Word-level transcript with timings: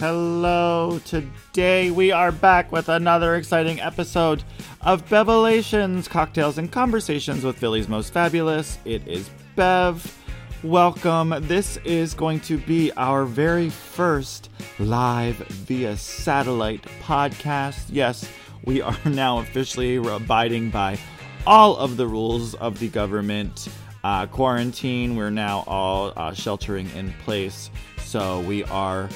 Hello. 0.00 0.98
Today 1.04 1.90
we 1.90 2.10
are 2.10 2.32
back 2.32 2.72
with 2.72 2.88
another 2.88 3.34
exciting 3.34 3.82
episode 3.82 4.42
of 4.80 5.06
Bevelations, 5.10 6.08
cocktails 6.08 6.56
and 6.56 6.72
conversations 6.72 7.44
with 7.44 7.58
Philly's 7.58 7.86
most 7.86 8.10
fabulous. 8.10 8.78
It 8.86 9.06
is 9.06 9.28
Bev. 9.56 10.16
Welcome. 10.62 11.34
This 11.40 11.76
is 11.84 12.14
going 12.14 12.40
to 12.40 12.56
be 12.56 12.90
our 12.92 13.26
very 13.26 13.68
first 13.68 14.48
live 14.78 15.36
via 15.36 15.94
satellite 15.98 16.84
podcast. 17.02 17.84
Yes, 17.90 18.26
we 18.64 18.80
are 18.80 18.96
now 19.04 19.40
officially 19.40 19.96
abiding 19.96 20.70
by 20.70 20.98
all 21.46 21.76
of 21.76 21.98
the 21.98 22.06
rules 22.06 22.54
of 22.54 22.78
the 22.78 22.88
government 22.88 23.68
uh, 24.02 24.24
quarantine. 24.28 25.14
We're 25.14 25.28
now 25.28 25.62
all 25.66 26.14
uh, 26.16 26.32
sheltering 26.32 26.88
in 26.96 27.12
place. 27.24 27.70
So 27.98 28.40
we 28.40 28.64
are 28.64 29.10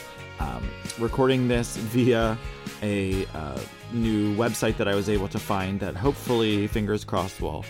um, 0.45 0.69
recording 0.99 1.49
this 1.49 1.77
via 1.77 2.39
a 2.83 3.27
uh, 3.35 3.59
new 3.93 4.35
website 4.37 4.77
that 4.77 4.89
I 4.89 4.95
was 4.95 5.09
able 5.09 5.29
to 5.29 5.39
find 5.39 5.81
that 5.81 5.97
hopefully, 5.97 6.67
fingers 6.67 7.05
crossed, 7.05 7.41
will 7.41 7.65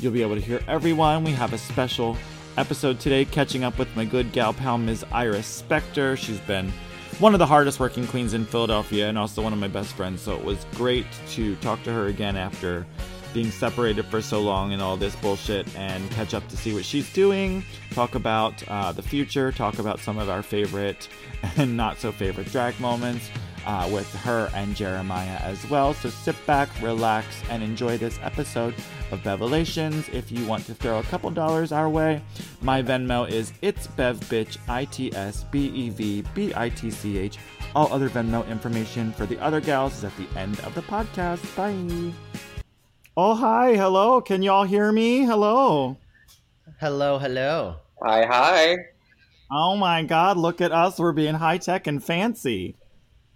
you'll 0.00 0.12
be 0.12 0.22
able 0.22 0.36
to 0.36 0.40
hear 0.40 0.60
everyone. 0.68 1.24
We 1.24 1.32
have 1.32 1.52
a 1.52 1.58
special 1.58 2.16
episode 2.56 3.00
today, 3.00 3.24
catching 3.24 3.64
up 3.64 3.78
with 3.78 3.94
my 3.96 4.04
good 4.04 4.32
gal 4.32 4.52
pal, 4.52 4.78
Ms. 4.78 5.04
Iris 5.12 5.62
Spector. 5.62 6.16
She's 6.16 6.40
been 6.40 6.72
one 7.18 7.34
of 7.34 7.38
the 7.38 7.46
hardest 7.46 7.80
working 7.80 8.06
queens 8.06 8.34
in 8.34 8.44
Philadelphia 8.44 9.08
and 9.08 9.18
also 9.18 9.42
one 9.42 9.52
of 9.52 9.58
my 9.58 9.68
best 9.68 9.92
friends. 9.94 10.22
So 10.22 10.36
it 10.36 10.44
was 10.44 10.64
great 10.74 11.06
to 11.30 11.56
talk 11.56 11.82
to 11.82 11.92
her 11.92 12.06
again 12.06 12.36
after 12.36 12.86
being 13.32 13.50
separated 13.50 14.04
for 14.06 14.20
so 14.20 14.40
long 14.40 14.72
and 14.72 14.82
all 14.82 14.96
this 14.96 15.14
bullshit 15.16 15.66
and 15.76 16.10
catch 16.12 16.34
up 16.34 16.46
to 16.48 16.56
see 16.56 16.74
what 16.74 16.84
she's 16.84 17.12
doing, 17.12 17.64
talk 17.92 18.14
about 18.14 18.62
uh, 18.68 18.92
the 18.92 19.02
future, 19.02 19.52
talk 19.52 19.78
about 19.78 19.98
some 20.00 20.18
of 20.18 20.28
our 20.28 20.42
favorite 20.42 21.08
and 21.56 21.76
not 21.76 21.98
so 21.98 22.12
favorite 22.12 22.50
drag 22.50 22.78
moments 22.80 23.28
uh, 23.66 23.88
with 23.92 24.12
her 24.16 24.50
and 24.54 24.74
Jeremiah 24.74 25.38
as 25.38 25.68
well. 25.68 25.94
So 25.94 26.08
sit 26.08 26.36
back, 26.46 26.68
relax, 26.82 27.26
and 27.50 27.62
enjoy 27.62 27.98
this 27.98 28.18
episode 28.22 28.74
of 29.10 29.20
Bevelations. 29.22 30.12
If 30.12 30.32
you 30.32 30.44
want 30.46 30.66
to 30.66 30.74
throw 30.74 30.98
a 30.98 31.02
couple 31.04 31.30
dollars 31.30 31.72
our 31.72 31.88
way, 31.88 32.22
my 32.62 32.82
Venmo 32.82 33.28
is 33.28 33.52
it's 33.62 33.86
Bev 33.86 34.18
Bitch 34.20 34.56
I 34.68 34.84
T 34.86 35.14
S 35.14 35.44
B 35.50 35.66
E 35.68 35.90
V 35.90 36.24
B 36.34 36.52
I 36.56 36.68
T 36.70 36.90
C 36.90 37.18
H. 37.18 37.38
All 37.74 37.92
other 37.92 38.08
Venmo 38.08 38.46
information 38.48 39.12
for 39.12 39.26
the 39.26 39.38
other 39.38 39.60
gals 39.60 39.98
is 39.98 40.04
at 40.04 40.16
the 40.16 40.26
end 40.38 40.58
of 40.60 40.74
the 40.74 40.82
podcast. 40.82 41.44
Bye. 41.56 42.12
Oh, 43.16 43.34
hi. 43.34 43.74
Hello. 43.74 44.20
Can 44.20 44.42
y'all 44.42 44.64
hear 44.64 44.92
me? 44.92 45.24
Hello. 45.24 45.96
Hello, 46.78 47.18
hello. 47.18 47.76
Hi, 48.02 48.24
hi. 48.24 48.76
Oh 49.50 49.76
my 49.76 50.04
God. 50.04 50.36
Look 50.36 50.60
at 50.60 50.70
us. 50.70 50.98
We're 50.98 51.12
being 51.12 51.34
high 51.34 51.58
tech 51.58 51.88
and 51.88 52.02
fancy. 52.02 52.76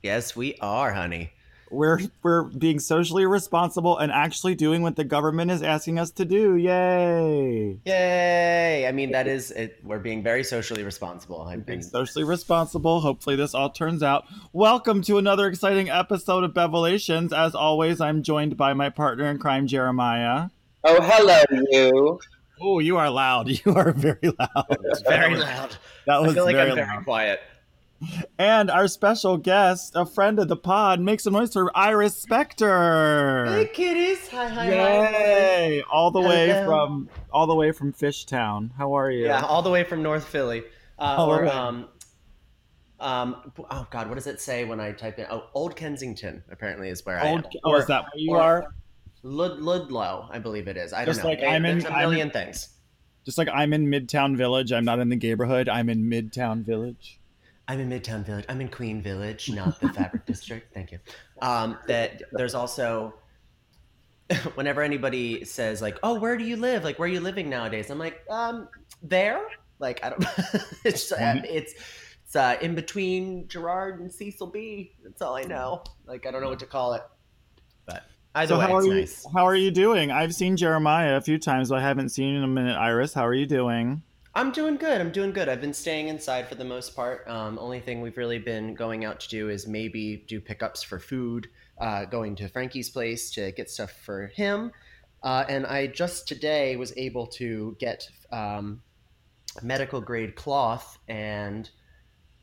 Yes, 0.03 0.36
we 0.36 0.56
are, 0.61 0.92
honey. 0.92 1.33
We're, 1.75 1.98
we're 2.22 2.44
being 2.44 2.78
socially 2.78 3.27
responsible 3.27 3.98
and 3.98 4.12
actually 4.12 4.55
doing 4.55 4.83
what 4.83 4.94
the 4.94 5.03
government 5.03 5.50
is 5.50 5.61
asking 5.61 5.98
us 5.98 6.12
to 6.12 6.25
do. 6.25 6.55
Yay. 6.55 7.81
Yay! 7.84 8.86
I 8.86 8.92
mean, 8.92 9.11
that 9.11 9.27
is 9.27 9.50
it. 9.50 9.78
We're 9.83 9.98
being 9.98 10.22
very 10.22 10.44
socially 10.44 10.84
responsible. 10.84 11.42
I've 11.42 11.66
Being 11.66 11.83
socially 11.83 12.22
responsible. 12.25 13.00
Hopefully, 13.00 13.34
this 13.34 13.55
all 13.55 13.70
turns 13.70 14.05
out. 14.05 14.25
Welcome 14.53 15.03
to 15.03 15.19
another 15.19 15.48
exciting 15.48 15.91
episode 15.91 16.44
of 16.44 16.53
Bevelations. 16.55 17.36
As 17.36 17.56
always, 17.56 18.00
I'm 18.00 18.22
joined 18.22 18.56
by 18.56 18.72
my 18.72 18.88
partner 18.88 19.25
in 19.25 19.38
crime, 19.38 19.66
Jeremiah. 19.66 20.50
Oh, 20.84 21.00
hello, 21.03 21.43
you. 21.72 22.20
Oh, 22.60 22.78
you 22.78 22.99
are 22.99 23.10
loud. 23.10 23.49
You 23.66 23.75
are 23.75 23.91
very 23.93 24.32
loud. 24.38 24.76
very 25.09 25.37
loud. 25.37 25.76
That 26.06 26.22
was 26.22 26.31
I 26.32 26.34
feel 26.34 26.44
like 26.44 26.54
very 26.54 26.70
I'm 26.70 26.76
very 26.76 26.87
loud. 26.87 27.04
quiet. 27.04 27.41
And 28.38 28.71
our 28.71 28.87
special 28.88 29.38
guest, 29.38 29.93
a 29.94 30.05
friend 30.05 30.38
of 30.38 30.49
the 30.49 30.56
pod, 30.56 31.00
make 31.00 31.21
some 31.21 31.32
noise 31.32 31.53
for 31.53 31.71
Iris 31.77 32.22
Spector. 32.25 33.49
Hey, 33.49 33.66
kitties! 33.72 34.28
Hi, 34.28 34.49
hi, 34.49 34.65
hi. 34.66 34.71
Yay! 34.71 35.82
All 35.91 36.10
the 36.10 36.21
way 36.21 36.49
Hello. 36.49 36.66
from 36.66 37.09
all 37.32 37.47
the 37.47 37.55
way 37.55 37.72
from 37.72 37.93
Fishtown. 37.93 38.71
How 38.77 38.93
are 38.97 39.10
you? 39.10 39.25
Yeah, 39.27 39.41
all 39.43 39.62
the 39.62 39.71
way 39.71 39.84
from 39.84 40.03
North 40.03 40.27
Philly. 40.27 40.65
Uh, 40.99 41.15
All 41.19 41.32
or 41.32 41.43
right. 41.43 41.55
um, 41.55 41.88
um, 43.00 43.53
oh 43.71 43.87
God, 43.91 44.09
what 44.09 44.15
does 44.16 44.26
it 44.26 44.41
say 44.41 44.65
when 44.65 44.81
I 44.81 44.93
type 44.93 45.19
in? 45.19 45.26
Oh, 45.31 45.44
Old 45.55 45.75
Kensington 45.75 46.43
apparently 46.50 46.88
is 46.91 47.05
where 47.06 47.19
I 47.19 47.26
am. 47.28 47.34
Old, 47.37 47.47
oh, 47.65 47.75
is 47.76 47.87
that 47.87 48.03
where 48.03 48.11
you 48.16 48.32
or- 48.32 48.41
are? 48.41 48.75
Lud- 49.22 49.59
Ludlow, 49.61 50.28
I 50.31 50.38
believe 50.38 50.69
it 50.69 50.76
is. 50.76 50.93
I 50.93 51.05
Just 51.06 51.22
don't 51.22 51.32
know. 51.32 51.41
like 51.41 51.49
I'm 51.49 51.65
in- 51.65 51.84
a 51.87 51.88
I'm 51.88 52.11
million 52.11 52.31
things. 52.31 52.69
Just 53.25 53.38
like 53.38 53.49
I'm 53.49 53.72
in 53.72 53.87
Midtown 53.87 54.37
Village. 54.37 54.71
I'm 54.71 54.84
not 54.84 54.99
in 54.99 55.09
the 55.09 55.16
neighborhood. 55.16 55.69
I'm 55.71 55.88
in 55.88 56.11
Midtown 56.11 56.62
Village. 56.62 57.19
I'm 57.66 57.80
in 57.80 57.88
Midtown 57.88 58.25
Village. 58.25 58.44
I'm 58.48 58.60
in 58.60 58.69
Queen 58.69 59.00
Village, 59.00 59.50
not 59.50 59.80
the 59.80 59.88
Fabric 59.88 60.26
District. 60.26 60.72
Thank 60.75 60.92
you. 60.92 60.98
Um, 61.41 61.78
that 61.86 62.22
there's 62.32 62.54
also 62.54 63.14
whenever 64.54 64.82
anybody 64.82 65.44
says 65.44 65.80
like, 65.80 65.98
"Oh, 66.02 66.19
where 66.19 66.36
do 66.36 66.44
you 66.44 66.56
live? 66.56 66.84
Like, 66.84 66.98
where 66.98 67.08
are 67.08 67.12
you 67.12 67.20
living 67.20 67.48
nowadays?" 67.48 67.91
I'm 67.91 67.98
like, 67.98 68.22
um, 68.30 68.69
there. 69.02 69.41
Like, 69.78 70.04
I 70.04 70.10
don't. 70.10 70.25
it's 70.84 71.10
uh, 71.10 71.41
it's 71.44 71.75
it's 72.25 72.36
uh, 72.36 72.56
in 72.60 72.75
between 72.75 73.48
Girard 73.48 74.00
and 74.00 74.12
Cecil 74.12 74.48
B. 74.48 74.92
That's 75.02 75.22
all 75.22 75.34
I 75.34 75.42
know. 75.42 75.82
Like, 76.06 76.26
I 76.26 76.31
don't 76.31 76.42
know 76.42 76.50
what 76.50 76.60
to 76.60 76.66
call 76.66 76.94
it. 76.94 77.02
But 77.86 78.04
either 78.34 78.54
so 78.54 78.58
way, 78.58 78.66
how 78.66 78.76
are 78.76 78.84
you? 78.84 78.94
nice. 78.94 79.26
How 79.32 79.46
are 79.46 79.56
you 79.56 79.70
doing? 79.70 80.10
I've 80.10 80.34
seen 80.34 80.56
Jeremiah 80.56 81.16
a 81.16 81.20
few 81.20 81.38
times, 81.38 81.70
but 81.70 81.78
I 81.78 81.82
haven't 81.82 82.10
seen 82.10 82.32
you 82.32 82.38
in 82.38 82.44
a 82.44 82.48
minute. 82.48 82.76
Iris, 82.76 83.14
how 83.14 83.26
are 83.26 83.34
you 83.34 83.46
doing? 83.46 84.02
I'm 84.37 84.50
doing 84.50 84.77
good. 84.77 85.00
I'm 85.00 85.12
doing 85.12 85.33
good. 85.33 85.49
I've 85.49 85.61
been 85.61 85.75
staying 85.75 86.09
inside 86.09 86.49
for 86.49 86.56
the 86.56 86.65
most 86.65 86.97
part. 86.97 87.27
Um, 87.28 87.56
only 87.59 87.78
thing 87.78 88.00
we've 88.00 88.17
really 88.17 88.41
been 88.41 88.75
going 88.75 89.05
out 89.05 89.21
to 89.21 89.28
do 89.28 89.49
is 89.49 89.69
maybe 89.69 90.25
do 90.27 90.41
pickups 90.41 90.83
for 90.83 90.99
food, 90.99 91.49
uh, 91.81 92.05
going 92.06 92.34
to 92.37 92.49
Frankie's 92.49 92.91
place 92.91 93.31
to 93.33 93.53
get 93.53 93.71
stuff 93.71 93.93
for 94.05 94.27
him. 94.27 94.73
Uh, 95.23 95.44
and 95.49 95.67
I 95.67 95.87
just 95.87 96.27
today 96.27 96.77
was 96.77 96.93
able 96.97 97.28
to 97.28 97.77
get 97.78 98.09
um, 98.33 98.83
medical 99.62 100.00
grade 100.00 100.34
cloth 100.34 100.99
and 101.06 101.71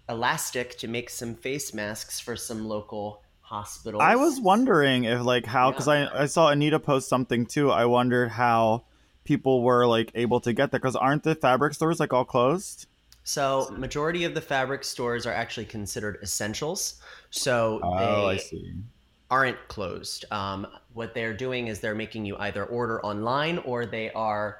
elastic 0.08 0.78
to 0.80 0.88
make 0.88 1.10
some 1.10 1.36
face 1.36 1.74
masks 1.74 2.20
for 2.22 2.38
some 2.38 2.66
local 2.66 3.22
hospitals. 3.42 4.02
I 4.02 4.16
was 4.16 4.40
wondering 4.40 5.04
if 5.04 5.22
like 5.22 5.46
how 5.46 5.72
because 5.72 5.90
I 5.90 6.08
I 6.24 6.26
saw 6.26 6.50
Anita 6.50 6.80
post 6.80 7.10
something 7.10 7.46
too. 7.46 7.70
I 7.70 7.86
wondered 7.86 8.30
how 8.30 8.86
people 9.24 9.64
were 9.64 9.88
like 9.88 10.12
able 10.16 10.40
to 10.42 10.54
get 10.54 10.72
that 10.72 10.82
because 10.82 10.96
aren't 10.96 11.24
the 11.24 11.36
fabric 11.36 11.74
stores 11.74 12.00
like 12.00 12.14
all 12.14 12.26
closed? 12.26 12.88
So, 13.24 13.70
majority 13.78 14.24
of 14.24 14.34
the 14.34 14.42
fabric 14.42 14.84
stores 14.84 15.26
are 15.26 15.34
actually 15.34 15.66
considered 15.66 16.18
essentials. 16.24 17.00
So 17.30 17.82
Oh, 17.82 18.26
I 18.26 18.38
they 18.38 18.38
see. 18.38 18.74
aren't 19.32 19.68
closed. 19.70 20.26
Um, 20.32 20.68
what 20.94 21.14
they're 21.16 21.36
doing 21.36 21.68
is 21.68 21.82
they're 21.82 21.96
making 21.96 22.26
you 22.26 22.38
either 22.38 22.66
order 22.66 23.04
online 23.06 23.60
or 23.60 23.86
they 23.88 24.12
are 24.14 24.60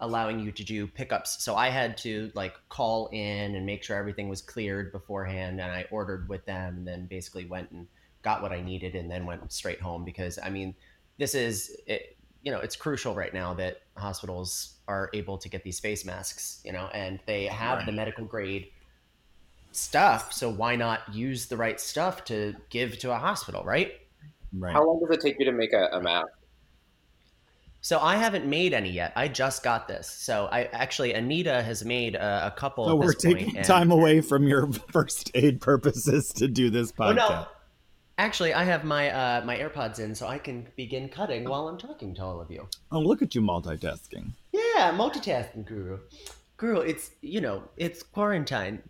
allowing 0.00 0.40
you 0.40 0.52
to 0.52 0.64
do 0.64 0.86
pickups. 0.88 1.44
So 1.44 1.56
I 1.56 1.70
had 1.70 1.98
to 1.98 2.32
like 2.34 2.56
call 2.70 3.08
in 3.12 3.56
and 3.56 3.66
make 3.66 3.84
sure 3.84 3.96
everything 3.96 4.28
was 4.28 4.42
cleared 4.42 4.92
beforehand, 4.92 5.60
and 5.60 5.72
I 5.72 5.86
ordered 5.90 6.28
with 6.28 6.46
them, 6.46 6.78
and 6.78 6.88
then 6.88 7.06
basically 7.06 7.46
went 7.46 7.70
and 7.72 7.88
got 8.22 8.42
what 8.42 8.52
I 8.52 8.62
needed, 8.62 8.96
and 8.96 9.10
then 9.10 9.26
went 9.26 9.52
straight 9.52 9.80
home 9.82 10.04
because 10.04 10.38
I 10.42 10.50
mean, 10.50 10.74
this 11.18 11.34
is 11.36 11.76
it, 11.86 12.16
you 12.42 12.52
know 12.52 12.60
it's 12.60 12.76
crucial 12.76 13.14
right 13.14 13.34
now 13.34 13.54
that 13.54 13.81
hospitals 13.96 14.76
are 14.88 15.10
able 15.14 15.38
to 15.38 15.48
get 15.48 15.62
these 15.64 15.80
face 15.80 16.04
masks, 16.04 16.60
you 16.64 16.72
know, 16.72 16.88
and 16.94 17.20
they 17.26 17.46
have 17.46 17.78
Right. 17.78 17.86
the 17.86 17.92
medical 17.92 18.24
grade 18.24 18.68
stuff. 19.72 20.32
So 20.32 20.50
why 20.50 20.76
not 20.76 21.00
use 21.14 21.46
the 21.46 21.56
right 21.56 21.80
stuff 21.80 22.24
to 22.26 22.54
give 22.70 22.98
to 23.00 23.12
a 23.12 23.18
hospital, 23.18 23.62
right? 23.64 23.92
Right. 24.52 24.72
How 24.72 24.86
long 24.86 25.00
does 25.00 25.16
it 25.16 25.20
take 25.22 25.36
you 25.38 25.46
to 25.46 25.52
make 25.52 25.72
a, 25.72 25.86
a 25.92 26.00
mask? 26.02 26.28
So 27.80 27.98
I 27.98 28.16
haven't 28.16 28.46
made 28.46 28.74
any 28.74 28.90
yet. 28.90 29.12
I 29.16 29.26
just 29.26 29.64
got 29.64 29.88
this. 29.88 30.08
So 30.08 30.46
I 30.52 30.64
actually 30.72 31.14
Anita 31.14 31.62
has 31.62 31.84
made 31.84 32.14
a, 32.14 32.46
a 32.46 32.50
couple. 32.52 32.84
So 32.86 32.92
at 32.92 32.98
we're 32.98 33.06
this 33.06 33.24
point, 33.24 33.38
taking 33.38 33.56
and- 33.56 33.66
time 33.66 33.90
away 33.90 34.20
from 34.20 34.46
your 34.46 34.70
first 34.92 35.30
aid 35.34 35.60
purposes 35.60 36.32
to 36.34 36.46
do 36.48 36.70
this 36.70 36.92
podcast. 36.92 37.10
Oh 37.10 37.12
no! 37.14 37.46
Actually, 38.18 38.52
I 38.52 38.64
have 38.64 38.84
my 38.84 39.10
uh, 39.10 39.44
my 39.44 39.56
AirPods 39.56 39.98
in, 39.98 40.14
so 40.14 40.26
I 40.26 40.38
can 40.38 40.68
begin 40.76 41.08
cutting 41.08 41.44
while 41.44 41.68
I'm 41.68 41.78
talking 41.78 42.14
to 42.16 42.22
all 42.22 42.40
of 42.40 42.50
you. 42.50 42.68
Oh, 42.90 43.00
look 43.00 43.22
at 43.22 43.34
you 43.34 43.40
multitasking. 43.40 44.32
Yeah, 44.52 44.92
multitasking 44.92 45.64
guru. 45.64 45.98
Guru, 46.58 46.80
it's 46.80 47.12
you 47.22 47.40
know 47.40 47.64
it's 47.76 48.02
quarantine. 48.02 48.82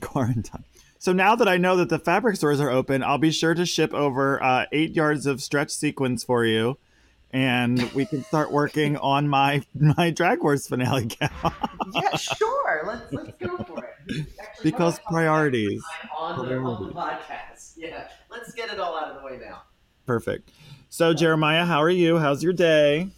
Quarantine. 0.00 0.64
So 0.98 1.12
now 1.12 1.36
that 1.36 1.48
I 1.48 1.56
know 1.56 1.76
that 1.76 1.88
the 1.88 1.98
fabric 1.98 2.36
stores 2.36 2.60
are 2.60 2.70
open, 2.70 3.02
I'll 3.02 3.18
be 3.18 3.30
sure 3.30 3.54
to 3.54 3.64
ship 3.64 3.94
over 3.94 4.42
uh, 4.42 4.66
eight 4.72 4.94
yards 4.94 5.26
of 5.26 5.42
stretch 5.42 5.70
sequins 5.70 6.22
for 6.24 6.44
you, 6.44 6.78
and 7.30 7.82
we 7.92 8.04
can 8.06 8.24
start 8.24 8.52
working 8.52 8.96
on 8.98 9.28
my 9.28 9.62
my 9.74 10.10
Drag 10.10 10.42
Wars 10.42 10.68
finale 10.68 11.06
gown. 11.06 11.54
yeah, 11.94 12.16
sure. 12.16 12.82
Let's 12.86 13.12
let's 13.12 13.32
go 13.38 13.56
for 13.64 13.84
it. 13.84 13.95
Actually, 14.08 14.62
because 14.62 14.98
priorities. 15.10 15.82
on 16.16 16.46
the, 16.46 16.56
on 16.56 16.86
the 16.86 16.92
podcast? 16.92 17.52
Yeah, 17.78 18.08
let's 18.30 18.54
get 18.54 18.72
it 18.72 18.80
all 18.80 18.98
out 18.98 19.10
of 19.10 19.20
the 19.20 19.26
way 19.26 19.38
now. 19.38 19.62
Perfect. 20.06 20.50
So 20.88 21.12
Jeremiah, 21.12 21.66
how 21.66 21.82
are 21.82 21.90
you? 21.90 22.18
How's 22.18 22.42
your 22.42 22.54
day? 22.54 23.08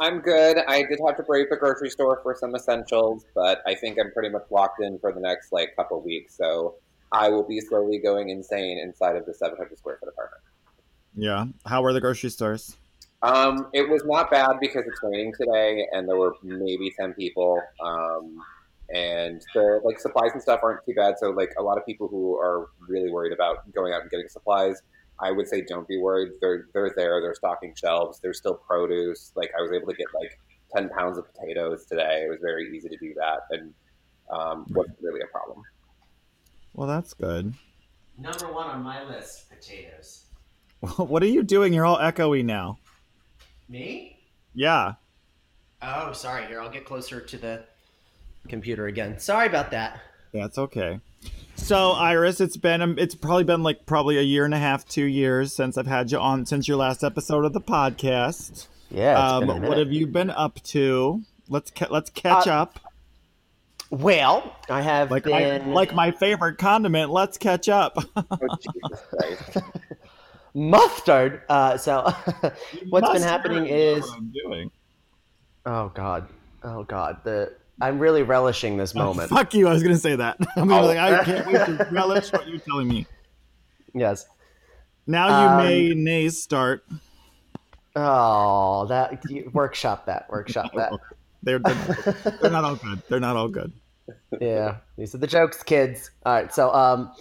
I'm 0.00 0.18
good. 0.18 0.58
I 0.66 0.82
did 0.82 0.98
have 1.06 1.16
to 1.18 1.22
brave 1.22 1.50
the 1.50 1.56
grocery 1.56 1.90
store 1.90 2.18
for 2.22 2.34
some 2.34 2.54
essentials, 2.56 3.24
but 3.34 3.62
I 3.64 3.76
think 3.76 3.96
I'm 4.00 4.10
pretty 4.12 4.30
much 4.30 4.42
locked 4.50 4.82
in 4.82 4.98
for 4.98 5.12
the 5.12 5.20
next 5.20 5.52
like 5.52 5.76
couple 5.76 6.00
weeks. 6.02 6.36
So 6.36 6.74
I 7.12 7.28
will 7.28 7.42
be 7.46 7.60
slowly 7.60 7.98
going 7.98 8.30
insane 8.30 8.78
inside 8.78 9.14
of 9.14 9.24
the 9.24 9.34
700 9.34 9.78
square 9.78 9.98
foot 10.00 10.08
apartment. 10.08 10.42
Yeah. 11.14 11.46
How 11.66 11.82
were 11.82 11.92
the 11.92 12.00
grocery 12.00 12.30
stores? 12.30 12.76
Um, 13.22 13.68
it 13.72 13.88
was 13.88 14.04
not 14.04 14.30
bad 14.30 14.58
because 14.60 14.84
it's 14.86 15.00
raining 15.02 15.32
today, 15.38 15.86
and 15.92 16.08
there 16.08 16.16
were 16.16 16.34
maybe 16.42 16.92
10 16.98 17.14
people. 17.14 17.60
Um, 17.84 18.40
and 18.94 19.42
the 19.54 19.80
like 19.84 19.98
supplies 20.00 20.30
and 20.32 20.42
stuff 20.42 20.60
aren't 20.62 20.84
too 20.84 20.94
bad. 20.94 21.14
So 21.18 21.30
like 21.30 21.52
a 21.58 21.62
lot 21.62 21.78
of 21.78 21.84
people 21.84 22.08
who 22.08 22.36
are 22.36 22.68
really 22.88 23.10
worried 23.10 23.32
about 23.32 23.70
going 23.72 23.92
out 23.92 24.02
and 24.02 24.10
getting 24.10 24.28
supplies, 24.28 24.80
I 25.20 25.30
would 25.30 25.48
say 25.48 25.62
don't 25.62 25.86
be 25.86 25.98
worried. 25.98 26.32
They're 26.40 26.66
they're 26.72 26.92
there. 26.96 27.20
They're 27.20 27.34
stocking 27.34 27.74
shelves. 27.74 28.20
There's 28.20 28.38
still 28.38 28.54
produce. 28.54 29.32
Like 29.34 29.50
I 29.58 29.62
was 29.62 29.72
able 29.72 29.88
to 29.88 29.96
get 29.96 30.06
like 30.14 30.38
10 30.74 30.90
pounds 30.90 31.18
of 31.18 31.24
potatoes 31.32 31.86
today. 31.86 32.24
It 32.24 32.30
was 32.30 32.38
very 32.40 32.74
easy 32.76 32.88
to 32.88 32.96
do 32.96 33.14
that, 33.14 33.40
and 33.50 33.74
um, 34.30 34.66
wasn't 34.70 34.98
really 35.02 35.20
a 35.20 35.26
problem. 35.26 35.62
Well, 36.74 36.86
that's 36.86 37.14
good. 37.14 37.54
Number 38.18 38.52
one 38.52 38.66
on 38.68 38.82
my 38.82 39.04
list, 39.04 39.48
potatoes. 39.50 40.26
what 40.96 41.22
are 41.22 41.26
you 41.26 41.42
doing? 41.42 41.72
You're 41.72 41.86
all 41.86 41.98
echoey 41.98 42.44
now. 42.44 42.78
Me? 43.68 44.18
Yeah. 44.54 44.94
Oh, 45.82 46.12
sorry. 46.12 46.46
Here, 46.46 46.60
I'll 46.60 46.70
get 46.70 46.84
closer 46.84 47.20
to 47.20 47.36
the 47.36 47.64
computer 48.48 48.86
again. 48.86 49.18
Sorry 49.18 49.46
about 49.46 49.70
that. 49.72 50.00
That's 50.32 50.58
okay. 50.58 51.00
So, 51.56 51.92
Iris, 51.92 52.40
it's 52.40 52.56
been 52.56 52.80
um, 52.82 52.96
it's 52.98 53.14
probably 53.14 53.44
been 53.44 53.62
like 53.62 53.84
probably 53.86 54.16
a 54.18 54.22
year 54.22 54.44
and 54.44 54.54
a 54.54 54.58
half, 54.58 54.86
two 54.86 55.04
years 55.04 55.52
since 55.54 55.76
I've 55.76 55.86
had 55.86 56.12
you 56.12 56.18
on 56.18 56.46
since 56.46 56.68
your 56.68 56.76
last 56.76 57.02
episode 57.02 57.44
of 57.44 57.52
the 57.52 57.60
podcast. 57.60 58.68
Yeah. 58.90 59.12
it's 59.12 59.32
Um, 59.32 59.46
been 59.48 59.64
a 59.64 59.68
what 59.68 59.78
have 59.78 59.92
you 59.92 60.06
been 60.06 60.30
up 60.30 60.62
to? 60.64 61.22
Let's 61.48 61.70
ca- 61.70 61.88
let's 61.90 62.10
catch 62.10 62.46
Uh, 62.46 62.52
up. 62.62 62.80
Well, 63.90 64.54
I 64.68 64.82
have 64.82 65.10
Like 65.10 65.26
I, 65.26 65.58
been 65.58 65.72
like 65.72 65.94
my 65.94 66.10
favorite 66.10 66.58
condiment. 66.58 67.10
Let's 67.10 67.38
catch 67.38 67.68
up. 67.68 67.96
Oh 68.30 68.56
Jesus 68.60 69.62
mustard. 70.54 71.42
Uh, 71.48 71.76
so, 71.76 72.02
what's 72.88 73.12
been 73.12 73.22
happening 73.22 73.66
is 73.66 74.04
what 74.10 74.68
oh 75.66 75.88
god, 75.94 76.28
oh 76.62 76.84
god. 76.84 77.18
The 77.24 77.52
I'm 77.80 77.98
really 77.98 78.22
relishing 78.22 78.76
this 78.76 78.92
Oh, 78.96 79.00
moment. 79.00 79.30
fuck 79.30 79.54
you! 79.54 79.68
I 79.68 79.72
was 79.72 79.82
gonna 79.82 79.96
say 79.96 80.16
that. 80.16 80.36
I 80.56 80.60
mean, 80.62 80.72
Oh. 80.72 80.86
like 80.86 80.98
I 80.98 81.22
can't 81.24 81.46
wait 81.46 81.54
to 81.66 81.88
relish 81.90 82.32
what 82.32 82.46
you're 82.48 82.58
telling 82.60 82.88
me. 82.88 83.06
Yes. 83.94 84.26
Now 85.06 85.26
you 85.28 85.48
Um, 85.48 85.56
may 85.66 85.94
nays 85.94 86.42
start. 86.42 86.84
Oh, 87.96 88.86
that 88.88 89.18
you- 89.30 89.50
workshop 89.52 90.06
that. 90.06 90.28
Workshop 90.30 90.72
that. 90.74 90.92
They're, 91.44 91.60
they're 91.60 92.34
they're 92.42 92.50
not 92.50 92.64
all 92.64 92.74
good. 92.74 93.00
They're 93.08 93.20
not 93.20 93.36
all 93.36 93.48
good. 93.48 93.72
yeah 94.40 94.78
these 94.96 95.14
are 95.14 95.18
the 95.18 95.26
jokes 95.26 95.62
kids 95.62 96.10
all 96.26 96.32
right 96.32 96.52
so 96.52 96.72
um 96.74 97.12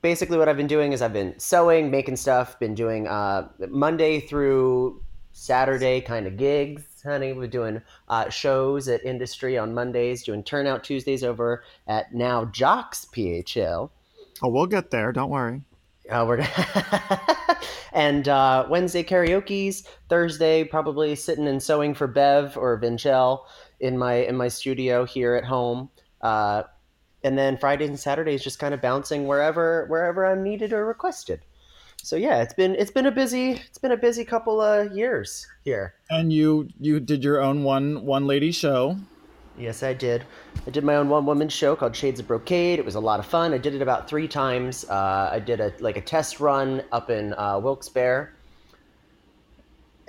basically 0.00 0.38
what 0.38 0.48
i've 0.48 0.56
been 0.56 0.68
doing 0.68 0.92
is 0.92 1.02
i've 1.02 1.12
been 1.12 1.36
sewing 1.40 1.90
making 1.90 2.14
stuff 2.14 2.56
been 2.60 2.72
doing 2.74 3.08
uh 3.08 3.48
monday 3.68 4.20
through 4.20 5.02
saturday 5.32 6.00
kind 6.00 6.28
of 6.28 6.36
gigs 6.36 6.84
honey 7.02 7.32
we're 7.32 7.46
doing 7.46 7.80
uh, 8.08 8.28
shows 8.28 8.88
at 8.88 9.04
industry 9.04 9.56
on 9.56 9.74
mondays 9.74 10.22
doing 10.22 10.42
turnout 10.42 10.84
tuesdays 10.84 11.24
over 11.24 11.62
at 11.86 12.12
now 12.14 12.44
jocks 12.46 13.06
phl 13.12 13.90
Oh, 14.42 14.48
we'll 14.48 14.66
get 14.66 14.90
there. 14.90 15.12
Don't 15.12 15.30
worry. 15.30 15.62
uh, 16.10 16.24
we're 16.26 16.46
and 17.92 18.26
uh, 18.26 18.66
Wednesday 18.68 19.02
karaoke's, 19.02 19.84
Thursday 20.08 20.64
probably 20.64 21.14
sitting 21.14 21.46
and 21.46 21.62
sewing 21.62 21.94
for 21.94 22.06
Bev 22.06 22.56
or 22.56 22.80
Vinchelle 22.80 23.44
in 23.80 23.98
my 23.98 24.14
in 24.14 24.36
my 24.36 24.48
studio 24.48 25.04
here 25.04 25.34
at 25.34 25.44
home, 25.44 25.90
uh, 26.22 26.62
and 27.22 27.36
then 27.36 27.58
Fridays 27.58 27.90
and 27.90 28.00
Saturdays 28.00 28.42
just 28.42 28.58
kind 28.58 28.72
of 28.74 28.80
bouncing 28.80 29.26
wherever 29.26 29.86
wherever 29.88 30.24
I'm 30.24 30.42
needed 30.42 30.72
or 30.72 30.86
requested. 30.86 31.42
So 32.02 32.16
yeah, 32.16 32.42
it's 32.42 32.54
been 32.54 32.74
it's 32.74 32.90
been 32.90 33.06
a 33.06 33.10
busy 33.10 33.52
it's 33.52 33.78
been 33.78 33.92
a 33.92 33.96
busy 33.96 34.24
couple 34.24 34.60
of 34.60 34.92
years 34.92 35.46
here. 35.64 35.94
And 36.08 36.32
you 36.32 36.68
you 36.80 36.98
did 37.00 37.22
your 37.22 37.40
own 37.40 37.62
one 37.62 38.04
one 38.04 38.26
lady 38.26 38.50
show. 38.52 38.96
Yes, 39.58 39.82
I 39.82 39.92
did. 39.92 40.24
I 40.66 40.70
did 40.70 40.84
my 40.84 40.96
own 40.96 41.08
one 41.10 41.26
woman 41.26 41.48
show 41.48 41.76
called 41.76 41.94
Shades 41.94 42.18
of 42.18 42.26
Brocade. 42.26 42.78
It 42.78 42.84
was 42.84 42.94
a 42.94 43.00
lot 43.00 43.20
of 43.20 43.26
fun. 43.26 43.52
I 43.52 43.58
did 43.58 43.74
it 43.74 43.82
about 43.82 44.08
three 44.08 44.26
times. 44.26 44.84
Uh, 44.88 45.28
I 45.30 45.38
did 45.38 45.60
a 45.60 45.72
like 45.80 45.98
a 45.98 46.00
test 46.00 46.40
run 46.40 46.82
up 46.92 47.10
in 47.10 47.34
uh, 47.34 47.58
Wilkes-Barre, 47.62 48.30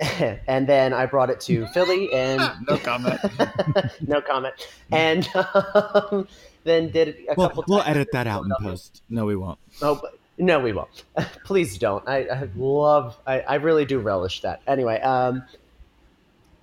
and 0.48 0.66
then 0.66 0.94
I 0.94 1.04
brought 1.06 1.28
it 1.28 1.40
to 1.42 1.66
Philly 1.68 2.10
and 2.14 2.40
No 2.68 2.78
comment. 2.78 3.20
no 4.06 4.20
comment. 4.22 4.54
And 4.90 5.28
um, 5.36 6.26
then 6.64 6.90
did 6.90 7.08
it 7.08 7.16
a 7.28 7.34
we'll, 7.36 7.48
couple. 7.48 7.64
we'll 7.68 7.80
times. 7.80 7.90
edit 7.96 8.08
that 8.12 8.26
out 8.26 8.44
in 8.44 8.52
post. 8.60 9.02
No, 9.10 9.26
we 9.26 9.36
won't. 9.36 9.58
Oh, 9.82 9.98
but- 10.00 10.18
no, 10.42 10.60
we 10.60 10.72
won't. 10.72 11.04
Please 11.44 11.78
don't. 11.78 12.06
I, 12.08 12.24
I 12.24 12.48
love. 12.56 13.18
I, 13.26 13.40
I 13.40 13.54
really 13.56 13.84
do 13.84 13.98
relish 13.98 14.42
that. 14.42 14.60
Anyway, 14.66 15.00
um, 15.00 15.42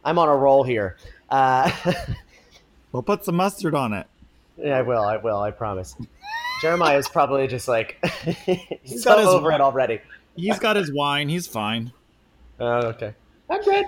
I'm 0.04 0.18
on 0.20 0.30
a 0.30 0.36
roll 0.36 0.64
here. 0.64 0.98
Uh, 1.30 1.72
We'll 2.92 3.04
put 3.04 3.24
some 3.24 3.36
mustard 3.36 3.76
on 3.76 3.94
it. 3.94 4.08
Yeah, 4.58 4.78
I 4.78 4.82
will. 4.82 5.02
I 5.04 5.18
will. 5.18 5.40
I 5.40 5.52
promise. 5.52 5.96
Jeremiah's 6.62 7.08
probably 7.08 7.48
just 7.48 7.68
like 7.68 8.04
he's 8.84 9.06
got 9.06 9.20
his 9.20 9.28
over 9.28 9.50
wine. 9.50 9.56
it 9.56 9.62
already. 9.62 10.02
He's 10.36 10.60
got 10.60 10.76
his 10.76 10.92
wine. 10.92 11.30
He's 11.30 11.48
fine. 11.48 11.92
Oh, 12.60 12.88
okay. 12.88 13.14
I'm 13.50 13.62
good. 13.62 13.86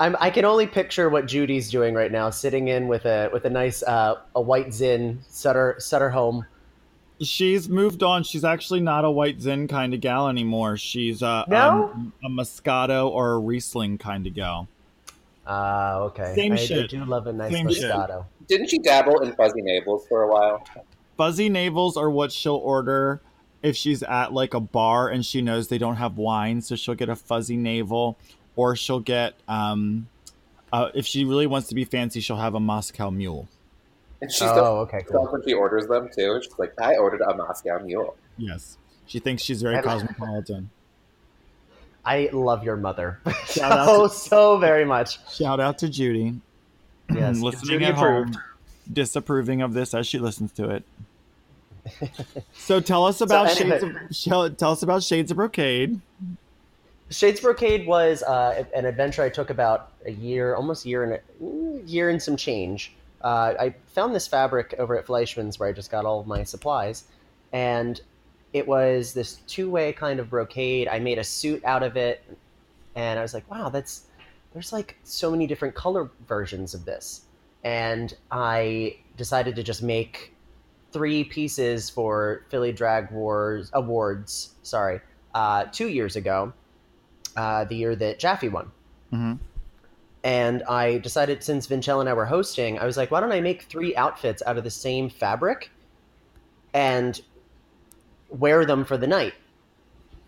I'm. 0.00 0.16
I 0.20 0.30
can 0.30 0.44
only 0.44 0.66
picture 0.66 1.08
what 1.08 1.26
Judy's 1.26 1.70
doing 1.70 1.94
right 1.94 2.10
now, 2.10 2.30
sitting 2.30 2.68
in 2.68 2.88
with 2.88 3.06
a 3.06 3.30
with 3.32 3.44
a 3.44 3.50
nice 3.50 3.82
uh, 3.82 4.16
a 4.34 4.40
white 4.40 4.74
Zin 4.74 5.20
Sutter 5.28 5.76
Sutter 5.78 6.10
home. 6.10 6.44
She's 7.24 7.68
moved 7.68 8.02
on. 8.02 8.22
She's 8.24 8.44
actually 8.44 8.80
not 8.80 9.04
a 9.04 9.10
white 9.10 9.40
Zin 9.40 9.68
kind 9.68 9.94
of 9.94 10.00
gal 10.00 10.28
anymore. 10.28 10.76
She's 10.76 11.22
uh, 11.22 11.44
No? 11.48 11.90
um, 11.94 12.12
a 12.24 12.28
Moscato 12.28 13.10
or 13.10 13.32
a 13.32 13.38
Riesling 13.38 13.98
kind 13.98 14.26
of 14.26 14.34
gal. 14.34 14.68
Ah, 15.46 15.96
okay. 15.98 16.32
Same 16.34 16.52
I, 16.52 16.56
shit. 16.56 16.84
I 16.84 16.86
do 16.86 17.04
love 17.04 17.26
a 17.26 17.32
nice 17.32 17.52
Same 17.52 17.68
shit. 17.70 17.84
Moscato. 17.84 18.24
Didn't 18.48 18.68
she 18.68 18.78
dabble 18.78 19.20
in 19.20 19.32
fuzzy 19.34 19.62
navels 19.62 20.06
for 20.08 20.22
a 20.22 20.28
while? 20.32 20.64
Fuzzy 21.16 21.48
navels 21.48 21.96
are 21.96 22.10
what 22.10 22.32
she'll 22.32 22.56
order 22.56 23.20
if 23.62 23.76
she's 23.76 24.02
at 24.02 24.32
like 24.32 24.52
a 24.52 24.60
bar 24.60 25.08
and 25.08 25.24
she 25.24 25.40
knows 25.40 25.68
they 25.68 25.78
don't 25.78 25.96
have 25.96 26.18
wine, 26.18 26.60
so 26.60 26.76
she'll 26.76 26.94
get 26.94 27.08
a 27.08 27.16
fuzzy 27.16 27.56
navel, 27.56 28.18
or 28.56 28.76
she'll 28.76 29.00
get 29.00 29.34
um, 29.48 30.06
uh, 30.72 30.90
if 30.94 31.06
she 31.06 31.24
really 31.24 31.46
wants 31.46 31.68
to 31.68 31.74
be 31.74 31.84
fancy, 31.84 32.20
she'll 32.20 32.36
have 32.36 32.54
a 32.54 32.60
Moscow 32.60 33.10
Mule. 33.10 33.48
And 34.24 34.32
she's 34.32 34.42
Oh, 34.42 34.78
okay, 34.80 35.00
still 35.06 35.24
cool. 35.26 35.32
when 35.32 35.42
she 35.46 35.52
orders 35.52 35.86
them 35.86 36.08
too. 36.16 36.40
She's 36.42 36.58
like, 36.58 36.72
I 36.80 36.96
ordered 36.96 37.20
a 37.20 37.36
Moscow 37.36 37.78
Mule. 37.80 38.16
Yes, 38.38 38.78
she 39.06 39.18
thinks 39.18 39.42
she's 39.42 39.60
very 39.60 39.82
cosmopolitan. 39.82 40.70
I 42.06 42.30
love 42.32 42.64
your 42.64 42.76
mother 42.76 43.20
Shout 43.46 43.72
out 43.72 43.86
so 43.86 44.08
to- 44.08 44.14
so 44.14 44.58
very 44.58 44.84
much. 44.86 45.18
Shout 45.34 45.60
out 45.60 45.76
to 45.78 45.88
Judy, 45.90 46.40
Yes, 47.14 47.38
listening 47.40 47.72
Judy 47.80 47.84
at 47.84 47.94
approved. 47.98 48.34
home, 48.36 48.44
disapproving 48.90 49.60
of 49.60 49.74
this 49.74 49.92
as 49.94 50.06
she 50.06 50.18
listens 50.18 50.52
to 50.52 50.70
it. 50.70 50.84
so 52.54 52.80
tell 52.80 53.04
us 53.04 53.20
about 53.20 53.48
anyway- 53.60 53.78
shades 54.10 54.26
of 54.32 54.56
tell 54.56 54.72
us 54.72 54.82
about 54.82 55.02
Shades 55.02 55.30
of 55.30 55.36
Brocade. 55.36 56.00
Shades 57.10 57.40
of 57.40 57.44
Brocade 57.44 57.86
was 57.86 58.22
uh, 58.22 58.64
an 58.74 58.86
adventure 58.86 59.22
I 59.22 59.28
took 59.28 59.50
about 59.50 59.92
a 60.06 60.10
year, 60.10 60.54
almost 60.54 60.86
a 60.86 60.88
year 60.88 61.04
and 61.04 61.12
a 61.12 61.86
year 61.86 62.08
and 62.08 62.22
some 62.22 62.36
change. 62.38 62.94
Uh, 63.24 63.54
I 63.58 63.74
found 63.88 64.14
this 64.14 64.26
fabric 64.28 64.74
over 64.78 64.96
at 64.98 65.06
Fleischman's 65.06 65.58
where 65.58 65.68
I 65.68 65.72
just 65.72 65.90
got 65.90 66.04
all 66.04 66.20
of 66.20 66.26
my 66.26 66.44
supplies, 66.44 67.04
and 67.52 68.00
it 68.52 68.68
was 68.68 69.14
this 69.14 69.36
two-way 69.46 69.94
kind 69.94 70.20
of 70.20 70.28
brocade. 70.30 70.86
I 70.88 70.98
made 70.98 71.18
a 71.18 71.24
suit 71.24 71.64
out 71.64 71.82
of 71.82 71.96
it, 71.96 72.22
and 72.94 73.18
I 73.18 73.22
was 73.22 73.32
like, 73.32 73.50
"Wow, 73.50 73.70
that's 73.70 74.04
there's 74.52 74.72
like 74.72 74.96
so 75.04 75.30
many 75.30 75.46
different 75.46 75.74
color 75.74 76.10
versions 76.28 76.74
of 76.74 76.84
this." 76.84 77.22
And 77.64 78.14
I 78.30 78.98
decided 79.16 79.56
to 79.56 79.62
just 79.62 79.82
make 79.82 80.34
three 80.92 81.24
pieces 81.24 81.88
for 81.88 82.44
Philly 82.50 82.72
Drag 82.72 83.10
Wars 83.10 83.70
awards. 83.72 84.50
Sorry, 84.62 85.00
uh, 85.34 85.64
two 85.72 85.88
years 85.88 86.14
ago 86.14 86.52
uh, 87.36 87.64
the 87.64 87.74
year 87.74 87.96
that 87.96 88.18
Jaffe 88.18 88.48
won. 88.48 88.70
Mhm. 89.12 89.38
And 90.24 90.62
I 90.62 90.98
decided, 90.98 91.42
since 91.44 91.66
Vinchelle 91.66 92.00
and 92.00 92.08
I 92.08 92.14
were 92.14 92.24
hosting, 92.24 92.78
I 92.78 92.86
was 92.86 92.96
like, 92.96 93.10
why 93.10 93.20
don't 93.20 93.30
I 93.30 93.40
make 93.40 93.64
three 93.64 93.94
outfits 93.94 94.42
out 94.46 94.56
of 94.56 94.64
the 94.64 94.70
same 94.70 95.10
fabric 95.10 95.70
and 96.72 97.20
wear 98.30 98.64
them 98.64 98.86
for 98.86 98.96
the 98.96 99.06
night? 99.06 99.34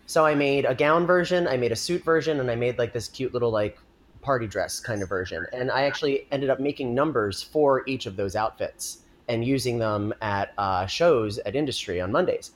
So 0.05 0.23
I 0.23 0.35
made 0.35 0.65
a 0.65 0.75
gown 0.75 1.07
version, 1.07 1.47
I 1.47 1.57
made 1.57 1.71
a 1.71 1.75
suit 1.75 2.03
version, 2.03 2.39
and 2.39 2.49
I 2.49 2.55
made 2.55 2.77
like 2.77 2.93
this 2.93 3.07
cute 3.07 3.33
little 3.33 3.51
like 3.51 3.79
party 4.21 4.45
dress 4.45 4.79
kind 4.79 5.01
of 5.01 5.09
version. 5.09 5.47
And 5.51 5.71
I 5.71 5.83
actually 5.83 6.27
ended 6.31 6.51
up 6.51 6.59
making 6.59 6.93
numbers 6.93 7.41
for 7.41 7.83
each 7.87 8.05
of 8.05 8.15
those 8.15 8.35
outfits 8.35 8.99
and 9.27 9.43
using 9.43 9.79
them 9.79 10.13
at 10.21 10.53
uh, 10.59 10.85
shows 10.85 11.39
at 11.39 11.55
Industry 11.55 11.99
on 11.99 12.11
Mondays. 12.11 12.51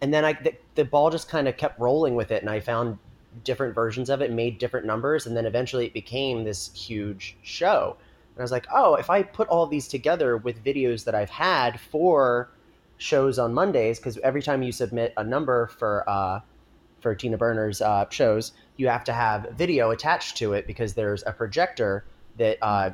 And 0.00 0.14
then 0.14 0.24
I 0.24 0.32
the, 0.32 0.54
the 0.76 0.84
ball 0.84 1.10
just 1.10 1.28
kind 1.28 1.46
of 1.46 1.58
kept 1.58 1.78
rolling 1.78 2.14
with 2.14 2.30
it, 2.30 2.40
and 2.42 2.50
I 2.50 2.60
found 2.60 2.98
different 3.44 3.74
versions 3.74 4.10
of 4.10 4.20
it, 4.20 4.32
made 4.32 4.58
different 4.58 4.86
numbers, 4.86 5.26
and 5.26 5.36
then 5.36 5.46
eventually 5.46 5.86
it 5.86 5.94
became 5.94 6.44
this 6.44 6.72
huge 6.74 7.36
show. 7.42 7.96
And 8.34 8.40
I 8.40 8.42
was 8.42 8.52
like, 8.52 8.66
oh, 8.72 8.94
if 8.94 9.10
I 9.10 9.22
put 9.22 9.48
all 9.48 9.66
these 9.66 9.88
together 9.88 10.36
with 10.36 10.64
videos 10.64 11.04
that 11.04 11.14
I've 11.14 11.30
had 11.30 11.80
for 11.80 12.50
shows 12.98 13.38
on 13.38 13.54
Mondays 13.54 13.98
because 13.98 14.18
every 14.18 14.42
time 14.42 14.62
you 14.62 14.72
submit 14.72 15.12
a 15.16 15.24
number 15.24 15.68
for 15.68 16.08
uh, 16.08 16.40
for 17.00 17.14
Tina 17.14 17.38
Burner's 17.38 17.80
uh, 17.80 18.06
shows, 18.10 18.52
you 18.76 18.88
have 18.88 19.04
to 19.04 19.12
have 19.12 19.50
video 19.56 19.90
attached 19.90 20.36
to 20.38 20.52
it 20.52 20.66
because 20.66 20.94
there's 20.94 21.22
a 21.26 21.32
projector 21.32 22.04
that 22.38 22.58
uh, 22.60 22.90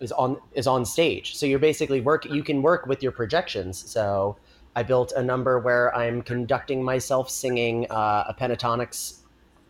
is 0.00 0.12
on 0.12 0.38
is 0.52 0.66
on 0.66 0.84
stage. 0.84 1.36
So 1.36 1.46
you're 1.46 1.58
basically 1.58 2.00
work. 2.00 2.24
You 2.24 2.42
can 2.42 2.62
work 2.62 2.86
with 2.86 3.02
your 3.02 3.12
projections. 3.12 3.78
So 3.90 4.36
I 4.76 4.82
built 4.82 5.12
a 5.12 5.22
number 5.22 5.58
where 5.58 5.94
I'm 5.96 6.22
conducting 6.22 6.82
myself 6.82 7.30
singing 7.30 7.86
uh, 7.90 8.24
a 8.28 8.34
Pentatonix 8.34 9.18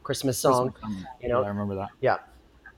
Christmas 0.05 0.39
song. 0.39 0.73
You 1.21 1.29
know, 1.29 1.41
Yeah, 1.41 1.47
I 1.47 1.49
remember 1.49 1.75
that. 1.75 1.89
yeah. 2.01 2.19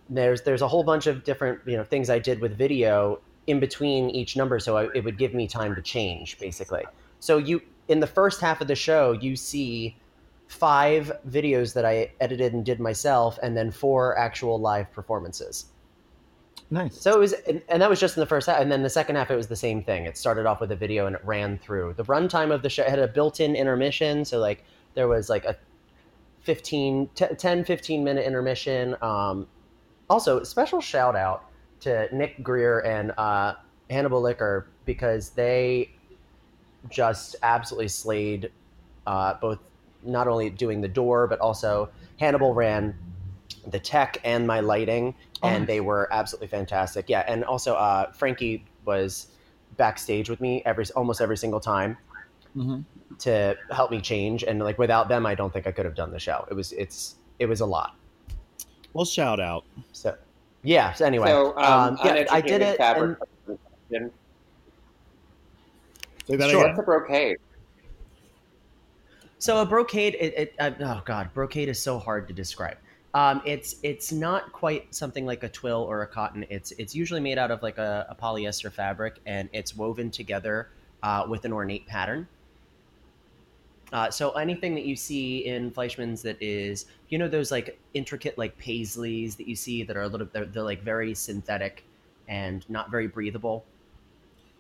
There's 0.09 0.43
there's 0.43 0.63
a 0.63 0.69
whole 0.69 0.85
bunch 0.85 1.07
of 1.07 1.25
different 1.25 1.61
you 1.67 1.77
know 1.77 1.85
things 1.85 2.09
I 2.09 2.19
did 2.19 2.41
with 2.41 2.57
video 2.57 3.21
in 3.47 3.61
between 3.61 4.09
each 4.11 4.37
number, 4.37 4.59
so 4.59 4.77
I, 4.77 4.89
it 4.95 5.05
would 5.05 5.19
give 5.19 5.35
me 5.35 5.47
time 5.47 5.75
to 5.75 5.83
change 5.83 6.39
basically. 6.39 6.85
So 7.21 7.39
you 7.39 7.61
in 7.89 8.01
the 8.01 8.07
first 8.07 8.41
half 8.41 8.61
of 8.61 8.69
the 8.69 8.75
show, 8.75 9.13
you 9.13 9.37
see 9.37 9.97
five 10.47 11.11
videos 11.29 11.75
that 11.75 11.85
I 11.85 12.13
edited 12.21 12.53
and 12.55 12.65
did 12.65 12.79
myself, 12.81 13.39
and 13.43 13.57
then 13.57 13.71
four 13.73 14.17
actual 14.17 14.61
live 14.61 14.93
performances. 14.93 15.67
Nice. 16.71 17.01
So 17.01 17.13
it 17.13 17.19
was, 17.19 17.33
and, 17.33 17.63
and 17.69 17.81
that 17.81 17.89
was 17.89 18.01
just 18.01 18.17
in 18.17 18.21
the 18.21 18.27
first 18.27 18.49
half. 18.49 18.61
And 18.61 18.71
then 18.73 18.83
the 18.83 18.91
second 18.91 19.15
half, 19.17 19.31
it 19.31 19.37
was 19.37 19.47
the 19.47 19.55
same 19.57 19.85
thing. 19.85 20.05
It 20.05 20.17
started 20.17 20.47
off 20.47 20.61
with 20.61 20.73
a 20.73 20.77
video 20.77 21.07
and 21.07 21.15
it 21.15 21.25
ran 21.25 21.59
through. 21.59 21.95
The 21.97 22.05
runtime 22.05 22.53
of 22.53 22.63
the 22.63 22.69
show 22.69 22.83
it 22.83 22.91
had 22.91 22.99
a 22.99 23.07
built 23.07 23.39
in 23.39 23.55
intermission. 23.55 24.25
So, 24.25 24.39
like, 24.41 24.65
there 24.95 25.07
was 25.07 25.29
like 25.31 25.45
a 25.45 25.57
15, 26.47 27.11
t- 27.15 27.27
10, 27.37 27.65
15 27.65 28.05
minute 28.05 28.25
intermission. 28.25 28.97
Um, 29.03 29.49
also, 30.09 30.43
special 30.45 30.81
shout 30.81 31.17
out 31.17 31.51
to 31.81 32.09
Nick 32.15 32.43
Greer 32.43 32.81
and 32.81 33.13
uh, 33.19 33.55
Hannibal 33.91 34.21
Liquor 34.21 34.69
because 34.85 35.31
they 35.31 35.91
just 36.89 37.35
absolutely 37.43 37.89
slayed 37.89 38.53
uh, 39.07 39.35
both 39.35 39.59
not 40.05 40.29
only 40.29 40.49
doing 40.49 40.81
the 40.81 40.89
door, 40.89 41.27
but 41.27 41.41
also 41.41 41.91
Hannibal 42.21 42.55
ran 42.55 42.97
the 43.67 43.81
tech 43.81 44.19
and 44.23 44.47
my 44.47 44.61
lighting 44.61 45.13
Oh, 45.43 45.49
and 45.49 45.67
they 45.67 45.81
were 45.81 46.09
absolutely 46.13 46.49
fantastic. 46.49 47.09
Yeah, 47.09 47.25
and 47.27 47.45
also 47.45 47.75
uh, 47.75 48.13
Frankie 48.13 48.65
was 48.85 49.29
backstage 49.77 50.31
with 50.31 50.41
me 50.41 50.63
every 50.65 50.87
almost 50.95 51.21
every 51.21 51.37
single 51.37 51.61
time 51.61 51.99
hmm 52.57 52.81
to 53.21 53.57
help 53.71 53.91
me 53.91 54.01
change, 54.01 54.43
and 54.43 54.59
like 54.59 54.79
without 54.79 55.09
them, 55.09 55.25
I 55.25 55.35
don't 55.35 55.51
think 55.53 55.67
I 55.67 55.73
could 55.73 55.87
have 55.87 55.95
done 55.95 56.11
the 56.11 56.19
show. 56.19 56.47
It 56.51 56.55
was 56.55 56.73
it's 56.73 57.15
it 57.39 57.47
was 57.47 57.61
a 57.61 57.67
lot. 57.67 57.95
Well, 58.93 59.05
shout 59.07 59.41
out. 59.41 59.65
So 59.93 60.15
yeah. 60.63 60.93
So 60.93 61.07
anyway, 61.07 61.29
So, 61.29 61.57
um, 61.57 61.97
um, 61.97 61.99
yeah, 62.05 62.27
I 62.31 62.41
did 62.41 62.61
it. 62.63 62.77
fabric 62.77 63.19
and- 63.93 64.11
Say 66.27 66.35
that 66.37 66.51
Sure. 66.51 66.61
again. 66.65 66.77
What's 66.77 66.81
a 66.81 66.83
brocade? 66.83 67.37
So 69.39 69.63
a 69.63 69.67
brocade, 69.67 70.17
it, 70.19 70.35
it 70.37 70.55
uh, 70.59 70.71
oh 70.81 71.03
god, 71.05 71.33
brocade 71.33 71.69
is 71.69 71.81
so 71.81 71.99
hard 71.99 72.27
to 72.29 72.35
describe. 72.35 72.77
Um, 73.15 73.41
it's 73.47 73.77
it's 73.83 74.13
not 74.13 74.53
quite 74.53 74.95
something 74.95 75.25
like 75.25 75.43
a 75.43 75.49
twill 75.49 75.83
or 75.89 76.03
a 76.03 76.07
cotton. 76.07 76.45
It's 76.51 76.73
it's 76.73 76.95
usually 76.95 77.21
made 77.21 77.39
out 77.39 77.51
of 77.51 77.63
like 77.63 77.79
a, 77.79 78.07
a 78.11 78.15
polyester 78.15 78.71
fabric, 78.73 79.21
and 79.25 79.49
it's 79.53 79.75
woven 79.77 80.11
together 80.11 80.69
uh, 81.03 81.25
with 81.29 81.45
an 81.45 81.53
ornate 81.53 81.87
pattern. 81.87 82.27
Uh, 83.93 84.11
so 84.11 84.31
anything 84.33 84.75
that 84.75 84.85
you 84.85 84.97
see 84.97 85.47
in 85.47 85.71
Fleischmann's 85.71 86.23
that 86.23 86.37
is, 86.41 86.87
you 87.09 87.19
know, 87.19 87.29
those 87.29 87.51
like 87.51 87.79
intricate 87.95 88.37
like 88.37 88.59
paisleys 88.59 89.37
that 89.37 89.47
you 89.49 89.55
see 89.55 89.83
that 89.85 89.97
are 89.97 90.03
a 90.03 90.09
little, 90.09 90.27
they're, 90.33 90.45
they're 90.45 90.63
like 90.63 90.83
very 90.83 91.15
synthetic 91.15 91.85
and 92.29 92.69
not 92.69 92.91
very 92.91 93.07
breathable. 93.07 93.65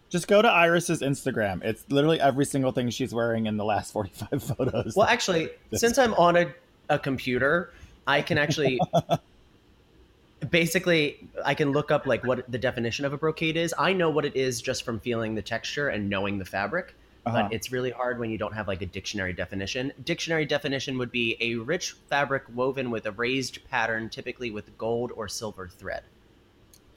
Just 0.09 0.29
go 0.29 0.41
to 0.41 0.49
Iris's 0.49 1.03
Instagram. 1.03 1.65
It's 1.65 1.85
literally 1.89 2.21
every 2.21 2.45
single 2.45 2.71
thing 2.71 2.91
she's 2.91 3.13
wearing 3.13 3.47
in 3.47 3.57
the 3.57 3.65
last 3.65 3.93
45 3.93 4.43
photos. 4.57 4.95
Well, 4.95 5.09
actually, 5.09 5.51
since 5.73 5.99
I'm 5.99 6.15
on 6.15 6.37
a, 6.37 6.55
a 6.89 6.99
computer, 6.99 7.73
I 8.07 8.23
can 8.23 8.39
actually 8.39 8.79
basically 10.51 11.29
I 11.45 11.55
can 11.55 11.73
look 11.73 11.91
up 11.91 12.07
like 12.07 12.25
what 12.25 12.51
the 12.51 12.59
definition 12.59 13.05
of 13.05 13.13
a 13.13 13.19
brocade 13.19 13.57
is. 13.57 13.75
I 13.79 13.93
know 13.93 14.11
what 14.11 14.25
it 14.25 14.37
is 14.37 14.61
just 14.61 14.85
from 14.85 15.01
feeling 15.01 15.35
the 15.35 15.43
texture 15.43 15.89
and 15.89 16.09
knowing 16.09 16.39
the 16.39 16.45
fabric, 16.45 16.95
Uh-huh. 17.27 17.43
but 17.43 17.53
it's 17.53 17.73
really 17.73 17.91
hard 17.91 18.21
when 18.21 18.31
you 18.31 18.39
don't 18.39 18.55
have 18.55 18.69
like 18.69 18.83
a 18.83 18.87
dictionary 18.87 19.33
definition. 19.33 19.93
Dictionary 20.05 20.45
definition 20.47 20.97
would 20.99 21.11
be 21.11 21.37
a 21.41 21.57
rich 21.57 21.93
fabric 22.09 22.45
woven 22.55 22.91
with 22.93 23.05
a 23.07 23.11
raised 23.13 23.69
pattern, 23.69 24.09
typically 24.09 24.53
with 24.53 24.79
gold 24.79 25.11
or 25.17 25.27
silver 25.27 25.67
thread. 25.67 26.05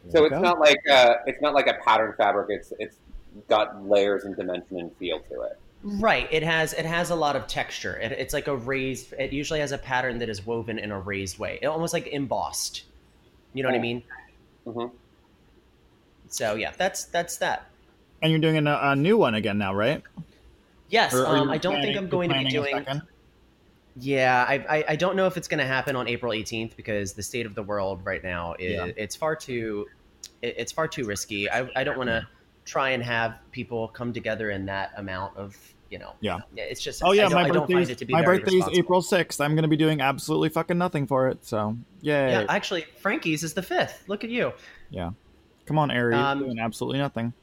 There 0.05 0.19
So 0.21 0.25
it's 0.25 0.35
go. 0.35 0.41
not 0.41 0.59
like 0.59 0.77
uh, 0.89 1.15
it's 1.25 1.41
not 1.41 1.55
like 1.55 1.65
a 1.67 1.73
pattern 1.83 2.13
fabric. 2.15 2.47
It's 2.51 2.71
it's 2.77 2.97
got 3.47 3.83
layers 3.87 4.23
and 4.23 4.35
dimension 4.35 4.79
and 4.79 4.95
feel 4.97 5.19
to 5.31 5.41
it. 5.41 5.59
Right. 5.81 6.27
It 6.31 6.43
has 6.43 6.73
it 6.73 6.85
has 6.85 7.09
a 7.09 7.15
lot 7.15 7.35
of 7.35 7.47
texture. 7.47 7.97
It, 7.97 8.11
it's 8.11 8.33
like 8.33 8.47
a 8.47 8.55
raised. 8.55 9.13
It 9.13 9.33
usually 9.33 9.61
has 9.61 9.71
a 9.71 9.77
pattern 9.79 10.19
that 10.19 10.29
is 10.29 10.45
woven 10.45 10.77
in 10.77 10.91
a 10.91 10.99
raised 10.99 11.39
way, 11.39 11.57
It- 11.61 11.65
almost 11.67 11.91
like 11.93 12.05
embossed. 12.07 12.83
You 13.53 13.63
know 13.63 13.69
what 13.69 13.75
I 13.75 13.79
Oh. 13.79 13.81
mean? 13.81 14.03
Mhm. 14.67 14.91
So 16.27 16.53
yeah, 16.53 16.71
that's 16.77 17.05
that's 17.05 17.37
that. 17.37 17.65
And 18.21 18.31
you're 18.31 18.41
doing 18.41 18.67
a, 18.67 18.79
a 18.81 18.95
new 18.95 19.17
one 19.17 19.35
again 19.35 19.57
now, 19.57 19.73
right? 19.73 20.03
Yes. 20.89 21.13
Or 21.13 21.25
Um, 21.25 21.49
I 21.49 21.57
don't 21.57 21.81
think 21.81 21.97
I'm 21.97 22.09
going 22.09 22.29
to 22.29 22.37
be 22.39 22.45
doing. 22.49 22.85
Yeah, 23.95 24.45
I, 24.47 24.53
I 24.77 24.85
I 24.89 24.95
don't 24.95 25.15
know 25.15 25.25
if 25.25 25.35
it's 25.35 25.47
going 25.47 25.59
to 25.59 25.65
happen 25.65 25.95
on 25.95 26.07
April 26.07 26.31
18th 26.31 26.75
because 26.77 27.13
the 27.13 27.23
state 27.23 27.45
of 27.45 27.53
the 27.55 27.63
world 27.63 28.01
right 28.05 28.23
now 28.23 28.53
is 28.57 28.73
Yeah. 28.73 28.91
it's 28.95 29.15
far 29.15 29.35
too 29.35 29.87
it, 30.41 30.55
it's 30.57 30.71
far 30.71 30.87
too 30.87 31.05
risky. 31.05 31.49
I 31.49 31.69
I 31.75 31.83
don't 31.83 31.97
want 31.97 32.09
to 32.09 32.25
try 32.65 32.91
and 32.91 33.03
have 33.03 33.39
people 33.51 33.87
come 33.89 34.13
together 34.13 34.51
in 34.51 34.65
that 34.67 34.91
amount 34.95 35.35
of 35.37 35.57
you 35.89 35.97
know. 35.97 36.13
Yeah. 36.21 36.39
It's 36.55 36.81
just. 36.81 37.03
Oh 37.03 37.11
yeah, 37.11 37.27
my 37.29 37.41
I 37.45 37.49
don't 37.49 37.55
find 37.61 37.67
birthday's 37.67 37.89
it 37.89 37.97
to 37.97 38.05
be 38.05 38.13
my 38.13 38.23
birthday's 38.23 38.53
responsible. 38.53 38.79
April 38.79 39.01
6th. 39.01 39.41
I'm 39.41 39.55
going 39.55 39.63
to 39.63 39.69
be 39.69 39.77
doing 39.77 40.01
absolutely 40.01 40.49
fucking 40.49 40.77
nothing 40.77 41.07
for 41.07 41.27
it. 41.29 41.43
So, 41.43 41.75
yay. 42.01 42.31
Yeah, 42.31 42.45
actually, 42.47 42.85
Frankie's 42.99 43.43
is 43.43 43.53
the 43.55 43.63
fifth. 43.63 44.03
Look 44.07 44.23
at 44.23 44.29
you. 44.29 44.53
Yeah, 44.91 45.11
come 45.65 45.79
on, 45.79 45.89
Aries, 45.89 46.15
Um, 46.17 46.39
doing 46.39 46.59
absolutely 46.59 46.99
nothing. 46.99 47.33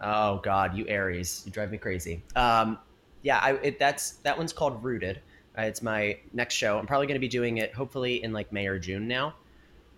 Oh 0.00 0.38
God, 0.42 0.76
you 0.76 0.86
Aries, 0.88 1.42
you 1.44 1.52
drive 1.52 1.70
me 1.70 1.78
crazy. 1.78 2.22
Um, 2.36 2.78
yeah, 3.22 3.38
I, 3.38 3.52
it, 3.54 3.78
that's 3.78 4.12
that 4.22 4.36
one's 4.36 4.52
called 4.52 4.82
Rooted. 4.82 5.20
Uh, 5.58 5.62
it's 5.62 5.82
my 5.82 6.18
next 6.32 6.54
show. 6.54 6.78
I'm 6.78 6.86
probably 6.86 7.06
going 7.06 7.16
to 7.16 7.20
be 7.20 7.28
doing 7.28 7.58
it 7.58 7.74
hopefully 7.74 8.22
in 8.22 8.32
like 8.32 8.52
May 8.52 8.66
or 8.66 8.78
June 8.78 9.06
now. 9.08 9.34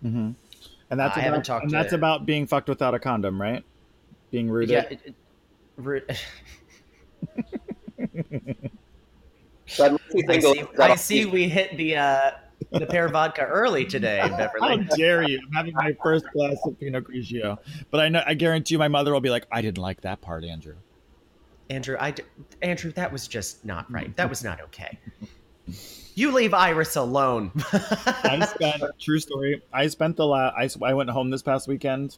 hmm 0.01 0.31
And 0.89 0.99
that's 0.99 1.15
I 1.15 1.21
about, 1.21 1.23
haven't 1.23 1.45
talked 1.45 1.63
and 1.63 1.71
to- 1.71 1.77
that's 1.77 1.93
about 1.93 2.25
being 2.25 2.47
fucked 2.47 2.67
without 2.69 2.93
a 2.93 2.99
condom, 2.99 3.39
right? 3.41 3.63
Being 4.31 4.49
rooted. 4.49 4.71
Yeah, 4.71 4.83
it, 4.89 4.99
it, 5.05 5.15
root, 5.77 6.09
So 9.67 9.85
unless 9.85 10.01
I 10.29 10.39
see. 10.39 10.63
I 10.79 10.95
see. 10.95 11.25
We 11.25 11.49
hit 11.49 11.77
the 11.77 11.95
uh, 11.97 12.31
the 12.71 12.85
pear 12.85 13.07
vodka 13.09 13.41
early 13.43 13.85
today, 13.85 14.19
Beverly. 14.37 14.83
How 14.83 14.95
dare 14.95 15.23
you? 15.27 15.39
I'm 15.47 15.53
having 15.53 15.73
my 15.75 15.95
first 16.03 16.25
glass 16.33 16.57
of 16.65 16.79
Pinot 16.79 17.03
Grigio, 17.05 17.57
but 17.91 17.99
I 17.99 18.09
know 18.09 18.23
I 18.25 18.33
guarantee 18.33 18.75
you, 18.75 18.79
my 18.79 18.87
mother 18.87 19.11
will 19.13 19.21
be 19.21 19.29
like, 19.29 19.47
"I 19.51 19.61
didn't 19.61 19.77
like 19.81 20.01
that 20.01 20.21
part, 20.21 20.43
Andrew." 20.43 20.75
Andrew, 21.69 21.95
I 21.99 22.11
d- 22.11 22.23
Andrew, 22.61 22.91
that 22.93 23.11
was 23.11 23.27
just 23.27 23.63
not 23.65 23.89
right. 23.91 24.15
That 24.17 24.29
was 24.29 24.43
not 24.43 24.61
okay. 24.61 24.97
You 26.15 26.31
leave 26.31 26.53
Iris 26.53 26.95
alone. 26.95 27.51
I 27.73 28.45
spent 28.53 28.83
true 28.99 29.19
story. 29.19 29.61
I 29.71 29.87
spent 29.87 30.17
the 30.17 30.27
last. 30.27 30.77
I, 30.83 30.89
I 30.89 30.93
went 30.93 31.09
home 31.09 31.29
this 31.31 31.41
past 31.41 31.67
weekend, 31.67 32.17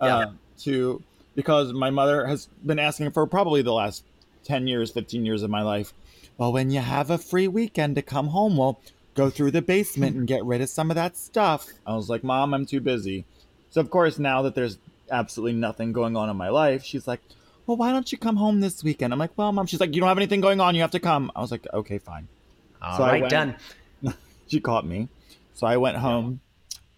uh, 0.00 0.06
Yeah. 0.06 0.24
to 0.64 1.02
because 1.36 1.72
my 1.72 1.90
mother 1.90 2.26
has 2.26 2.48
been 2.66 2.78
asking 2.78 3.12
for 3.12 3.26
probably 3.26 3.62
the 3.62 3.72
last 3.72 4.04
ten 4.44 4.66
years, 4.66 4.90
fifteen 4.90 5.24
years 5.24 5.42
of 5.42 5.50
my 5.50 5.62
life. 5.62 5.94
Well, 6.36 6.52
when 6.52 6.70
you 6.70 6.80
have 6.80 7.10
a 7.10 7.18
free 7.18 7.48
weekend 7.48 7.94
to 7.96 8.02
come 8.02 8.28
home, 8.28 8.56
well, 8.56 8.80
go 9.14 9.30
through 9.30 9.50
the 9.50 9.62
basement 9.62 10.16
and 10.16 10.26
get 10.26 10.44
rid 10.44 10.60
of 10.60 10.68
some 10.68 10.90
of 10.90 10.94
that 10.96 11.16
stuff. 11.16 11.66
I 11.86 11.94
was 11.96 12.08
like, 12.08 12.22
Mom, 12.24 12.54
I'm 12.54 12.66
too 12.66 12.80
busy. 12.80 13.24
So 13.70 13.80
of 13.80 13.90
course, 13.90 14.18
now 14.18 14.42
that 14.42 14.54
there's 14.54 14.78
absolutely 15.10 15.58
nothing 15.58 15.92
going 15.92 16.16
on 16.16 16.30
in 16.30 16.36
my 16.36 16.48
life, 16.48 16.84
she's 16.84 17.06
like, 17.08 17.20
Well, 17.66 17.76
why 17.76 17.92
don't 17.92 18.10
you 18.12 18.18
come 18.18 18.36
home 18.36 18.60
this 18.60 18.82
weekend? 18.84 19.12
I'm 19.12 19.18
like, 19.18 19.36
Well, 19.36 19.52
Mom, 19.52 19.66
she's 19.66 19.80
like, 19.80 19.94
You 19.94 20.00
don't 20.00 20.08
have 20.08 20.18
anything 20.18 20.40
going 20.40 20.60
on. 20.60 20.74
You 20.74 20.82
have 20.82 20.90
to 20.92 21.00
come. 21.00 21.30
I 21.34 21.40
was 21.40 21.50
like, 21.50 21.66
Okay, 21.72 21.98
fine. 21.98 22.28
All 22.82 22.96
So 22.96 23.02
I 23.04 23.08
right, 23.12 23.20
went- 23.22 23.30
done. 23.30 23.56
she 24.48 24.60
caught 24.60 24.86
me. 24.86 25.08
So 25.54 25.66
I 25.66 25.76
went 25.76 25.96
home 25.98 26.40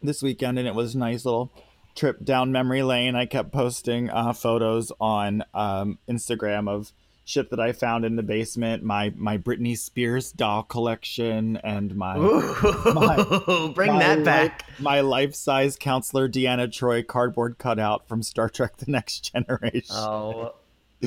this 0.02 0.22
weekend 0.22 0.58
and 0.58 0.68
it 0.68 0.74
was 0.74 0.94
a 0.94 0.98
nice 0.98 1.24
little 1.24 1.50
trip 1.94 2.24
down 2.24 2.52
memory 2.52 2.82
lane. 2.82 3.14
I 3.16 3.26
kept 3.26 3.52
posting 3.52 4.08
uh, 4.10 4.32
photos 4.32 4.92
on 5.00 5.44
um, 5.52 5.98
Instagram 6.08 6.68
of 6.68 6.92
shit 7.32 7.50
that 7.50 7.58
I 7.60 7.72
found 7.72 8.04
in 8.04 8.16
the 8.16 8.22
basement, 8.22 8.82
my 8.82 9.12
my 9.16 9.38
Britney 9.38 9.76
Spears 9.76 10.30
doll 10.32 10.62
collection 10.62 11.56
and 11.58 11.96
my 11.96 12.16
Ooh, 12.18 13.72
bring 13.74 13.92
my 13.92 13.98
that 13.98 14.18
life- 14.18 14.24
back. 14.24 14.64
my 14.78 15.00
life-size 15.00 15.76
counselor 15.76 16.28
Deanna 16.28 16.68
Troi 16.68 17.06
cardboard 17.06 17.58
cutout 17.58 18.06
from 18.06 18.22
Star 18.22 18.48
Trek 18.48 18.76
the 18.76 18.90
Next 18.90 19.32
Generation. 19.32 19.82
Oh, 19.96 20.54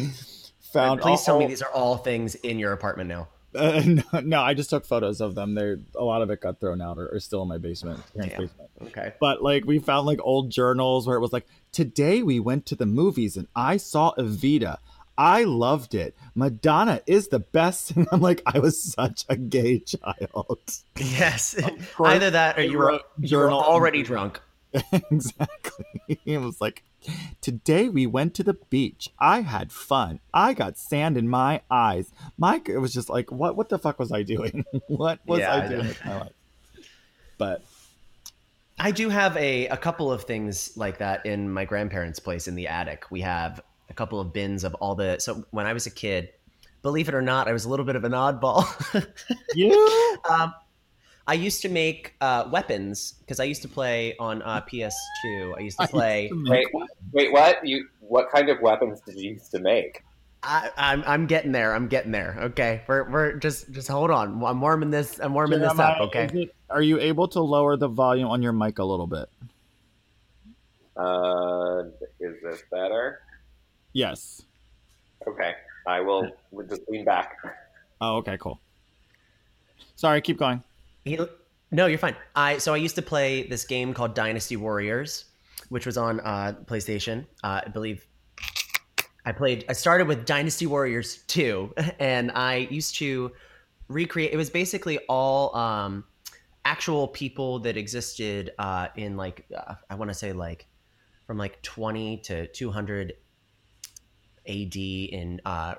found 0.74 1.02
please 1.02 1.24
tell 1.24 1.40
me 1.40 1.48
these 1.48 1.62
are 1.62 1.72
all 1.72 1.98
things 1.98 2.36
in 2.36 2.60
your 2.60 2.74
apartment 2.74 3.08
now. 3.10 3.28
Uh, 3.54 3.82
no, 4.14 4.20
no, 4.20 4.42
I 4.42 4.54
just 4.54 4.70
took 4.70 4.86
photos 4.86 5.22
of 5.22 5.36
them. 5.36 5.54
They're 5.56 5.80
a 5.96 6.04
lot 6.04 6.22
of 6.22 6.30
it 6.30 6.42
got 6.42 6.60
thrown 6.60 6.82
out 6.82 6.98
or, 6.98 7.08
or 7.08 7.20
still 7.22 7.42
in 7.44 7.48
my 7.48 7.58
basement. 7.58 8.02
basement. 8.16 8.52
Okay. 8.82 9.14
But 9.20 9.42
like 9.42 9.64
we 9.66 9.80
found 9.80 10.06
like 10.06 10.20
old 10.22 10.50
journals 10.50 11.08
where 11.08 11.16
it 11.16 11.22
was 11.22 11.32
like, 11.32 11.46
today 11.72 12.22
we 12.22 12.40
went 12.42 12.66
to 12.66 12.76
the 12.76 12.86
movies 12.86 13.38
and 13.38 13.48
I 13.56 13.78
saw 13.78 14.14
Evita. 14.18 14.80
I 15.18 15.44
loved 15.44 15.96
it. 15.96 16.16
Madonna 16.34 17.02
is 17.08 17.30
the 17.30 17.40
best. 17.40 17.92
And 17.92 18.08
I'm 18.12 18.22
like, 18.22 18.42
I 18.46 18.60
was 18.60 18.82
such 18.82 19.26
a 19.30 19.36
gay 19.36 19.80
child. 19.80 20.60
Yes, 20.98 21.56
either 22.00 22.30
that 22.32 22.58
or 22.58 22.64
you 22.64 22.78
were, 22.78 23.00
you 23.20 23.38
were 23.38 23.52
already 23.52 24.04
drunk. 24.04 24.42
exactly. 24.92 26.20
It 26.26 26.40
was 26.40 26.60
like, 26.60 26.84
today 27.40 27.88
we 27.88 28.06
went 28.06 28.34
to 28.36 28.44
the 28.44 28.56
beach. 28.70 29.10
I 29.20 29.42
had 29.42 29.72
fun. 29.72 30.20
I 30.34 30.54
got 30.54 30.78
sand 30.78 31.18
in 31.18 31.30
my 31.30 31.62
eyes. 31.72 32.12
Mike, 32.38 32.68
it 32.68 32.80
was 32.80 32.94
just 32.94 33.10
like, 33.10 33.32
what? 33.32 33.56
What 33.56 33.70
the 33.70 33.80
fuck 33.80 34.00
was 34.00 34.12
I 34.12 34.24
doing? 34.24 34.66
what 34.88 35.20
was 35.26 35.40
Yeah, 35.40 35.54
I 35.54 35.66
I 35.66 35.68
doing 35.68 35.88
with 35.88 36.06
my 36.06 36.20
life? 36.20 36.34
But 37.38 37.64
I 38.78 38.92
do 38.92 39.10
have 39.10 39.38
a, 39.38 39.68
a 39.68 39.78
couple 39.78 40.12
of 40.12 40.24
things 40.24 40.76
like 40.76 40.98
that 40.98 41.26
in 41.26 41.50
my 41.50 41.64
grandparents' 41.64 42.20
place 42.20 42.48
in 42.48 42.56
the 42.56 42.68
attic. 42.68 43.10
We 43.10 43.22
have 43.22 43.62
a 43.90 43.94
couple 43.94 44.20
of 44.20 44.34
bins 44.34 44.64
of 44.64 44.74
all 44.76 44.96
the. 44.96 45.20
So 45.20 45.46
when 45.52 45.66
I 45.66 45.74
was 45.74 45.86
a 45.86 45.92
kid, 45.92 46.30
believe 46.82 47.08
it 47.10 47.16
or 47.16 47.22
not, 47.22 47.48
I 47.48 47.54
was 47.54 47.66
a 47.66 47.70
little 47.70 47.86
bit 47.86 47.96
of 47.96 48.04
an 48.04 48.12
oddball. 48.12 48.66
you, 49.56 50.18
um, 50.30 50.54
I 51.28 51.34
used 51.34 51.62
to 51.64 51.70
make 51.70 52.14
uh, 52.22 52.48
weapons 52.52 53.16
because 53.20 53.40
I 53.40 53.46
used 53.46 53.64
to 53.64 53.68
play 53.68 54.16
on 54.20 54.42
uh, 54.44 54.62
PS2. 54.62 55.58
I 55.58 55.62
used 55.62 55.80
to 55.80 55.88
play. 55.88 56.30
Wait, 56.46 56.68
wait, 57.12 57.32
what? 57.32 57.66
You 57.66 57.88
what 58.00 58.30
kind 58.32 58.50
of 58.50 58.62
weapons 58.62 59.02
did 59.02 59.16
you 59.16 59.32
used 59.32 59.52
to 59.52 59.60
make? 59.60 60.04
I, 60.44 60.70
I'm 60.78 61.04
I'm 61.08 61.26
getting 61.26 61.52
there. 61.52 61.74
I'm 61.74 61.88
getting 61.88 62.12
there. 62.12 62.38
Okay, 62.40 62.84
we're 62.88 63.10
we're 63.10 63.34
just 63.34 63.72
just 63.72 63.88
hold 63.88 64.12
on. 64.12 64.44
I'm 64.44 64.62
warming 64.62 64.92
this. 64.92 65.20
I'm 65.20 65.34
warming 65.34 65.60
this 65.60 65.80
up. 65.80 66.00
Okay. 66.02 66.30
it- 66.34 66.56
are 66.70 66.82
you 66.82 67.00
able 67.00 67.28
to 67.30 67.42
lower 67.42 67.78
the 67.78 67.88
volume 67.88 68.28
on 68.28 68.42
your 68.42 68.52
mic 68.52 68.80
a 68.80 68.84
little 68.84 69.08
bit? 69.08 69.28
Uh, 70.98 71.84
is 72.20 72.36
this 72.42 72.64
better? 72.72 73.22
Yes. 73.96 74.42
Okay, 75.26 75.54
I 75.88 76.02
will 76.02 76.30
we'll 76.52 76.68
just 76.68 76.82
lean 76.90 77.06
back. 77.06 77.38
Oh, 78.02 78.18
okay, 78.18 78.38
cool. 78.38 78.60
Sorry, 79.96 80.20
keep 80.20 80.38
going. 80.38 80.62
He, 81.06 81.18
no, 81.72 81.86
you're 81.86 81.98
fine. 81.98 82.18
I 82.36 82.58
so 82.58 82.74
I 82.74 82.78
used 82.78 82.96
to 82.96 83.02
play 83.02 83.48
this 83.48 83.64
game 83.64 83.94
called 83.94 84.14
Dynasty 84.14 84.58
Warriors, 84.58 85.26
which 85.70 85.86
was 85.86 85.98
on 85.98 86.20
uh, 86.20 86.56
PlayStation. 86.66 87.26
Uh, 87.42 87.62
I 87.66 87.70
believe 87.70 88.06
I 89.26 89.32
played. 89.32 89.64
I 89.70 89.74
started 89.74 90.10
with 90.10 90.26
Dynasty 90.26 90.68
Warriors 90.68 91.24
two, 91.28 91.74
and 92.00 92.32
I 92.32 92.68
used 92.70 92.96
to 92.98 93.32
recreate. 93.88 94.34
It 94.34 94.38
was 94.38 94.50
basically 94.50 95.00
all 95.08 95.56
um, 95.56 96.04
actual 96.66 97.08
people 97.08 97.60
that 97.60 97.78
existed 97.78 98.52
uh, 98.60 98.90
in 98.98 99.16
like 99.16 99.46
uh, 99.56 99.76
I 99.90 99.96
want 99.96 100.10
to 100.10 100.16
say 100.16 100.34
like 100.34 100.68
from 101.26 101.38
like 101.38 101.62
20 101.62 102.18
to 102.18 102.48
200 102.48 103.14
AD 104.48 104.76
in 104.76 105.42
uh, 105.46 105.76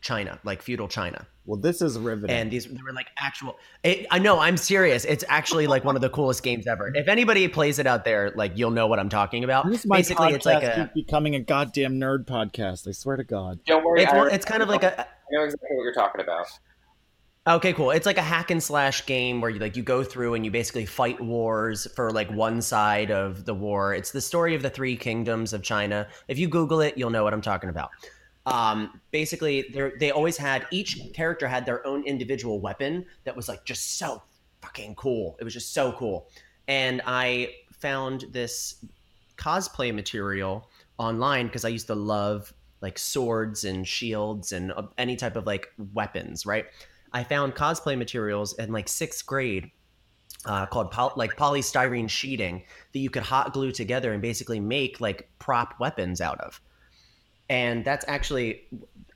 China, 0.00 0.38
like 0.44 0.62
feudal 0.62 0.86
China 0.88 1.26
Well, 1.46 1.58
this 1.58 1.82
is 1.82 1.98
riveting. 1.98 2.34
and 2.36 2.50
these 2.50 2.66
they 2.66 2.80
were 2.86 2.92
like 2.92 3.08
actual 3.18 3.56
it, 3.82 4.06
i 4.12 4.18
know 4.20 4.38
i'm 4.38 4.56
serious 4.56 5.04
it's 5.04 5.24
actually 5.28 5.66
like 5.66 5.84
one 5.84 5.96
of 5.96 6.02
the 6.02 6.10
coolest 6.10 6.44
games 6.44 6.66
ever 6.68 6.92
if 6.94 7.08
anybody 7.08 7.48
plays 7.48 7.78
it 7.80 7.86
out 7.88 8.04
there 8.04 8.30
like 8.36 8.52
you'll 8.56 8.70
know 8.70 8.86
what 8.86 9.00
i'm 9.00 9.08
talking 9.08 9.42
about 9.42 9.68
This 9.68 9.80
is 9.80 9.86
my 9.86 9.96
basically 9.96 10.32
it's 10.32 10.46
like 10.46 10.62
a 10.62 10.90
becoming 10.94 11.34
a 11.34 11.40
goddamn 11.40 11.98
nerd 11.98 12.24
podcast. 12.26 12.86
I 12.86 12.92
swear 12.92 13.16
to 13.16 13.24
God. 13.24 13.58
Don't 13.66 13.84
worry, 13.84 14.02
it's, 14.02 14.12
I, 14.12 14.26
it's 14.28 14.44
kind 14.44 14.62
of 14.62 14.68
like 14.68 14.84
a 14.84 15.00
I 15.00 15.06
know 15.32 15.42
exactly 15.44 15.68
what 15.76 15.82
you're 15.82 15.92
talking 15.94 16.20
about. 16.20 16.46
Okay 17.46 17.72
cool. 17.72 17.90
It's 17.90 18.06
like 18.06 18.18
a 18.18 18.22
hack 18.22 18.50
and 18.50 18.62
slash 18.62 19.06
game 19.06 19.40
where 19.40 19.50
you 19.50 19.58
like 19.58 19.76
you 19.76 19.82
go 19.82 20.02
through 20.02 20.34
and 20.34 20.44
you 20.44 20.50
basically 20.50 20.86
fight 20.86 21.20
wars 21.20 21.86
for 21.94 22.10
like 22.10 22.30
one 22.30 22.60
side 22.60 23.10
of 23.10 23.44
the 23.44 23.54
war. 23.54 23.94
It's 23.94 24.10
the 24.10 24.20
story 24.20 24.54
of 24.54 24.62
the 24.62 24.70
three 24.70 24.96
kingdoms 24.96 25.52
of 25.52 25.62
china. 25.62 26.08
If 26.28 26.38
you 26.38 26.48
google 26.48 26.80
it 26.80 26.98
you'll 26.98 27.10
know 27.10 27.24
what 27.24 27.32
i'm 27.32 27.42
talking 27.42 27.70
about. 27.70 27.90
Um, 28.46 29.00
basically 29.10 29.74
they 29.98 30.12
always 30.12 30.36
had 30.36 30.66
each 30.70 31.00
character 31.12 31.48
had 31.48 31.66
their 31.66 31.84
own 31.86 32.04
individual 32.04 32.60
weapon 32.60 33.04
that 33.24 33.34
was 33.34 33.48
like 33.48 33.64
just 33.64 33.98
so 33.98 34.22
fucking 34.62 34.94
cool. 34.94 35.36
It 35.40 35.44
was 35.44 35.52
just 35.52 35.72
so 35.72 35.92
cool. 35.92 36.28
And 36.68 37.00
i 37.06 37.50
found 37.72 38.24
this 38.30 38.84
cosplay 39.36 39.94
material 39.94 40.70
online 40.98 41.46
because 41.46 41.64
i 41.64 41.68
used 41.68 41.86
to 41.86 41.94
love 41.94 42.54
like 42.80 42.98
swords 42.98 43.64
and 43.64 43.86
shields 43.86 44.52
and 44.52 44.72
uh, 44.72 44.82
any 44.96 45.14
type 45.14 45.36
of 45.36 45.46
like 45.46 45.68
weapons 45.92 46.46
right 46.46 46.66
i 47.16 47.24
found 47.24 47.54
cosplay 47.54 47.96
materials 47.98 48.52
in 48.58 48.70
like 48.72 48.88
sixth 48.88 49.26
grade 49.26 49.70
uh, 50.46 50.66
called 50.66 50.90
poly- 50.90 51.12
like 51.16 51.36
polystyrene 51.36 52.08
sheeting 52.08 52.62
that 52.92 52.98
you 52.98 53.10
could 53.10 53.22
hot 53.22 53.52
glue 53.52 53.72
together 53.72 54.12
and 54.12 54.22
basically 54.22 54.60
make 54.60 55.00
like 55.00 55.28
prop 55.38 55.78
weapons 55.80 56.20
out 56.20 56.40
of. 56.40 56.60
And 57.48 57.84
that's 57.84 58.04
actually 58.08 58.62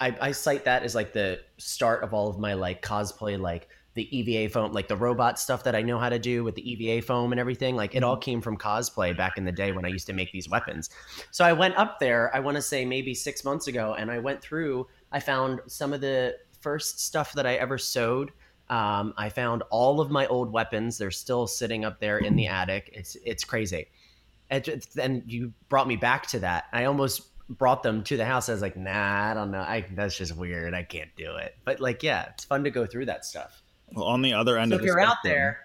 I, 0.01 0.17
I 0.21 0.33
cite 0.33 0.65
that 0.65 0.83
as 0.83 0.95
like 0.95 1.13
the 1.13 1.41
start 1.59 2.03
of 2.03 2.15
all 2.15 2.29
of 2.29 2.39
my 2.39 2.55
like 2.55 2.83
cosplay 2.83 3.39
like 3.39 3.69
the 3.95 4.17
eva 4.17 4.49
foam 4.49 4.73
like 4.73 4.87
the 4.87 4.97
robot 4.97 5.37
stuff 5.37 5.65
that 5.65 5.75
i 5.75 5.83
know 5.83 5.99
how 5.99 6.09
to 6.09 6.19
do 6.19 6.45
with 6.45 6.55
the 6.55 6.71
eva 6.71 7.05
foam 7.05 7.33
and 7.33 7.41
everything. 7.41 7.75
Like 7.75 7.95
it 7.95 8.05
all 8.05 8.17
came 8.17 8.41
from 8.41 8.57
cosplay 8.57 9.17
back 9.17 9.37
in 9.37 9.45
the 9.45 9.53
day 9.53 9.73
when 9.73 9.85
i 9.85 9.89
used 9.89 10.07
to 10.07 10.13
make 10.13 10.33
these 10.33 10.49
weapons. 10.49 10.91
So 11.33 11.45
i 11.45 11.53
went 11.53 11.77
up 11.77 11.99
there 11.99 12.35
i 12.35 12.41
want 12.41 12.57
to 12.57 12.63
say 12.63 12.85
maybe 12.85 13.15
six 13.15 13.45
months 13.45 13.67
ago 13.67 13.95
and 13.99 14.11
i 14.11 14.19
went 14.19 14.41
through 14.41 14.87
i 15.13 15.19
found 15.19 15.61
some 15.67 15.93
of 15.93 16.01
the 16.01 16.37
first 16.61 17.01
stuff 17.01 17.33
that 17.33 17.47
i 17.47 17.55
ever 17.55 17.79
sewed 17.79 18.31
um, 18.71 19.15
i 19.17 19.29
found 19.29 19.63
all 19.71 20.01
of 20.01 20.11
my 20.13 20.29
old 20.29 20.53
weapons. 20.53 20.97
They're 20.97 21.11
still 21.11 21.49
sitting 21.49 21.85
up 21.85 21.99
there 21.99 22.19
in 22.19 22.37
the 22.37 22.47
attic. 22.47 22.89
It's 22.93 23.17
it's 23.27 23.43
crazy. 23.43 23.89
And, 24.49 24.87
and 24.97 25.25
you 25.27 25.53
brought 25.69 25.89
me 25.89 25.97
back 25.97 26.29
to 26.29 26.39
that. 26.41 26.65
I 26.73 26.85
almost 26.85 27.23
brought 27.49 27.83
them 27.83 28.05
to 28.05 28.17
the 28.17 28.25
house. 28.25 28.49
I 28.49 28.53
was 28.53 28.63
like 28.63 28.77
nah 28.77 29.31
i 29.31 29.35
don't 29.35 29.51
know. 29.51 29.59
I, 29.59 29.85
that's 29.91 30.17
just 30.17 30.37
weird. 30.37 30.73
I 30.73 30.85
can't 30.85 31.11
do 31.17 31.35
it. 31.35 31.57
But 31.65 31.81
like 31.81 32.05
yeah 32.05 32.29
it's 32.33 32.45
fun 32.45 32.63
to 32.63 32.71
go 32.71 32.87
through 32.87 33.07
that 33.07 33.25
stuff. 33.25 33.61
Well, 33.93 34.05
on 34.05 34.23
the 34.23 34.35
other 34.35 34.57
end 34.57 34.71
so 34.71 34.77
of 34.77 34.81
if 34.81 34.83
the 34.83 34.87
you're 34.87 35.01
out 35.01 35.17
spectrum- 35.25 35.33
there 35.33 35.61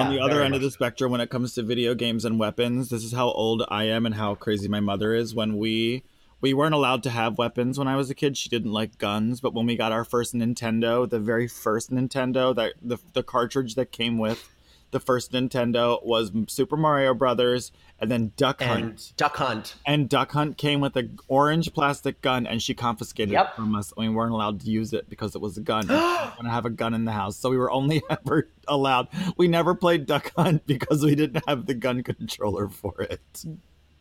on 0.00 0.14
the 0.14 0.20
other 0.20 0.42
end 0.42 0.54
of 0.54 0.60
the 0.60 0.70
spectrum 0.70 1.10
when 1.10 1.20
it 1.20 1.30
comes 1.30 1.54
to 1.54 1.64
video 1.64 1.94
games 1.94 2.24
and 2.24 2.38
weapons 2.38 2.90
this 2.90 3.02
is 3.02 3.12
how 3.12 3.30
old 3.32 3.64
i 3.68 3.84
am 3.84 4.06
and 4.06 4.14
how 4.14 4.36
crazy 4.36 4.68
my 4.68 4.80
mother 4.80 5.14
is. 5.14 5.34
When 5.34 5.58
we 5.58 6.04
we 6.40 6.54
weren't 6.54 6.74
allowed 6.74 7.02
to 7.02 7.10
have 7.10 7.38
weapons 7.38 7.78
when 7.78 7.88
i 7.88 7.96
was 7.96 8.10
a 8.10 8.14
kid. 8.14 8.36
She 8.36 8.48
didn't 8.48 8.72
like 8.72 8.98
guns 8.98 9.40
but 9.40 9.54
when 9.54 9.66
we 9.66 9.76
got 9.76 9.92
our 9.92 10.04
first 10.04 10.34
nintendo 10.34 11.08
the 11.08 11.20
very 11.20 11.48
first 11.48 11.90
nintendo 11.90 12.54
that 12.54 12.74
the, 12.82 12.98
the 13.12 13.22
cartridge 13.22 13.74
that 13.74 13.92
came 13.92 14.18
with 14.18 14.48
the 14.92 15.00
first 15.00 15.32
nintendo 15.32 16.04
was 16.04 16.30
super 16.48 16.76
mario 16.76 17.12
brothers 17.14 17.72
and 17.98 18.10
then 18.10 18.32
duck 18.36 18.60
and 18.60 18.70
hunt. 18.70 19.12
Duck 19.16 19.36
hunt. 19.36 19.74
And 19.86 20.08
duck 20.08 20.32
hunt 20.32 20.58
came 20.58 20.80
with 20.80 20.96
an 20.96 21.18
orange 21.28 21.72
plastic 21.72 22.20
gun 22.20 22.46
and 22.46 22.62
she 22.62 22.74
confiscated 22.74 23.32
Yep. 23.32 23.48
it 23.48 23.56
from 23.56 23.74
us 23.74 23.92
we 23.96 24.08
weren't 24.08 24.32
allowed 24.32 24.60
to 24.60 24.70
use 24.70 24.92
it 24.92 25.08
because 25.08 25.34
it 25.34 25.40
was 25.40 25.56
a 25.56 25.62
gun. 25.62 25.86
We 26.36 26.42
going 26.42 26.44
to 26.44 26.50
have 26.50 26.66
a 26.66 26.70
gun 26.70 26.92
in 26.92 27.06
the 27.06 27.12
house. 27.12 27.38
So 27.38 27.48
we 27.48 27.56
were 27.56 27.70
only 27.70 28.02
ever 28.10 28.50
allowed 28.68 29.08
we 29.38 29.48
never 29.48 29.74
played 29.74 30.04
duck 30.04 30.32
hunt 30.36 30.66
because 30.66 31.02
we 31.02 31.14
didn't 31.14 31.42
have 31.48 31.64
the 31.66 31.74
gun 31.74 32.02
controller 32.02 32.68
for 32.68 33.00
it. 33.00 33.44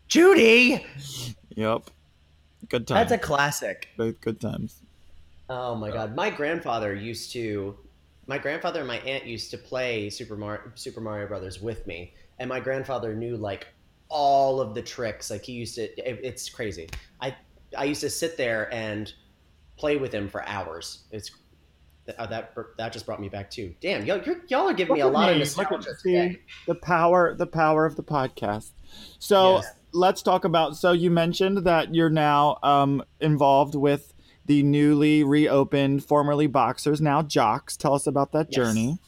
Judy! 0.10 0.86
Yep 1.56 1.90
good 2.70 2.88
times 2.88 3.10
that's 3.10 3.24
a 3.24 3.24
classic 3.26 3.90
good, 3.98 4.20
good 4.22 4.40
times 4.42 4.82
Oh 5.48 5.76
my 5.76 5.92
god, 5.92 6.16
my 6.16 6.30
grandfather 6.30 6.94
used 6.96 7.32
to. 7.34 7.78
My 8.28 8.40
grandfather 8.40 8.80
and 8.80 8.88
my 8.88 8.98
aunt 9.02 9.26
used 9.28 9.52
to 9.52 9.58
play 9.60 10.10
Super 10.10 10.36
Mario, 10.36 10.72
Super 10.74 11.02
Mario 11.02 11.28
Brothers 11.28 11.62
with 11.62 11.86
me, 11.86 12.16
and 12.40 12.50
my 12.50 12.60
grandfather 12.60 13.14
knew 13.14 13.38
like 13.38 13.68
all 14.10 14.60
of 14.60 14.74
the 14.74 14.82
tricks. 14.82 15.30
Like 15.30 15.44
he 15.44 15.52
used 15.52 15.76
to. 15.76 15.84
It, 15.84 16.20
it's 16.24 16.50
crazy. 16.50 16.90
I 17.22 17.36
I 17.78 17.84
used 17.84 18.02
to 18.02 18.10
sit 18.10 18.38
there 18.38 18.74
and 18.74 19.14
play 19.78 19.98
with 19.98 20.12
him 20.12 20.28
for 20.30 20.44
hours. 20.48 21.04
It's 21.12 21.30
uh, 22.18 22.26
that 22.26 22.56
that 22.80 22.92
just 22.92 23.06
brought 23.06 23.22
me 23.22 23.30
back 23.30 23.52
too. 23.52 23.76
Damn, 23.82 24.04
y'all, 24.04 24.22
you're, 24.24 24.38
y'all 24.48 24.68
are 24.70 24.74
giving 24.74 24.96
me 24.96 25.02
a 25.02 25.08
lot 25.08 25.30
of 25.30 25.38
me. 25.38 25.44
Look 25.44 25.72
at- 25.72 25.72
nostalgia 25.72 25.90
today. 26.02 26.40
the 26.66 26.74
power 26.74 27.36
the 27.36 27.46
power 27.46 27.86
of 27.86 27.96
the 27.96 28.04
podcast 28.04 28.72
so 29.20 29.58
Yes. 29.58 29.74
Let's 29.96 30.22
talk 30.22 30.46
about 30.46 30.76
so 30.76 30.92
you 30.92 31.10
mentioned 31.10 31.60
that 31.60 31.96
you're 31.96 32.10
now 32.10 32.58
um, 32.64 33.04
involved 33.20 33.76
with 33.76 34.14
the 34.46 34.62
newly 34.62 35.24
reopened 35.24 36.04
formerly 36.04 36.48
boxers 36.48 37.02
now 37.02 37.22
jocks 37.22 37.76
tell 37.78 37.94
us 37.94 38.06
about 38.06 38.32
that 38.32 38.52
Yes. 38.52 38.56
journey 38.56 39.00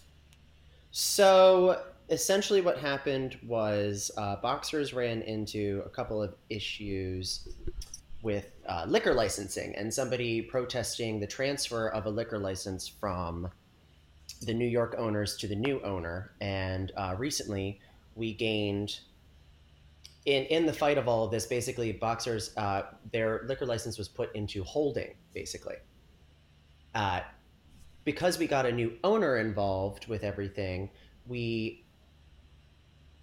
So 0.91 1.83
essentially, 2.09 2.61
what 2.61 2.77
happened 2.79 3.37
was 3.45 4.09
uh, 4.17 4.37
boxers 4.37 4.93
ran 4.93 5.21
into 5.21 5.83
a 5.85 5.89
couple 5.89 6.23
of 6.23 6.33
issues 6.49 7.47
with 8.23 8.49
uh, 8.67 8.85
liquor 8.87 9.13
licensing 9.13 9.75
and 9.75 9.93
somebody 9.93 10.41
protesting 10.41 11.19
the 11.19 11.27
transfer 11.27 11.89
of 11.89 12.05
a 12.05 12.09
liquor 12.09 12.39
license 12.39 12.87
from 12.87 13.49
the 14.41 14.53
New 14.53 14.65
York 14.67 14.95
owners 14.97 15.37
to 15.37 15.47
the 15.47 15.55
new 15.55 15.79
owner. 15.81 16.31
And 16.41 16.91
uh, 16.97 17.15
recently, 17.17 17.79
we 18.15 18.33
gained. 18.33 18.99
In, 20.27 20.43
in 20.45 20.65
the 20.65 20.73
fight 20.73 20.97
of 20.97 21.07
all 21.07 21.23
of 21.23 21.31
this, 21.31 21.45
basically, 21.45 21.91
boxers, 21.93 22.51
uh, 22.57 22.83
their 23.11 23.43
liquor 23.47 23.65
license 23.65 23.97
was 23.97 24.09
put 24.09 24.35
into 24.35 24.61
holding, 24.63 25.15
basically. 25.33 25.77
Uh, 26.93 27.21
because 28.03 28.37
we 28.37 28.45
got 28.45 28.65
a 28.65 28.71
new 28.71 28.91
owner 29.03 29.37
involved 29.37 30.07
with 30.07 30.23
everything, 30.23 30.89
we 31.27 31.85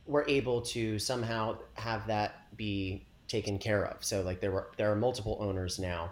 were 0.07 0.25
able 0.29 0.61
to 0.61 0.99
somehow 0.99 1.59
have 1.75 2.07
that 2.07 2.57
be 2.57 3.07
taken 3.29 3.59
care 3.59 3.87
of. 3.87 4.05
So 4.05 4.23
like 4.23 4.41
there 4.41 4.53
were 4.53 4.71
there 4.77 4.91
are 4.91 4.97
multiple 4.97 5.39
owners 5.41 5.79
now, 5.79 6.11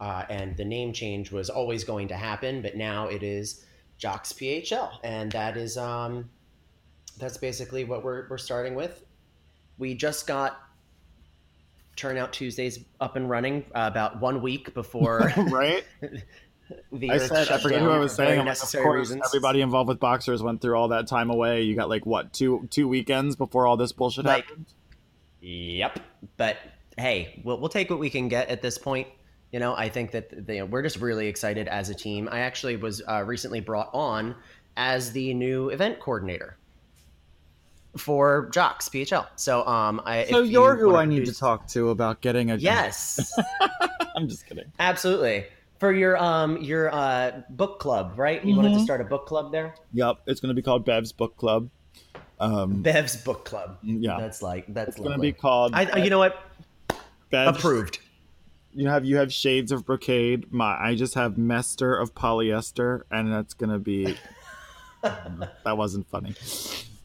uh, 0.00 0.24
and 0.28 0.56
the 0.56 0.64
name 0.64 0.92
change 0.92 1.30
was 1.30 1.50
always 1.50 1.84
going 1.84 2.08
to 2.08 2.16
happen, 2.16 2.62
but 2.62 2.76
now 2.76 3.08
it 3.08 3.22
is 3.22 3.64
Jocks 3.98 4.32
PHL, 4.32 4.98
and 5.04 5.30
that 5.32 5.56
is 5.56 5.76
um, 5.76 6.28
that's 7.18 7.36
basically 7.36 7.84
what 7.84 8.02
we're 8.02 8.26
we're 8.28 8.38
starting 8.38 8.74
with. 8.74 9.03
We 9.78 9.94
just 9.94 10.26
got 10.26 10.58
Turnout 11.96 12.32
Tuesdays 12.32 12.84
up 13.00 13.16
and 13.16 13.28
running 13.28 13.64
uh, 13.74 13.88
about 13.90 14.20
one 14.20 14.42
week 14.42 14.74
before 14.74 15.32
right. 15.36 15.84
the 16.92 17.10
I 17.10 17.18
said 17.18 17.48
I 17.48 17.58
forget 17.58 17.80
who 17.80 17.90
I 17.90 17.98
was 17.98 18.14
saying. 18.14 18.44
Like, 18.44 18.62
of 18.62 18.72
course, 18.72 19.10
reasons. 19.10 19.22
everybody 19.26 19.60
involved 19.60 19.88
with 19.88 20.00
boxers 20.00 20.42
went 20.42 20.60
through 20.60 20.76
all 20.76 20.88
that 20.88 21.06
time 21.06 21.30
away. 21.30 21.62
You 21.62 21.74
got 21.74 21.88
like 21.88 22.06
what 22.06 22.32
two 22.32 22.66
two 22.70 22.88
weekends 22.88 23.36
before 23.36 23.66
all 23.66 23.76
this 23.76 23.92
bullshit 23.92 24.24
Like- 24.24 24.46
happened. 24.46 24.66
Yep. 25.40 26.00
But 26.38 26.56
hey, 26.96 27.42
we'll, 27.44 27.60
we'll 27.60 27.68
take 27.68 27.90
what 27.90 27.98
we 27.98 28.08
can 28.08 28.28
get 28.28 28.48
at 28.48 28.62
this 28.62 28.78
point. 28.78 29.08
You 29.52 29.60
know, 29.60 29.74
I 29.76 29.88
think 29.88 30.12
that 30.12 30.48
know, 30.48 30.64
we're 30.64 30.82
just 30.82 30.96
really 30.96 31.28
excited 31.28 31.68
as 31.68 31.90
a 31.90 31.94
team. 31.94 32.28
I 32.32 32.40
actually 32.40 32.76
was 32.76 33.02
uh, 33.06 33.22
recently 33.24 33.60
brought 33.60 33.90
on 33.92 34.34
as 34.76 35.12
the 35.12 35.34
new 35.34 35.68
event 35.68 36.00
coordinator 36.00 36.56
for 37.96 38.48
Jocks 38.52 38.88
PHL. 38.88 39.26
So, 39.36 39.66
um, 39.66 40.00
I, 40.04 40.24
So 40.26 40.42
you're 40.42 40.74
you 40.76 40.80
who 40.80 40.96
I 40.96 41.04
need 41.04 41.26
to 41.26 41.34
talk 41.34 41.66
to 41.68 41.90
about 41.90 42.20
getting 42.20 42.50
a 42.50 42.56
Yes, 42.56 43.32
I'm 44.16 44.28
just 44.28 44.46
kidding. 44.46 44.72
absolutely. 44.78 45.46
For 45.80 45.92
your 45.92 46.16
um 46.16 46.62
your 46.62 46.94
uh 46.94 47.42
book 47.50 47.78
club, 47.80 48.14
right? 48.16 48.42
You 48.44 48.56
wanted 48.56 48.74
to 48.74 48.78
Mhm. 48.78 48.84
start 48.84 49.00
a 49.00 49.04
book 49.04 49.26
club 49.26 49.52
there. 49.52 49.74
Yep, 49.92 50.18
it's 50.26 50.40
going 50.40 50.48
to 50.48 50.54
be 50.54 50.62
called 50.62 50.84
Bev's 50.84 51.12
Book 51.12 51.36
Club. 51.36 51.68
Um, 52.40 52.82
Bev's 52.82 53.16
book 53.16 53.44
club. 53.44 53.78
yeah, 53.82 54.16
That's 54.18 54.40
like 54.42 54.64
that's 54.68 54.90
it's 54.90 54.98
going 54.98 55.12
to 55.12 55.18
be 55.18 55.32
called. 55.32 55.74
I, 55.74 55.84
I- 55.86 55.96
you 55.98 56.10
know 56.10 56.18
what? 56.18 56.36
Bev's- 57.30 57.58
Approved. 57.58 57.98
You 58.72 58.88
have 58.88 59.04
you 59.04 59.16
have 59.18 59.32
shades 59.32 59.70
of 59.72 59.84
brocade. 59.84 60.52
My 60.52 60.76
I 60.80 60.94
just 60.94 61.14
have 61.14 61.36
mester 61.38 61.94
of 61.96 62.14
polyester, 62.14 63.02
and 63.10 63.32
that's 63.32 63.54
going 63.54 63.70
to 63.70 63.78
be. 63.78 64.16
that 65.02 65.76
wasn't 65.76 66.08
funny. 66.08 66.34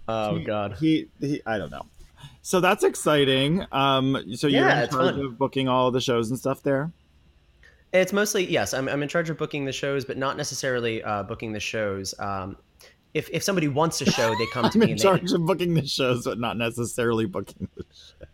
Oh 0.09 0.39
God. 0.39 0.75
He 0.79 1.07
he. 1.19 1.41
I 1.45 1.57
don't 1.57 1.71
know. 1.71 1.85
So 2.41 2.59
that's 2.59 2.83
exciting. 2.83 3.65
Um, 3.71 4.17
so 4.35 4.47
you're 4.47 4.67
Yeah, 4.67 4.83
in 4.83 4.89
charge 4.89 5.17
of 5.17 5.37
booking 5.37 5.67
all 5.67 5.91
the 5.91 6.01
shows 6.01 6.29
and 6.29 6.39
stuff 6.39 6.63
there. 6.63 6.91
It's 7.93 8.13
mostly 8.13 8.45
yes. 8.45 8.73
I'm, 8.73 8.87
I'm 8.87 9.03
in 9.03 9.09
charge 9.09 9.29
of 9.29 9.37
booking 9.37 9.65
the 9.65 9.71
shows, 9.71 10.05
but 10.05 10.17
not 10.17 10.37
necessarily 10.37 11.03
uh, 11.03 11.23
booking 11.23 11.53
the 11.53 11.59
shows. 11.59 12.13
Um, 12.19 12.57
if 13.13 13.29
if 13.31 13.43
somebody 13.43 13.67
wants 13.67 14.01
a 14.01 14.05
show, 14.05 14.35
they 14.35 14.45
come 14.47 14.69
to 14.71 14.79
me. 14.79 14.91
In 14.91 14.97
charge 14.97 15.31
of 15.31 15.45
booking 15.45 15.73
the 15.73 15.85
shows, 15.85 16.25
but 16.25 16.39
not 16.39 16.57
necessarily 16.57 17.25
booking. 17.25 17.67
The 17.75 17.83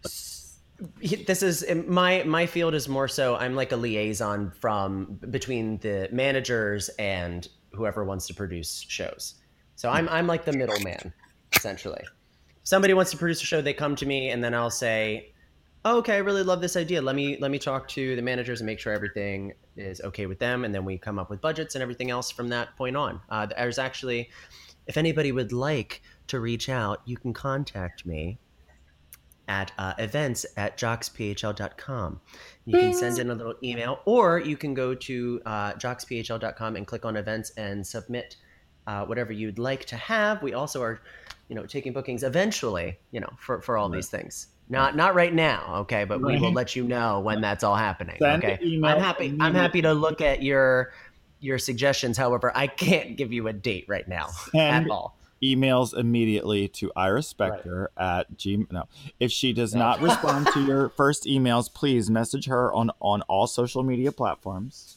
they, 0.03 1.23
this 1.25 1.41
is 1.41 1.65
my 1.87 2.23
my 2.23 2.45
field 2.45 2.73
is 2.73 2.89
more 2.89 3.07
so. 3.07 3.35
I'm 3.35 3.55
like 3.55 3.71
a 3.71 3.77
liaison 3.77 4.51
from 4.59 5.19
between 5.29 5.77
the 5.79 6.09
managers 6.11 6.89
and 6.99 7.47
whoever 7.73 8.03
wants 8.03 8.27
to 8.27 8.33
produce 8.33 8.85
shows. 8.87 9.35
So 9.75 9.89
I'm 9.89 10.09
I'm 10.09 10.27
like 10.27 10.45
the 10.45 10.53
middleman 10.53 11.13
essentially. 11.57 12.01
If 12.01 12.67
somebody 12.67 12.93
wants 12.93 13.11
to 13.11 13.17
produce 13.17 13.41
a 13.41 13.45
show, 13.45 13.61
they 13.61 13.73
come 13.73 13.95
to 13.97 14.05
me, 14.05 14.29
and 14.29 14.43
then 14.43 14.53
I'll 14.53 14.69
say, 14.69 15.33
oh, 15.83 15.97
"Okay, 15.99 16.15
I 16.15 16.17
really 16.17 16.43
love 16.43 16.61
this 16.61 16.75
idea. 16.75 17.01
Let 17.01 17.15
me 17.15 17.37
let 17.39 17.51
me 17.51 17.59
talk 17.59 17.87
to 17.89 18.15
the 18.15 18.21
managers 18.21 18.61
and 18.61 18.65
make 18.65 18.79
sure 18.79 18.93
everything 18.93 19.53
is 19.75 20.01
okay 20.01 20.25
with 20.25 20.39
them." 20.39 20.65
And 20.65 20.73
then 20.73 20.85
we 20.85 20.97
come 20.97 21.19
up 21.19 21.29
with 21.29 21.41
budgets 21.41 21.75
and 21.75 21.81
everything 21.81 22.11
else 22.11 22.31
from 22.31 22.49
that 22.49 22.75
point 22.75 22.95
on. 22.95 23.21
Uh, 23.29 23.45
there's 23.45 23.79
actually, 23.79 24.29
if 24.87 24.97
anybody 24.97 25.31
would 25.31 25.53
like 25.53 26.01
to 26.27 26.39
reach 26.39 26.69
out, 26.69 27.01
you 27.05 27.17
can 27.17 27.33
contact 27.33 28.05
me 28.05 28.39
at 29.47 29.71
uh, 29.77 29.93
events 29.99 30.45
at 30.57 30.77
jocksphl.com. 30.77 32.21
You 32.65 32.79
can 32.79 32.93
send 32.93 33.19
in 33.19 33.29
a 33.29 33.35
little 33.35 33.55
email, 33.63 33.99
or 34.05 34.39
you 34.39 34.57
can 34.57 34.73
go 34.73 34.95
to 34.95 35.41
uh, 35.45 35.73
jocksphl.com 35.73 36.75
and 36.75 36.87
click 36.87 37.05
on 37.05 37.15
events 37.15 37.51
and 37.51 37.85
submit 37.85 38.37
uh, 38.87 39.05
whatever 39.05 39.33
you'd 39.33 39.59
like 39.59 39.85
to 39.85 39.95
have. 39.95 40.41
We 40.41 40.53
also 40.53 40.81
are, 40.81 41.01
you 41.47 41.55
know, 41.55 41.65
taking 41.65 41.93
bookings 41.93 42.23
eventually, 42.23 42.97
you 43.11 43.19
know, 43.19 43.29
for, 43.37 43.61
for 43.61 43.77
all 43.77 43.89
these 43.89 44.09
things. 44.09 44.47
Not 44.67 44.95
not 44.95 45.13
right 45.13 45.33
now, 45.33 45.75
okay, 45.81 46.05
but 46.05 46.21
we 46.21 46.39
will 46.39 46.51
let 46.51 46.75
you 46.75 46.83
know 46.83 47.19
when 47.19 47.39
that's 47.39 47.63
all 47.63 47.75
happening. 47.75 48.15
Send 48.19 48.43
okay, 48.43 48.59
I'm 48.83 48.99
happy. 48.99 49.37
I'm 49.39 49.53
happy 49.53 49.83
to 49.83 49.93
look 49.93 50.21
at 50.21 50.41
your 50.41 50.91
your 51.39 51.59
suggestions. 51.59 52.17
However, 52.17 52.51
I 52.55 52.65
can't 52.65 53.15
give 53.15 53.31
you 53.31 53.47
a 53.47 53.53
date 53.53 53.85
right 53.87 54.07
now 54.07 54.29
Send 54.51 54.85
at 54.85 54.91
all. 54.91 55.19
emails 55.43 55.95
immediately 55.95 56.67
to 56.69 56.91
Iris 56.95 57.31
Spector 57.31 57.87
at 57.95 58.35
G. 58.37 58.65
No, 58.71 58.85
if 59.19 59.31
she 59.31 59.53
does 59.53 59.75
not 59.75 60.01
respond 60.01 60.47
to 60.53 60.61
your 60.65 60.89
first 60.89 61.25
emails, 61.25 61.71
please 61.71 62.09
message 62.09 62.47
her 62.47 62.73
on 62.73 62.89
on 62.99 63.21
all 63.23 63.45
social 63.45 63.83
media 63.83 64.11
platforms. 64.11 64.94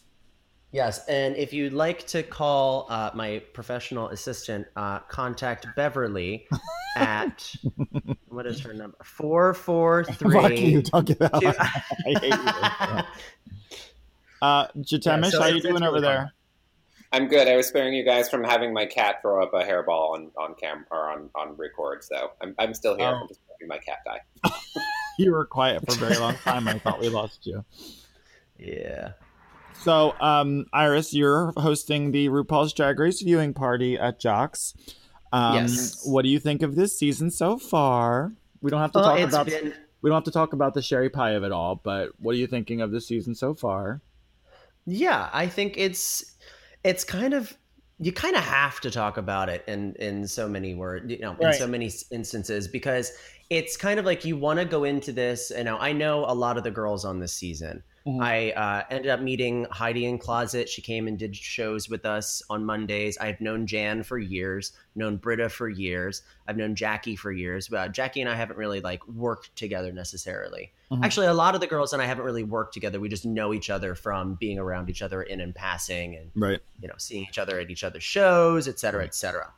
Yes, 0.70 1.06
and 1.08 1.34
if 1.36 1.52
you'd 1.54 1.72
like 1.72 2.06
to 2.08 2.22
call 2.22 2.86
uh, 2.90 3.10
my 3.14 3.42
professional 3.54 4.08
assistant, 4.08 4.66
uh, 4.76 4.98
contact 5.00 5.66
Beverly 5.76 6.46
at 6.96 7.54
what 8.28 8.46
is 8.46 8.60
her 8.60 8.74
number? 8.74 8.96
Four 9.02 9.54
four 9.54 10.04
Fuck 10.04 10.18
three. 10.18 10.58
you, 10.60 10.82
talk 10.82 11.08
about. 11.08 11.40
two- 11.40 11.48
I 11.58 11.82
hate 12.20 12.34
you. 12.34 13.02
Uh, 14.42 14.66
Jatemish, 14.78 15.24
Yeah, 15.24 15.30
so 15.30 15.40
how 15.42 15.48
you 15.48 15.60
doing 15.60 15.76
it's 15.76 15.82
over 15.82 15.92
really 15.94 16.02
there? 16.02 16.32
I'm 17.12 17.26
good. 17.28 17.48
I 17.48 17.56
was 17.56 17.66
sparing 17.66 17.94
you 17.94 18.04
guys 18.04 18.28
from 18.28 18.44
having 18.44 18.74
my 18.74 18.84
cat 18.84 19.22
throw 19.22 19.42
up 19.42 19.54
a 19.54 19.62
hairball 19.64 20.12
on 20.14 20.30
on 20.36 20.54
cam 20.54 20.84
or 20.90 21.10
on 21.10 21.30
on 21.34 21.56
record, 21.56 22.04
so 22.04 22.32
I'm 22.42 22.54
I'm 22.58 22.74
still 22.74 22.96
here. 22.96 23.08
Oh. 23.08 23.20
I'm 23.22 23.28
just 23.28 23.40
letting 23.50 23.68
my 23.68 23.78
cat 23.78 23.98
die. 24.04 24.20
You 25.20 25.32
were 25.32 25.44
quiet 25.46 25.82
for 25.84 25.94
a 25.96 25.96
very 26.08 26.16
long 26.20 26.36
time. 26.36 26.68
I 26.68 26.78
thought 26.78 27.00
we 27.00 27.08
lost 27.08 27.44
you. 27.44 27.64
yeah. 28.56 29.14
So, 29.80 30.14
um, 30.20 30.66
Iris, 30.72 31.14
you're 31.14 31.52
hosting 31.56 32.10
the 32.10 32.28
RuPaul's 32.28 32.72
Drag 32.72 32.98
Race 32.98 33.22
viewing 33.22 33.54
party 33.54 33.98
at 33.98 34.18
Jocks. 34.18 34.74
Um, 35.32 35.54
Yes. 35.54 36.02
What 36.04 36.22
do 36.22 36.28
you 36.28 36.38
think 36.38 36.62
of 36.62 36.74
this 36.74 36.98
season 36.98 37.30
so 37.30 37.58
far? 37.58 38.32
We 38.60 38.70
don't 38.70 38.80
have 38.80 38.92
to 38.92 38.98
Well, 38.98 39.16
talk 39.16 39.28
about 39.28 39.46
been 39.46 39.74
we 40.00 40.10
don't 40.10 40.16
have 40.16 40.24
to 40.24 40.30
talk 40.30 40.52
about 40.52 40.74
the 40.74 40.82
sherry 40.82 41.10
pie 41.10 41.32
of 41.32 41.42
it 41.44 41.52
all, 41.52 41.76
but 41.76 42.10
what 42.18 42.34
are 42.34 42.38
you 42.38 42.46
thinking 42.46 42.80
of 42.80 42.90
this 42.90 43.06
season 43.06 43.34
so 43.34 43.54
far? 43.54 44.00
yeah. 44.86 45.28
I 45.32 45.46
think 45.46 45.76
it's 45.76 46.36
it's 46.84 47.04
kind 47.04 47.34
of 47.34 47.56
you 47.98 48.12
kind 48.12 48.36
of 48.36 48.42
have 48.42 48.80
to 48.80 48.90
talk 48.90 49.16
about 49.16 49.48
it 49.48 49.64
in 49.68 49.94
in 49.94 50.26
so 50.26 50.48
many 50.48 50.74
words, 50.74 51.10
you 51.10 51.18
know, 51.18 51.36
in 51.40 51.52
so 51.52 51.66
many 51.66 51.90
instances 52.10 52.68
because 52.68 53.12
it's 53.50 53.76
kind 53.76 53.98
of 53.98 54.06
like 54.06 54.24
you 54.24 54.36
want 54.36 54.58
to 54.60 54.64
go 54.64 54.84
into 54.84 55.12
this. 55.12 55.52
You 55.56 55.64
know, 55.64 55.78
I 55.78 55.92
know 55.92 56.24
a 56.24 56.34
lot 56.34 56.56
of 56.56 56.64
the 56.64 56.70
girls 56.70 57.04
on 57.04 57.18
this 57.20 57.32
season. 57.32 57.82
Mhm. 58.06 58.22
I 58.22 58.50
uh, 58.52 58.84
ended 58.90 59.10
up 59.10 59.20
meeting 59.20 59.66
Heidi 59.70 60.06
N 60.06 60.16
Closet. 60.18 60.68
She 60.68 60.80
came 60.80 61.08
and 61.08 61.18
did 61.18 61.36
shows 61.36 61.88
with 61.88 62.06
us 62.06 62.42
on 62.48 62.64
Mondays. 62.64 63.18
I've 63.18 63.40
known 63.40 63.66
Jan 63.66 64.02
for 64.02 64.18
years, 64.18 64.72
known 64.94 65.16
Brita 65.16 65.48
for 65.48 65.68
years. 65.68 66.22
I've 66.46 66.56
known 66.56 66.74
Jackie 66.74 67.16
for 67.16 67.32
years. 67.32 67.70
Uh, 67.72 67.88
Jackie 67.88 68.20
and 68.20 68.30
I 68.30 68.34
haven't 68.34 68.56
really 68.56 68.80
like 68.80 69.06
worked 69.08 69.54
together 69.56 69.92
necessarily. 69.92 70.72
Mhm. 70.90 71.04
Actually, 71.04 71.26
a 71.26 71.34
lot 71.34 71.54
of 71.54 71.60
the 71.60 71.66
girls 71.66 71.92
and 71.92 72.00
I 72.00 72.06
haven't 72.06 72.24
really 72.24 72.44
worked 72.44 72.72
together. 72.72 72.98
We 73.00 73.08
just 73.10 73.26
know 73.26 73.52
each 73.52 73.68
other 73.68 73.94
from 73.94 74.34
being 74.36 74.58
around 74.58 74.88
each 74.88 75.02
other 75.02 75.22
in 75.22 75.40
and 75.40 75.54
passing, 75.54 76.16
and 76.16 76.30
Right. 76.34 76.60
you 76.80 76.88
know, 76.88 76.94
seeing 76.96 77.24
each 77.28 77.38
other 77.38 77.58
at 77.60 77.68
each 77.70 77.84
other's 77.84 78.04
shows, 78.04 78.68
et 78.68 78.78
cetera, 78.78 79.04
et 79.04 79.14
cetera. 79.14 79.52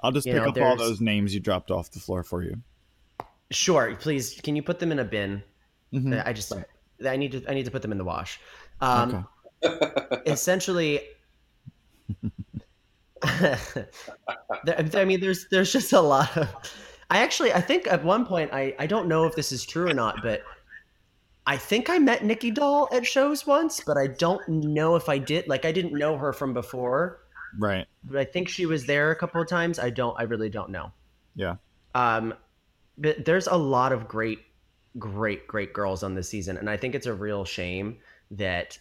I'll 0.00 0.10
just 0.10 0.26
You 0.26 0.32
pick 0.32 0.42
know, 0.42 0.48
up 0.48 0.58
all 0.58 0.76
those 0.76 1.00
names 1.00 1.32
you 1.32 1.38
dropped 1.40 1.70
off 1.70 1.90
the 1.92 2.00
floor 2.00 2.24
for 2.24 2.42
you. 2.42 2.60
Sure, 3.50 3.94
please. 3.94 4.40
Can 4.42 4.56
you 4.56 4.62
put 4.62 4.80
them 4.80 4.90
in 4.90 4.98
a 4.98 5.04
bin? 5.04 5.42
Mhm. 5.92 6.26
I 6.26 6.32
just, 6.32 6.52
I 7.06 7.16
need 7.16 7.32
to, 7.32 7.44
I 7.50 7.54
need 7.54 7.64
to 7.64 7.70
put 7.70 7.82
them 7.82 7.92
in 7.92 7.98
the 7.98 8.04
wash. 8.04 8.40
Um, 8.80 9.26
okay. 9.64 10.22
essentially 10.26 11.00
There- 14.64 14.88
i 14.94 15.04
mean 15.04 15.20
there's 15.20 15.46
there's 15.50 15.72
just 15.72 15.92
a 15.92 16.00
lot 16.00 16.36
of 16.36 16.48
i 17.10 17.18
actually 17.18 17.52
i 17.52 17.60
think 17.60 17.86
at 17.86 18.04
one 18.04 18.26
point 18.26 18.52
i 18.52 18.74
i 18.78 18.86
don't 18.86 19.08
know 19.08 19.24
if 19.24 19.34
this 19.34 19.52
is 19.52 19.64
true 19.64 19.88
or 19.88 19.94
not 19.94 20.22
but 20.22 20.42
i 21.46 21.56
think 21.56 21.88
i 21.88 21.98
met 21.98 22.24
Nicky 22.24 22.50
Doll 22.50 22.88
at 22.92 23.06
shows 23.06 23.46
once 23.46 23.80
but 23.80 23.96
i 23.96 24.06
don't 24.06 24.46
know 24.48 24.96
if 24.96 25.08
i 25.08 25.16
did 25.16 25.48
like 25.48 25.64
i 25.64 25.72
didn't 25.72 25.94
know 25.98 26.16
her 26.18 26.32
from 26.32 26.52
before 26.52 27.20
Right. 27.58 27.86
but 28.04 28.18
i 28.18 28.24
think 28.24 28.48
she 28.48 28.66
was 28.66 28.84
there 28.84 29.10
a 29.10 29.16
couple 29.16 29.40
of 29.40 29.48
times 29.48 29.78
i 29.78 29.88
don't 29.88 30.18
i 30.18 30.24
really 30.24 30.50
don't 30.50 30.70
know 30.70 30.92
Yeah. 31.34 31.56
um 31.94 32.34
but 32.98 33.24
there's 33.24 33.46
a 33.46 33.56
lot 33.56 33.92
of 33.92 34.06
great 34.08 34.40
great 34.98 35.46
great 35.48 35.72
girls 35.72 36.02
on 36.02 36.14
this 36.14 36.28
season 36.28 36.56
and 36.56 36.70
i 36.70 36.76
think 36.76 36.94
it's 36.94 37.06
a 37.06 37.12
real 37.14 37.44
shame 37.44 37.96
that 38.30 38.78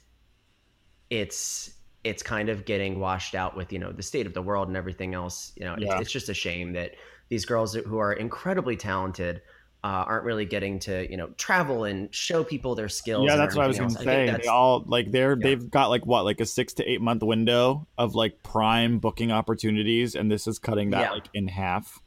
it's 1.10 1.73
it's 2.04 2.21
kind 2.21 2.49
of 2.49 2.65
getting 2.65 2.99
washed 2.99 3.36
out 3.36 3.56
with 3.56 3.71
you 3.71 3.80
know 3.80 3.91
the 3.91 4.04
state 4.04 4.26
of 4.28 4.34
the 4.34 4.41
world 4.41 4.67
and 4.67 4.78
everything 4.78 5.13
else 5.13 5.54
you 5.56 5.63
know 5.65 5.76
Yeah. 5.78 5.93
it's, 5.93 6.02
it's 6.02 6.12
just 6.12 6.30
a 6.30 6.34
shame 6.34 6.73
that 6.73 6.91
these 7.30 7.45
girls 7.45 7.73
who 7.73 7.97
are 7.97 8.13
incredibly 8.13 8.76
talented 8.76 9.41
uh, 9.86 10.06
aren't 10.08 10.23
really 10.23 10.45
getting 10.45 10.80
to 10.80 11.10
you 11.12 11.17
know 11.17 11.28
travel 11.38 11.84
and 11.84 12.13
show 12.13 12.41
people 12.43 12.73
their 12.76 12.88
skills 12.88 13.26
Yeah, 13.28 13.36
that's 13.36 13.54
what 13.56 13.65
I 13.65 13.67
was 13.67 13.78
gonna. 13.78 13.99
I 13.99 14.04
say. 14.04 14.38
They 14.41 14.47
all 14.47 14.84
like 14.88 15.12
they're 15.12 15.32
Yeah. 15.38 15.43
they've 15.43 15.69
got 15.69 15.88
like 15.88 16.06
what 16.06 16.23
like 16.23 16.39
a 16.39 16.45
six 16.45 16.73
to 16.76 16.89
eight 16.89 17.02
month 17.02 17.21
window 17.21 17.86
of 17.97 18.15
like 18.15 18.41
prime 18.43 18.99
booking 18.99 19.30
opportunities, 19.34 20.15
and 20.15 20.32
this 20.32 20.47
is 20.47 20.58
cutting 20.58 20.91
that 20.91 21.02
Yeah. 21.02 21.12
like 21.12 21.26
in 21.34 21.49
half. 21.49 21.99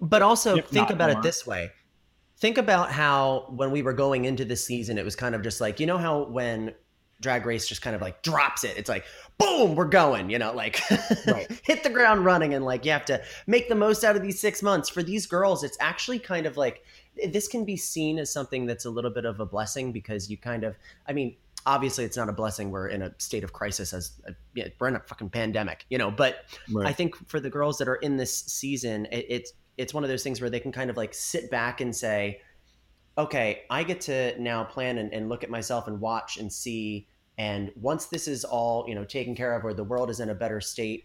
But 0.00 0.22
also 0.22 0.56
If 0.56 0.68
think 0.68 0.88
about 0.88 1.10
more. 1.10 1.18
it 1.18 1.22
this 1.22 1.46
way. 1.46 1.72
Think 2.40 2.58
about 2.58 2.90
how 2.90 3.46
when 3.50 3.70
we 3.70 3.82
were 3.82 3.92
going 3.92 4.24
into 4.24 4.44
this 4.44 4.64
season, 4.64 4.98
it 4.98 5.04
was 5.04 5.16
kind 5.16 5.34
of 5.34 5.42
just 5.42 5.60
like 5.60 5.80
you 5.80 5.86
know 5.86 5.98
how 5.98 6.24
when 6.24 6.74
Drag 7.20 7.44
Race 7.46 7.66
just 7.66 7.82
kind 7.82 7.96
of 7.96 8.02
like 8.02 8.22
drops 8.22 8.64
it, 8.64 8.76
it's 8.76 8.88
like 8.88 9.04
boom, 9.38 9.76
we're 9.76 9.84
going, 9.84 10.30
you 10.30 10.38
know, 10.38 10.52
like 10.52 10.80
right. 11.26 11.48
hit 11.64 11.82
the 11.82 11.90
ground 11.90 12.24
running, 12.24 12.54
and 12.54 12.64
like 12.64 12.84
you 12.84 12.92
have 12.92 13.04
to 13.06 13.22
make 13.46 13.68
the 13.68 13.74
most 13.74 14.04
out 14.04 14.16
of 14.16 14.22
these 14.22 14.40
six 14.40 14.62
months. 14.62 14.88
For 14.88 15.02
these 15.02 15.26
girls, 15.26 15.64
it's 15.64 15.76
actually 15.80 16.18
kind 16.18 16.46
of 16.46 16.56
like 16.56 16.84
this 17.30 17.48
can 17.48 17.64
be 17.64 17.76
seen 17.76 18.18
as 18.18 18.32
something 18.32 18.66
that's 18.66 18.84
a 18.84 18.90
little 18.90 19.10
bit 19.10 19.24
of 19.24 19.40
a 19.40 19.46
blessing 19.46 19.92
because 19.92 20.30
you 20.30 20.36
kind 20.36 20.62
of, 20.62 20.76
I 21.08 21.12
mean, 21.12 21.36
obviously 21.66 22.04
it's 22.04 22.16
not 22.16 22.28
a 22.28 22.32
blessing 22.32 22.70
we're 22.70 22.88
in 22.88 23.02
a 23.02 23.12
state 23.18 23.44
of 23.44 23.52
crisis 23.52 23.92
as 23.92 24.12
a, 24.26 24.32
yeah, 24.54 24.68
we're 24.78 24.88
in 24.88 24.96
a 24.96 25.00
fucking 25.00 25.28
pandemic 25.28 25.84
you 25.90 25.98
know 25.98 26.10
but 26.10 26.44
right. 26.72 26.86
i 26.86 26.92
think 26.92 27.14
for 27.28 27.40
the 27.40 27.50
girls 27.50 27.78
that 27.78 27.88
are 27.88 27.96
in 27.96 28.16
this 28.16 28.34
season 28.34 29.06
it, 29.06 29.26
it's 29.28 29.52
it's 29.78 29.94
one 29.94 30.04
of 30.04 30.10
those 30.10 30.22
things 30.22 30.40
where 30.40 30.50
they 30.50 30.60
can 30.60 30.72
kind 30.72 30.90
of 30.90 30.96
like 30.96 31.14
sit 31.14 31.50
back 31.50 31.80
and 31.80 31.94
say 31.94 32.40
okay 33.16 33.62
i 33.70 33.82
get 33.82 34.00
to 34.00 34.38
now 34.40 34.64
plan 34.64 34.98
and, 34.98 35.12
and 35.14 35.28
look 35.28 35.42
at 35.42 35.50
myself 35.50 35.86
and 35.86 36.00
watch 36.00 36.36
and 36.36 36.52
see 36.52 37.08
and 37.38 37.70
once 37.80 38.06
this 38.06 38.28
is 38.28 38.44
all 38.44 38.84
you 38.88 38.94
know 38.94 39.04
taken 39.04 39.34
care 39.34 39.54
of 39.54 39.64
or 39.64 39.72
the 39.72 39.84
world 39.84 40.10
is 40.10 40.20
in 40.20 40.28
a 40.28 40.34
better 40.34 40.60
state 40.60 41.04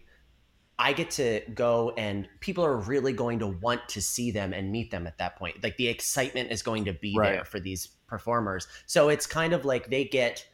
I 0.78 0.92
get 0.92 1.10
to 1.12 1.40
go 1.54 1.92
and 1.96 2.28
people 2.40 2.64
are 2.64 2.76
really 2.76 3.12
going 3.12 3.38
to 3.38 3.46
want 3.46 3.88
to 3.90 4.02
see 4.02 4.30
them 4.30 4.52
and 4.52 4.72
meet 4.72 4.90
them 4.90 5.06
at 5.06 5.18
that 5.18 5.36
point. 5.36 5.62
Like 5.62 5.76
the 5.76 5.88
excitement 5.88 6.50
is 6.50 6.62
going 6.62 6.84
to 6.86 6.92
be 6.92 7.14
right. 7.16 7.32
there 7.32 7.44
for 7.44 7.60
these 7.60 7.86
performers. 8.08 8.66
So 8.86 9.08
it's 9.08 9.26
kind 9.26 9.52
of 9.52 9.64
like 9.64 9.88
they 9.88 10.04
get 10.04 10.44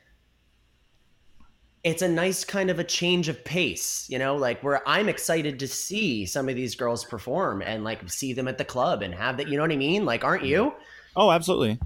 it's 1.82 2.02
a 2.02 2.08
nice 2.08 2.44
kind 2.44 2.70
of 2.70 2.78
a 2.78 2.84
change 2.84 3.28
of 3.28 3.42
pace, 3.44 4.06
you 4.08 4.18
know, 4.18 4.36
like 4.36 4.62
where 4.62 4.86
I'm 4.86 5.08
excited 5.08 5.58
to 5.60 5.68
see 5.68 6.26
some 6.26 6.48
of 6.48 6.54
these 6.54 6.74
girls 6.74 7.04
perform 7.04 7.62
and 7.62 7.84
like 7.84 8.08
see 8.10 8.32
them 8.32 8.48
at 8.48 8.58
the 8.58 8.64
club 8.64 9.02
and 9.02 9.14
have 9.14 9.38
that, 9.38 9.48
you 9.48 9.56
know 9.56 9.62
what 9.62 9.72
I 9.72 9.76
mean? 9.76 10.04
Like, 10.04 10.22
aren't 10.22 10.44
you? 10.44 10.74
Oh, 11.16 11.30
absolutely. 11.30 11.78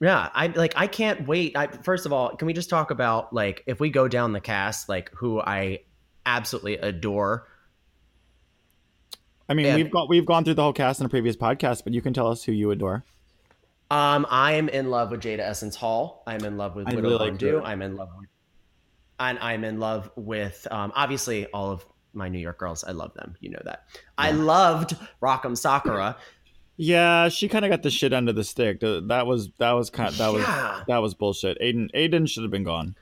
Yeah, 0.00 0.28
I 0.32 0.46
like 0.46 0.74
I 0.76 0.86
can't 0.86 1.26
wait. 1.26 1.56
I 1.56 1.66
first 1.66 2.06
of 2.06 2.12
all, 2.12 2.36
can 2.36 2.46
we 2.46 2.52
just 2.52 2.70
talk 2.70 2.92
about 2.92 3.32
like 3.32 3.64
if 3.66 3.80
we 3.80 3.90
go 3.90 4.06
down 4.06 4.32
the 4.32 4.40
cast, 4.40 4.88
like 4.88 5.10
who 5.12 5.40
I 5.40 5.80
absolutely 6.24 6.76
adore. 6.76 7.48
I 9.48 9.54
mean, 9.54 9.66
and, 9.66 9.76
we've 9.76 9.90
got 9.90 10.08
we've 10.08 10.26
gone 10.26 10.44
through 10.44 10.54
the 10.54 10.62
whole 10.62 10.72
cast 10.72 11.00
in 11.00 11.06
a 11.06 11.08
previous 11.08 11.36
podcast, 11.36 11.84
but 11.84 11.94
you 11.94 12.02
can 12.02 12.12
tell 12.12 12.28
us 12.28 12.44
who 12.44 12.52
you 12.52 12.70
adore. 12.70 13.04
Um, 13.90 14.26
I 14.28 14.52
am 14.52 14.68
in 14.68 14.90
love 14.90 15.10
with 15.10 15.22
Jada 15.22 15.40
Essence 15.40 15.74
Hall. 15.74 16.22
I'm 16.26 16.44
in 16.44 16.58
love 16.58 16.76
with 16.76 16.86
I 16.88 16.94
Widow 16.94 17.18
really 17.18 17.32
like 17.32 17.64
I'm 17.66 17.80
in 17.80 17.96
love 17.96 18.10
with, 18.18 18.28
and 19.18 19.38
I'm 19.40 19.64
in 19.64 19.80
love 19.80 20.10
with 20.16 20.66
um, 20.70 20.92
obviously 20.94 21.46
all 21.46 21.70
of 21.70 21.86
my 22.12 22.28
New 22.28 22.38
York 22.38 22.58
girls. 22.58 22.84
I 22.84 22.92
love 22.92 23.14
them. 23.14 23.36
You 23.40 23.50
know 23.50 23.62
that. 23.64 23.84
Yeah. 23.94 24.00
I 24.18 24.30
loved 24.32 24.96
Rock 25.20 25.44
M. 25.44 25.56
Sakura. 25.56 26.16
Yeah, 26.76 27.28
she 27.28 27.48
kind 27.48 27.64
of 27.64 27.70
got 27.70 27.82
the 27.82 27.90
shit 27.90 28.12
under 28.12 28.32
the 28.32 28.44
stick. 28.44 28.80
That 28.80 29.26
was 29.26 29.50
that 29.58 29.72
was 29.72 29.90
kind 29.90 30.14
that 30.14 30.32
yeah. 30.32 30.76
was 30.76 30.84
that 30.86 30.98
was 30.98 31.14
bullshit. 31.14 31.58
Aiden 31.60 31.90
Aiden 31.92 32.28
should 32.28 32.44
have 32.44 32.52
been 32.52 32.64
gone. 32.64 32.94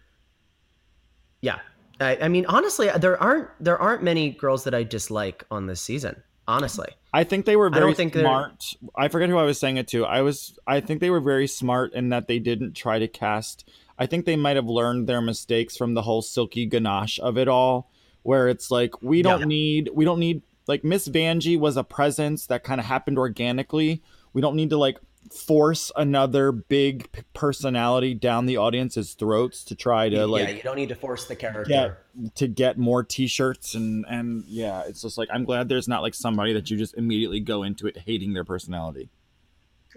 Yeah, 1.42 1.58
I, 2.00 2.16
I, 2.22 2.28
mean, 2.28 2.46
honestly, 2.46 2.88
there 2.98 3.22
aren't 3.22 3.48
there 3.60 3.78
aren't 3.78 4.02
many 4.02 4.30
girls 4.30 4.64
that 4.64 4.74
I 4.74 4.82
dislike 4.82 5.44
on 5.50 5.66
this 5.66 5.80
season. 5.80 6.22
Honestly, 6.48 6.88
I 7.12 7.24
think 7.24 7.44
they 7.44 7.56
were 7.56 7.68
very 7.70 7.94
smart. 7.94 8.64
I 8.94 9.08
forget 9.08 9.28
who 9.28 9.36
I 9.36 9.42
was 9.42 9.58
saying 9.58 9.78
it 9.78 9.88
to. 9.88 10.04
I 10.06 10.22
was 10.22 10.58
I 10.66 10.80
think 10.80 11.00
they 11.00 11.10
were 11.10 11.20
very 11.20 11.46
smart 11.46 11.92
in 11.92 12.10
that 12.10 12.28
they 12.28 12.38
didn't 12.38 12.74
try 12.74 12.98
to 12.98 13.08
cast. 13.08 13.68
I 13.98 14.06
think 14.06 14.24
they 14.24 14.36
might 14.36 14.56
have 14.56 14.66
learned 14.66 15.06
their 15.06 15.20
mistakes 15.20 15.76
from 15.76 15.94
the 15.94 16.02
whole 16.02 16.22
silky 16.22 16.66
ganache 16.66 17.18
of 17.18 17.38
it 17.38 17.48
all, 17.48 17.90
where 18.22 18.48
it's 18.48 18.70
like 18.70 19.02
we 19.02 19.22
don't 19.22 19.40
yeah. 19.40 19.46
need 19.46 19.90
we 19.94 20.04
don't 20.04 20.20
need 20.20 20.42
like 20.66 20.84
Miss 20.84 21.08
Vanjie 21.08 21.58
was 21.58 21.76
a 21.76 21.84
presence 21.84 22.46
that 22.46 22.64
kind 22.64 22.80
of 22.80 22.86
happened 22.86 23.18
organically. 23.18 24.02
We 24.32 24.42
don't 24.42 24.56
need 24.56 24.70
to 24.70 24.76
like 24.76 24.98
force 25.32 25.90
another 25.96 26.52
big 26.52 27.08
personality 27.34 28.14
down 28.14 28.46
the 28.46 28.56
audience's 28.56 29.14
throats 29.14 29.64
to 29.64 29.74
try 29.74 30.08
to 30.08 30.26
like 30.26 30.48
yeah 30.48 30.54
you 30.54 30.62
don't 30.62 30.76
need 30.76 30.88
to 30.88 30.94
force 30.94 31.24
the 31.26 31.36
character 31.36 31.98
get, 32.14 32.34
to 32.34 32.46
get 32.46 32.78
more 32.78 33.02
t-shirts 33.02 33.74
and 33.74 34.04
and 34.08 34.44
yeah 34.46 34.82
it's 34.86 35.02
just 35.02 35.18
like 35.18 35.28
i'm 35.32 35.44
glad 35.44 35.68
there's 35.68 35.88
not 35.88 36.02
like 36.02 36.14
somebody 36.14 36.52
that 36.52 36.70
you 36.70 36.76
just 36.76 36.96
immediately 36.96 37.40
go 37.40 37.62
into 37.62 37.86
it 37.86 37.96
hating 37.98 38.34
their 38.34 38.44
personality 38.44 39.08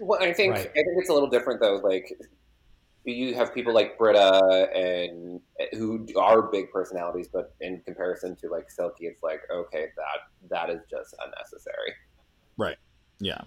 well 0.00 0.20
i 0.20 0.32
think 0.32 0.52
right. 0.52 0.60
i 0.60 0.72
think 0.72 0.86
it's 0.96 1.10
a 1.10 1.12
little 1.12 1.30
different 1.30 1.60
though 1.60 1.76
like 1.76 2.12
you 3.04 3.34
have 3.34 3.54
people 3.54 3.72
like 3.72 3.96
Brita 3.98 4.68
and 4.74 5.40
who 5.72 6.06
are 6.16 6.42
big 6.42 6.70
personalities, 6.70 7.28
but 7.32 7.54
in 7.60 7.80
comparison 7.80 8.36
to 8.36 8.48
like 8.48 8.70
Silky, 8.70 9.06
it's 9.06 9.22
like 9.22 9.40
okay, 9.50 9.86
that 9.96 10.48
that 10.50 10.70
is 10.70 10.80
just 10.90 11.14
unnecessary. 11.24 11.92
Right. 12.56 12.76
Yeah. 13.20 13.40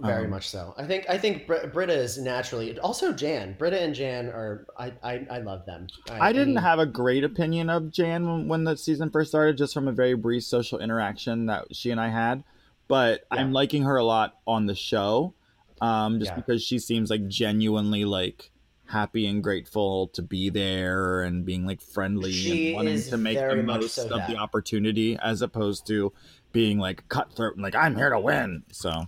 Very 0.00 0.24
um, 0.24 0.30
much 0.30 0.48
so. 0.48 0.74
I 0.78 0.84
think 0.84 1.04
I 1.08 1.18
think 1.18 1.46
Br- 1.46 1.66
Brita 1.72 1.92
is 1.92 2.16
naturally 2.18 2.78
also 2.78 3.12
Jan. 3.12 3.54
Brita 3.58 3.80
and 3.80 3.94
Jan 3.94 4.26
are 4.28 4.66
I 4.78 4.92
I, 5.02 5.26
I 5.30 5.38
love 5.38 5.66
them. 5.66 5.88
I, 6.10 6.28
I 6.28 6.32
didn't 6.32 6.56
I 6.56 6.60
mean, 6.60 6.64
have 6.64 6.78
a 6.78 6.86
great 6.86 7.22
opinion 7.22 7.68
of 7.68 7.90
Jan 7.90 8.26
when, 8.26 8.48
when, 8.48 8.64
the 8.64 8.76
season 8.76 9.10
first 9.10 9.30
started, 9.30 9.58
just 9.58 9.74
from 9.74 9.88
a 9.88 9.92
very 9.92 10.14
brief 10.14 10.44
social 10.44 10.78
interaction 10.78 11.46
that 11.46 11.74
she 11.76 11.90
and 11.90 12.00
I 12.00 12.08
had. 12.08 12.44
But 12.88 13.24
yeah. 13.32 13.40
I'm 13.40 13.52
liking 13.52 13.82
her 13.82 13.96
a 13.96 14.04
lot 14.04 14.38
on 14.46 14.66
the 14.66 14.74
show, 14.74 15.34
um, 15.80 16.18
just 16.18 16.32
yeah. 16.32 16.36
because 16.36 16.62
she 16.62 16.78
seems 16.78 17.10
like 17.10 17.26
genuinely 17.28 18.04
like 18.04 18.50
happy 18.86 19.26
and 19.26 19.42
grateful 19.42 20.08
to 20.08 20.20
be 20.20 20.50
there 20.50 21.22
and 21.22 21.44
being 21.44 21.64
like 21.64 21.80
friendly 21.80 22.32
she 22.32 22.68
and 22.68 22.76
wanting 22.76 23.00
to 23.00 23.16
make 23.16 23.38
the 23.38 23.62
most 23.62 23.94
so 23.94 24.02
of 24.04 24.08
that. 24.10 24.28
the 24.28 24.36
opportunity 24.36 25.16
as 25.22 25.42
opposed 25.42 25.86
to 25.86 26.12
being 26.52 26.78
like 26.78 27.08
cutthroat 27.08 27.54
and 27.54 27.62
like 27.62 27.74
I'm 27.74 27.94
here 27.94 28.10
to 28.10 28.18
win. 28.18 28.64
So 28.72 29.06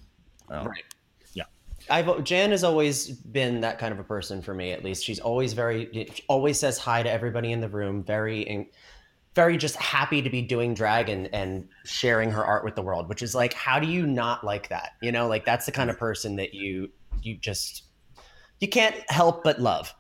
well, 0.49 0.67
right. 0.67 0.85
Yeah. 1.35 1.45
I've 1.91 2.23
Jan 2.25 2.51
has 2.53 2.63
always 2.63 3.09
been 3.09 3.61
that 3.63 3.79
kind 3.79 3.93
of 3.93 3.99
a 3.99 4.05
person 4.05 4.41
for 4.43 4.55
me. 4.55 4.73
At 4.73 4.85
least 4.85 5.05
she's 5.05 5.19
always 5.19 5.53
very, 5.53 6.09
always 6.29 6.59
says 6.59 6.79
hi 6.79 7.03
to 7.03 7.11
everybody 7.11 7.53
in 7.53 7.61
the 7.61 7.69
room. 7.69 8.05
Very, 8.05 8.69
very 9.35 9.57
just 9.57 9.77
happy 9.77 10.21
to 10.23 10.31
be 10.31 10.43
doing 10.43 10.75
drag 10.75 11.09
and 11.09 11.33
and 11.35 11.69
sharing 11.85 12.31
her 12.31 12.45
art 12.45 12.65
with 12.65 12.75
the 12.75 12.83
world. 12.83 13.09
Which 13.09 13.23
is 13.23 13.35
like, 13.35 13.55
how 13.55 13.79
do 13.79 13.87
you 13.87 14.07
not 14.07 14.45
like 14.45 14.69
that? 14.69 14.93
You 15.01 15.13
know, 15.13 15.29
like 15.29 15.45
that's 15.45 15.67
the 15.67 15.73
kind 15.73 15.91
of 15.91 15.99
person 15.99 16.37
that 16.37 16.55
you 16.55 16.91
you 17.23 17.37
just 17.37 17.85
you 18.61 18.69
can't 18.69 18.97
help 19.11 19.43
but 19.45 19.61
love. 19.61 19.95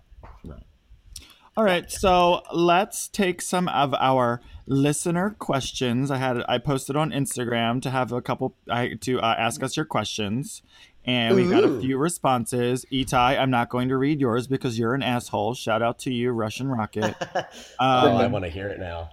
All 1.54 1.64
right, 1.64 1.90
so 1.90 2.40
let's 2.50 3.08
take 3.08 3.42
some 3.42 3.68
of 3.68 3.92
our 3.92 4.40
listener 4.64 5.36
questions. 5.38 6.10
I 6.10 6.16
had 6.16 6.42
I 6.48 6.56
posted 6.56 6.96
on 6.96 7.10
Instagram 7.10 7.82
to 7.82 7.90
have 7.90 8.10
a 8.10 8.22
couple 8.22 8.56
I, 8.70 8.94
to 9.02 9.20
uh, 9.20 9.34
ask 9.38 9.62
us 9.62 9.76
your 9.76 9.84
questions, 9.84 10.62
and 11.04 11.36
we 11.36 11.46
got 11.50 11.62
a 11.62 11.78
few 11.78 11.98
responses. 11.98 12.86
Itai, 12.90 13.38
I'm 13.38 13.50
not 13.50 13.68
going 13.68 13.90
to 13.90 13.98
read 13.98 14.18
yours 14.18 14.46
because 14.46 14.78
you're 14.78 14.94
an 14.94 15.02
asshole. 15.02 15.52
Shout 15.52 15.82
out 15.82 15.98
to 16.00 16.10
you, 16.10 16.30
Russian 16.30 16.68
Rocket. 16.68 17.14
Um, 17.78 18.04
oh, 18.04 18.16
I 18.16 18.26
want 18.28 18.44
to 18.44 18.50
hear 18.50 18.68
it 18.68 18.78
now. 18.78 19.10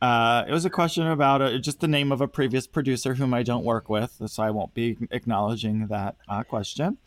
Uh, 0.00 0.44
it 0.48 0.52
was 0.52 0.64
a 0.64 0.70
question 0.70 1.06
about 1.06 1.42
a, 1.42 1.56
uh, 1.56 1.58
just 1.58 1.80
the 1.80 1.88
name 1.88 2.10
of 2.10 2.20
a 2.20 2.28
previous 2.28 2.66
producer 2.66 3.14
whom 3.14 3.34
I 3.34 3.42
don't 3.42 3.64
work 3.64 3.90
with, 3.90 4.20
so 4.26 4.42
I 4.42 4.50
won't 4.50 4.72
be 4.72 4.96
acknowledging 5.10 5.88
that 5.88 6.16
uh, 6.28 6.42
question. 6.42 6.98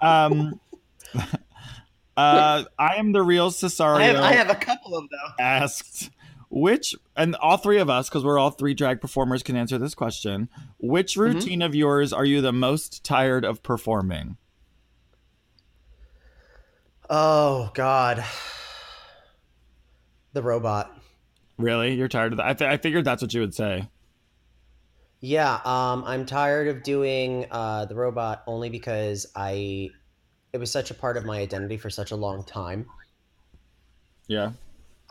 Um, 0.00 0.60
Uh, 2.14 2.64
I 2.78 2.96
am 2.96 3.12
the 3.12 3.22
real 3.22 3.50
Cesario. 3.50 3.96
I 3.96 4.04
have, 4.04 4.16
I 4.16 4.32
have 4.34 4.50
a 4.50 4.54
couple 4.54 4.94
of 4.94 5.08
them. 5.08 5.34
Asked 5.38 6.10
which, 6.52 6.94
and 7.16 7.34
all 7.36 7.56
three 7.56 7.78
of 7.78 7.88
us, 7.88 8.10
because 8.10 8.24
we're 8.24 8.38
all 8.38 8.50
three 8.50 8.74
drag 8.74 9.00
performers, 9.00 9.42
can 9.42 9.56
answer 9.56 9.78
this 9.78 9.94
question. 9.94 10.50
Which 10.78 11.12
mm-hmm. 11.12 11.22
routine 11.22 11.60
mm-hmm. 11.60 11.66
of 11.66 11.74
yours 11.74 12.12
are 12.12 12.26
you 12.26 12.42
the 12.42 12.52
most 12.52 13.02
tired 13.02 13.44
of 13.44 13.62
performing? 13.62 14.36
Oh 17.08 17.70
God, 17.74 18.22
the 20.34 20.42
robot. 20.42 20.94
Really, 21.58 21.94
you're 21.94 22.08
tired 22.08 22.32
of 22.32 22.38
that? 22.38 22.46
I, 22.46 22.54
th- 22.54 22.70
I 22.70 22.76
figured 22.76 23.04
that's 23.04 23.22
what 23.22 23.32
you 23.34 23.40
would 23.40 23.54
say. 23.54 23.88
Yeah, 25.20 25.60
um, 25.64 26.02
I'm 26.04 26.26
tired 26.26 26.66
of 26.68 26.82
doing 26.82 27.46
uh, 27.50 27.84
the 27.84 27.94
robot 27.94 28.42
only 28.46 28.70
because 28.70 29.26
I 29.36 29.90
it 30.52 30.58
was 30.58 30.70
such 30.70 30.90
a 30.90 30.94
part 30.94 31.16
of 31.16 31.24
my 31.24 31.38
identity 31.38 31.76
for 31.76 31.90
such 31.90 32.10
a 32.10 32.16
long 32.16 32.44
time. 32.44 32.86
Yeah. 34.26 34.52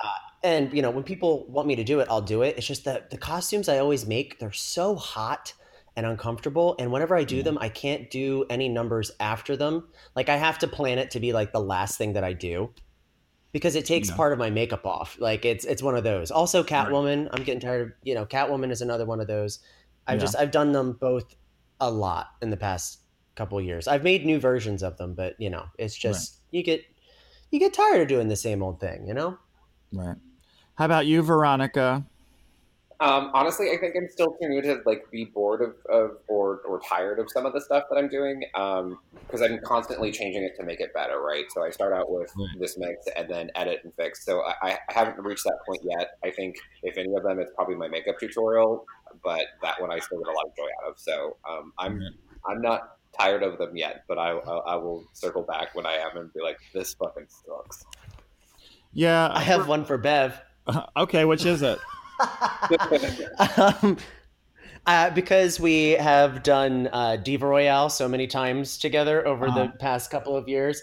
Uh, 0.04 0.10
and 0.44 0.74
you 0.74 0.82
know, 0.82 0.92
when 0.92 1.04
people 1.04 1.46
want 1.48 1.68
me 1.68 1.76
to 1.78 1.84
do 1.84 2.00
it, 2.00 2.08
I'll 2.10 2.22
do 2.22 2.42
it. 2.42 2.58
It's 2.58 2.68
just 2.68 2.86
that 2.86 3.10
the 3.10 3.18
costumes 3.18 3.70
I 3.70 3.78
always 3.78 4.06
make, 4.06 4.40
they're 4.40 4.52
so 4.52 4.96
hot 4.96 5.54
and 5.96 6.06
uncomfortable. 6.06 6.76
And 6.80 6.92
whenever 6.92 7.16
I 7.16 7.24
do 7.24 7.38
yeah. 7.38 7.44
them, 7.44 7.58
I 7.60 7.70
can't 7.70 8.10
do 8.12 8.46
any 8.50 8.70
numbers 8.70 9.12
after 9.20 9.56
them. 9.56 9.88
Like 10.16 10.30
I 10.30 10.38
have 10.38 10.60
to 10.60 10.68
plan 10.68 11.00
it 11.00 11.12
to 11.12 11.20
be 11.20 11.34
like 11.34 11.52
the 11.52 11.60
last 11.60 11.98
thing 11.98 12.14
that 12.14 12.24
I 12.24 12.34
do 12.34 12.74
because 13.52 13.76
it 13.76 13.86
takes 13.86 14.10
part 14.10 14.34
of 14.34 14.40
my 14.40 14.50
makeup 14.50 14.86
off. 14.86 15.18
Like 15.20 15.46
it's 15.46 15.66
it's 15.66 15.84
one 15.84 15.96
of 15.96 16.04
those. 16.04 16.32
Also 16.32 16.64
Catwoman, 16.64 17.24
right. 17.24 17.30
I'm 17.34 17.44
getting 17.44 17.60
tired 17.60 17.82
of, 17.88 17.94
you 18.04 18.16
know, 18.16 18.26
Catwoman 18.26 18.72
is 18.72 18.82
another 18.82 19.06
one 19.06 19.20
of 19.20 19.28
those. 19.28 19.60
I've 20.08 20.16
yeah. 20.16 20.22
just 20.22 20.36
I've 20.38 20.52
done 20.52 20.72
them 20.72 20.94
both 20.94 21.36
a 21.80 21.90
lot 21.90 22.28
in 22.42 22.50
the 22.50 22.58
past 22.58 23.00
couple 23.36 23.60
years. 23.62 23.88
I've 23.88 24.04
made 24.04 24.26
new 24.26 24.40
versions 24.40 24.84
of 24.84 24.98
them, 24.98 25.14
but 25.14 25.36
you 25.40 25.50
know, 25.50 25.66
it's 25.78 25.96
just 25.96 26.34
right. 26.34 26.58
you 26.58 26.64
get 26.64 26.84
you 27.52 27.60
get 27.60 27.74
tired 27.74 28.02
of 28.02 28.08
doing 28.08 28.30
the 28.30 28.36
same 28.36 28.64
old 28.64 28.80
thing, 28.80 29.06
you 29.08 29.14
know? 29.14 29.38
Right. 29.92 30.16
How 30.76 30.86
about 30.86 31.06
you, 31.06 31.22
Veronica? 31.22 32.06
Um, 33.02 33.32
honestly, 33.34 33.72
I 33.72 33.78
think 33.78 33.96
I'm 33.98 34.08
still 34.12 34.38
too 34.40 34.48
new 34.48 34.62
to 34.62 34.80
like 34.86 35.10
be 35.10 35.26
bored 35.26 35.64
of, 35.64 35.74
of 35.90 36.18
or 36.28 36.62
or 36.68 36.80
tired 36.88 37.18
of 37.18 37.32
some 37.32 37.48
of 37.48 37.54
the 37.54 37.60
stuff 37.60 37.86
that 37.90 37.98
I'm 37.98 38.08
doing 38.08 38.44
because 38.54 39.42
um, 39.42 39.44
I'm 39.44 39.60
constantly 39.64 40.12
changing 40.12 40.44
it 40.44 40.52
to 40.60 40.64
make 40.64 40.80
it 40.80 40.94
better, 40.94 41.20
right? 41.20 41.46
So 41.50 41.66
I 41.66 41.72
start 41.72 41.94
out 41.94 42.12
with 42.12 42.32
right. 42.38 42.60
this 42.60 42.78
mix 42.78 43.08
and 43.16 43.28
then 43.28 43.50
edit 43.56 43.80
and 43.84 43.92
fix. 43.96 44.24
So 44.24 44.44
I, 44.44 44.78
I, 44.88 44.94
haven't 44.94 45.18
reached 45.18 45.46
that 45.46 45.58
point 45.68 45.82
yet. 45.84 46.12
I 46.24 46.30
think 46.30 46.58
if 46.84 46.96
any 46.96 47.12
of 47.16 47.24
them, 47.24 47.40
it's 47.40 47.52
probably 47.56 47.74
my 47.74 47.88
makeup 47.88 48.20
tutorial, 48.20 48.86
but 49.24 49.46
that 49.64 49.82
one 49.82 49.92
I 49.92 49.98
still 49.98 50.20
get 50.20 50.28
a 50.28 50.34
lot 50.34 50.46
of 50.46 50.56
joy 50.56 50.68
out 50.84 50.92
of. 50.92 51.00
So 51.00 51.38
um, 51.50 51.74
I'm 51.80 51.96
mm-hmm. 51.96 52.52
I'm 52.52 52.62
not 52.62 52.98
tired 53.20 53.42
of 53.42 53.58
them 53.58 53.76
yet, 53.76 54.04
but 54.08 54.20
I, 54.20 54.34
I 54.34 54.58
I 54.58 54.76
will 54.76 55.06
circle 55.14 55.42
back 55.42 55.74
when 55.74 55.88
I 55.88 55.94
am 55.94 56.18
and 56.18 56.32
be 56.34 56.42
like, 56.44 56.60
this 56.72 56.94
fucking 56.94 57.26
sucks. 57.28 57.84
Yeah, 58.94 59.32
I 59.34 59.42
have 59.42 59.68
one 59.68 59.86
for 59.86 59.98
Bev. 59.98 60.40
okay, 60.98 61.26
which 61.26 61.46
is 61.46 61.64
it? 61.64 61.80
um, 63.84 63.98
uh, 64.86 65.10
because 65.12 65.60
we 65.60 65.92
have 65.92 66.44
done 66.44 66.90
uh, 66.92 67.18
Diva 67.18 67.48
Royale 67.48 67.90
so 67.90 68.08
many 68.08 68.28
times 68.28 68.78
together 68.78 69.26
over 69.28 69.48
uh-huh. 69.48 69.64
the 69.64 69.78
past 69.78 70.10
couple 70.10 70.36
of 70.36 70.48
years, 70.48 70.82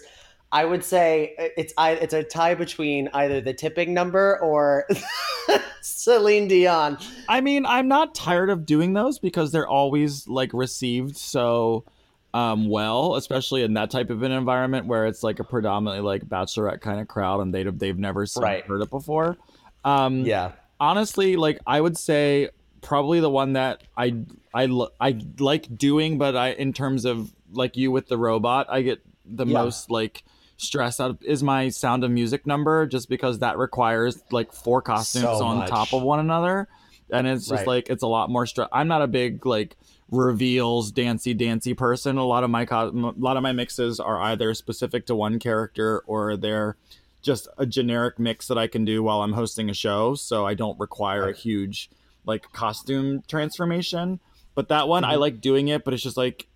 I 0.51 0.65
would 0.65 0.83
say 0.83 1.35
it's 1.57 1.73
it's 1.77 2.13
a 2.13 2.23
tie 2.23 2.55
between 2.55 3.09
either 3.13 3.41
the 3.41 3.53
tipping 3.53 3.93
number 3.93 4.39
or 4.39 4.87
Celine 5.81 6.47
Dion. 6.47 6.97
I 7.27 7.41
mean, 7.41 7.65
I'm 7.65 7.87
not 7.87 8.15
tired 8.15 8.49
of 8.49 8.65
doing 8.65 8.93
those 8.93 9.19
because 9.19 9.51
they're 9.51 9.67
always 9.67 10.27
like 10.27 10.51
received 10.53 11.17
so 11.17 11.85
um, 12.33 12.69
well, 12.69 13.15
especially 13.15 13.63
in 13.63 13.73
that 13.73 13.89
type 13.89 14.09
of 14.09 14.21
an 14.21 14.31
environment 14.31 14.85
where 14.85 15.07
it's 15.07 15.23
like 15.23 15.39
a 15.39 15.43
predominantly 15.43 16.01
like 16.01 16.27
bachelorette 16.27 16.81
kind 16.81 16.99
of 16.99 17.07
crowd 17.07 17.41
and 17.41 17.53
they 17.53 17.63
they've 17.63 17.97
never 17.97 18.25
seen, 18.25 18.43
right. 18.43 18.65
heard 18.65 18.81
it 18.81 18.89
before. 18.89 19.37
Um, 19.83 20.25
yeah, 20.25 20.51
honestly, 20.79 21.35
like 21.35 21.59
I 21.65 21.81
would 21.81 21.97
say 21.97 22.49
probably 22.81 23.19
the 23.19 23.29
one 23.29 23.53
that 23.53 23.83
I 23.97 24.15
I 24.53 24.67
I 24.99 25.19
like 25.39 25.77
doing, 25.77 26.17
but 26.17 26.35
I 26.35 26.51
in 26.51 26.73
terms 26.73 27.05
of 27.05 27.33
like 27.51 27.77
you 27.77 27.91
with 27.91 28.07
the 28.07 28.17
robot, 28.17 28.67
I 28.69 28.81
get 28.81 29.01
the 29.25 29.45
yeah. 29.45 29.53
most 29.53 29.91
like 29.91 30.23
stress 30.57 30.99
out 30.99 31.11
of, 31.11 31.23
is 31.23 31.41
my 31.41 31.69
sound 31.69 32.03
of 32.03 32.11
music 32.11 32.45
number 32.45 32.85
just 32.85 33.07
because 33.09 33.39
that 33.39 33.57
requires 33.57 34.21
like 34.31 34.51
four 34.51 34.81
costumes 34.81 35.23
so 35.23 35.45
on 35.45 35.59
much. 35.59 35.69
top 35.69 35.93
of 35.93 36.01
one 36.01 36.19
another 36.19 36.67
and 37.11 37.25
it's 37.25 37.47
just 37.47 37.59
right. 37.59 37.67
like 37.67 37.89
it's 37.89 38.03
a 38.03 38.07
lot 38.07 38.29
more 38.29 38.45
stress 38.45 38.67
i'm 38.73 38.89
not 38.89 39.01
a 39.01 39.07
big 39.07 39.45
like 39.45 39.77
reveals 40.11 40.91
dancy 40.91 41.33
dancy 41.33 41.73
person 41.73 42.17
a 42.17 42.25
lot 42.25 42.43
of 42.43 42.49
my 42.49 42.65
co- 42.65 42.89
a 42.89 43.13
lot 43.17 43.37
of 43.37 43.43
my 43.43 43.53
mixes 43.53 44.01
are 44.01 44.19
either 44.23 44.53
specific 44.53 45.05
to 45.05 45.15
one 45.15 45.39
character 45.39 46.03
or 46.07 46.35
they're 46.35 46.75
just 47.21 47.47
a 47.57 47.65
generic 47.65 48.19
mix 48.19 48.47
that 48.47 48.57
I 48.57 48.67
can 48.67 48.85
do 48.85 49.03
while 49.03 49.21
I'm 49.21 49.33
hosting 49.33 49.69
a 49.69 49.73
show, 49.73 50.15
so 50.15 50.45
I 50.45 50.53
don't 50.53 50.79
require 50.79 51.27
a 51.27 51.33
huge 51.33 51.89
like 52.25 52.51
costume 52.51 53.23
transformation. 53.27 54.19
But 54.55 54.69
that 54.69 54.87
one, 54.87 55.03
mm-hmm. 55.03 55.11
I 55.11 55.15
like 55.15 55.41
doing 55.41 55.67
it, 55.67 55.83
but 55.83 55.93
it's 55.93 56.03
just 56.03 56.17
like 56.17 56.47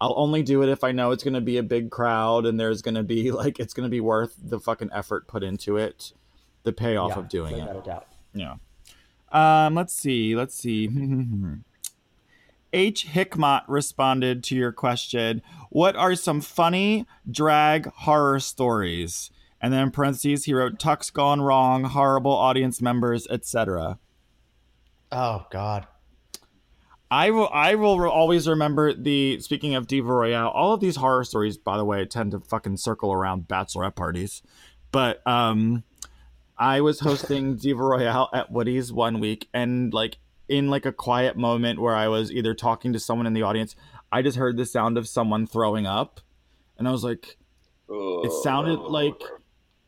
I'll 0.00 0.14
only 0.16 0.42
do 0.42 0.62
it 0.62 0.68
if 0.68 0.82
I 0.82 0.90
know 0.90 1.12
it's 1.12 1.22
going 1.22 1.34
to 1.34 1.40
be 1.40 1.58
a 1.58 1.62
big 1.62 1.90
crowd 1.90 2.44
and 2.44 2.58
there's 2.58 2.82
going 2.82 2.96
to 2.96 3.04
be 3.04 3.30
like 3.32 3.60
it's 3.60 3.72
going 3.72 3.84
to 3.84 3.90
be 3.90 4.00
worth 4.00 4.34
the 4.42 4.58
fucking 4.58 4.90
effort 4.92 5.28
put 5.28 5.44
into 5.44 5.76
it, 5.76 6.12
the 6.64 6.72
payoff 6.72 7.12
yeah, 7.12 7.18
of 7.18 7.28
doing 7.28 7.58
it. 7.58 7.86
Yeah. 8.34 8.56
Um, 9.30 9.74
let's 9.74 9.94
see. 9.94 10.34
Let's 10.34 10.54
see. 10.54 10.88
H. 12.72 13.06
Hickmott 13.06 13.62
responded 13.68 14.42
to 14.44 14.56
your 14.56 14.72
question. 14.72 15.42
What 15.70 15.94
are 15.94 16.14
some 16.14 16.40
funny 16.40 17.06
drag 17.30 17.86
horror 17.86 18.40
stories? 18.40 19.30
And 19.62 19.72
then 19.72 19.84
in 19.84 19.90
parentheses, 19.92 20.44
he 20.44 20.54
wrote 20.54 20.80
"Tuck's 20.80 21.10
gone 21.10 21.40
wrong, 21.40 21.84
horrible 21.84 22.32
audience 22.32 22.82
members, 22.82 23.26
etc." 23.28 23.98
Oh 25.12 25.46
God. 25.50 25.86
I 27.12 27.30
will. 27.30 27.50
I 27.52 27.74
will 27.74 28.08
always 28.08 28.48
remember 28.48 28.94
the. 28.94 29.38
Speaking 29.40 29.74
of 29.74 29.86
Diva 29.86 30.12
Royale, 30.12 30.48
all 30.48 30.72
of 30.72 30.80
these 30.80 30.96
horror 30.96 31.24
stories, 31.24 31.58
by 31.58 31.76
the 31.76 31.84
way, 31.84 32.06
tend 32.06 32.32
to 32.32 32.40
fucking 32.40 32.78
circle 32.78 33.12
around 33.12 33.46
bachelorette 33.46 33.94
parties. 33.94 34.42
But 34.92 35.24
um, 35.26 35.84
I 36.56 36.80
was 36.80 37.00
hosting 37.00 37.56
Diva 37.62 37.82
Royale 37.82 38.30
at 38.32 38.50
Woody's 38.50 38.92
one 38.94 39.20
week, 39.20 39.48
and 39.52 39.92
like 39.92 40.16
in 40.48 40.70
like 40.70 40.86
a 40.86 40.92
quiet 40.92 41.36
moment 41.36 41.80
where 41.80 41.94
I 41.94 42.08
was 42.08 42.32
either 42.32 42.54
talking 42.54 42.94
to 42.94 42.98
someone 42.98 43.26
in 43.26 43.34
the 43.34 43.42
audience, 43.42 43.76
I 44.10 44.22
just 44.22 44.38
heard 44.38 44.56
the 44.56 44.64
sound 44.64 44.96
of 44.96 45.06
someone 45.06 45.46
throwing 45.46 45.86
up, 45.86 46.22
and 46.78 46.88
I 46.88 46.92
was 46.92 47.04
like, 47.04 47.36
it 47.90 48.32
sounded 48.42 48.78
like 48.78 49.20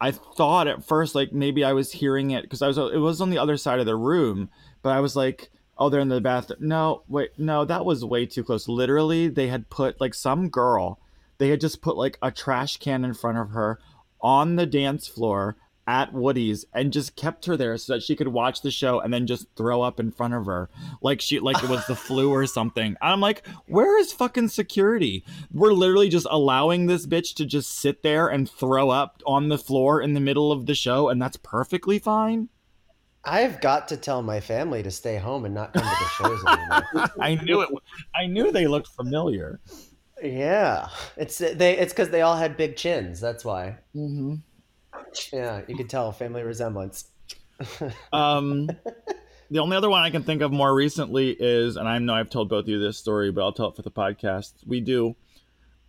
I 0.01 0.11
thought 0.11 0.69
at 0.69 0.85
first 0.85 1.15
like 1.15 1.33
maybe 1.33 1.65
I 1.65 1.73
was 1.73 1.93
hearing 1.93 2.31
it 2.31 2.43
because 2.43 2.63
I 2.63 2.67
was 2.67 2.79
it 2.79 2.99
was 2.99 3.21
on 3.21 3.31
the 3.31 3.39
other 3.39 3.57
side 3.57 3.79
of 3.79 3.87
the 3.87 3.97
room, 3.97 4.51
but 4.83 4.91
I 4.91 5.01
was 5.01 5.17
like, 5.17 5.51
oh, 5.79 5.89
they're 5.89 6.01
in 6.01 6.09
the 6.09 6.21
bathroom. 6.21 6.59
No, 6.63 7.03
wait, 7.09 7.31
no, 7.39 7.65
that 7.65 7.85
was 7.85 8.05
way 8.05 8.27
too 8.27 8.45
close. 8.45 8.69
Literally, 8.69 9.29
they 9.29 9.49
had 9.49 9.71
put 9.71 10.01
like 10.01 10.15
some 10.15 10.49
girl, 10.49 10.99
they 11.39 11.49
had 11.49 11.61
just 11.61 11.83
put 11.83 11.97
like 11.97 12.19
a 12.23 12.31
trash 12.31 12.77
can 12.77 13.05
in 13.05 13.15
front 13.15 13.39
of 13.39 13.51
her 13.51 13.79
on 14.21 14.57
the 14.57 14.67
dance 14.67 15.07
floor 15.07 15.57
at 15.87 16.13
Woody's 16.13 16.65
and 16.73 16.93
just 16.93 17.17
kept 17.17 17.47
her 17.47 17.57
there 17.57 17.77
so 17.77 17.95
that 17.95 18.03
she 18.03 18.17
could 18.17 18.29
watch 18.29 18.63
the 18.63 18.71
show 18.71 19.01
and 19.01 19.13
then 19.13 19.27
just 19.27 19.47
throw 19.57 19.83
up 19.83 20.01
in 20.01 20.11
front 20.11 20.35
of 20.35 20.47
her 20.47 20.71
like 21.03 21.21
she 21.21 21.39
like 21.41 21.63
it 21.63 21.69
was 21.69 21.87
the 21.87 21.97
flu 21.97 22.31
or 22.31 22.47
something. 22.55 22.87
And 22.87 22.97
I'm 23.01 23.21
like, 23.21 23.47
where 23.67 23.99
is 23.99 24.13
fucking 24.13 24.49
security? 24.49 25.25
We're 25.53 25.73
literally 25.73 26.09
just 26.09 26.27
allowing 26.31 26.87
this 26.87 27.07
bitch 27.07 27.35
to 27.35 27.47
just 27.47 27.79
sit 27.79 28.03
there 28.03 28.29
and 28.29 28.49
throw 28.49 28.91
up 28.91 29.23
on 29.27 29.49
the 29.49 29.59
floor 29.59 30.01
in 30.01 30.15
the 30.15 30.21
middle 30.21 30.53
of 30.53 30.67
the 30.67 30.75
show 30.75 31.09
and 31.09 31.21
that's 31.21 31.37
perfectly 31.37 31.99
fine. 31.99 32.49
I've 33.27 33.61
got 33.61 33.89
to 33.89 33.97
tell 33.97 34.23
my 34.23 34.41
family 34.41 34.83
to 34.83 34.91
stay 34.91 35.17
home 35.17 35.45
and 35.45 35.55
not 35.55 35.73
come 35.73 35.83
to 35.83 35.89
the 35.89 36.09
shows 36.11 36.45
anymore. 36.47 37.11
I 37.21 37.35
knew 37.37 37.63
it. 37.63 37.71
I 38.15 38.27
knew 38.27 38.53
they 38.53 38.67
looked 38.67 38.89
familiar. 38.89 39.61
Yeah, 40.23 40.89
it's 41.17 41.39
they. 41.39 41.79
It's 41.79 41.93
because 41.93 42.11
they 42.11 42.21
all 42.21 42.37
had 42.37 42.57
big 42.57 42.77
chins. 42.77 43.21
That's 43.21 43.45
why. 43.45 43.79
Mm-hmm. 43.97 44.35
Yeah, 45.33 45.63
you 45.69 45.77
can 45.77 45.89
tell 45.89 46.13
family 46.13 46.43
resemblance. 46.43 47.11
um, 48.13 48.69
the 49.51 49.59
only 49.59 49.77
other 49.77 49.91
one 49.91 50.03
I 50.03 50.11
can 50.11 50.23
think 50.23 50.43
of 50.43 50.53
more 50.53 50.75
recently 50.75 51.31
is, 51.31 51.77
and 51.77 51.89
I 51.89 51.99
know 51.99 52.15
I've 52.15 52.31
told 52.31 52.49
both 52.49 52.65
of 52.65 52.69
you 52.69 52.79
this 52.79 52.99
story, 52.99 53.31
but 53.31 53.43
I'll 53.43 53.53
tell 53.53 53.69
it 53.69 53.77
for 53.77 53.83
the 53.83 53.91
podcast. 53.91 54.53
We 54.67 54.81
do 54.81 55.17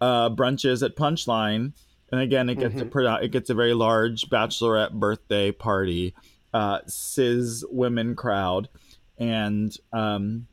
uh, 0.01 0.29
brunches 0.29 0.83
at 0.83 0.95
Punchline, 0.95 1.73
and 2.11 2.21
again, 2.21 2.49
it 2.49 2.59
gets 2.59 2.75
mm-hmm. 2.75 2.97
a 2.97 3.15
it 3.23 3.31
gets 3.31 3.49
a 3.49 3.53
very 3.55 3.73
large 3.73 4.29
bachelorette 4.29 4.93
birthday 4.93 5.51
party, 5.51 6.13
uh, 6.53 6.79
cis 6.87 7.63
women 7.69 8.15
crowd, 8.15 8.69
and 9.17 9.75
um, 9.91 10.47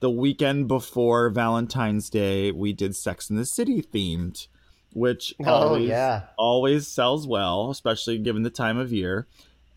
the 0.00 0.10
weekend 0.10 0.68
before 0.68 1.30
Valentine's 1.30 2.10
Day, 2.10 2.52
we 2.52 2.72
did 2.72 2.94
Sex 2.94 3.30
in 3.30 3.36
the 3.36 3.46
City 3.46 3.82
themed 3.82 4.48
which 4.94 5.34
oh, 5.44 5.50
always, 5.50 5.88
yeah. 5.88 6.22
always 6.38 6.88
sells 6.88 7.26
well, 7.26 7.70
especially 7.70 8.18
given 8.18 8.42
the 8.42 8.50
time 8.50 8.78
of 8.78 8.92
year. 8.92 9.26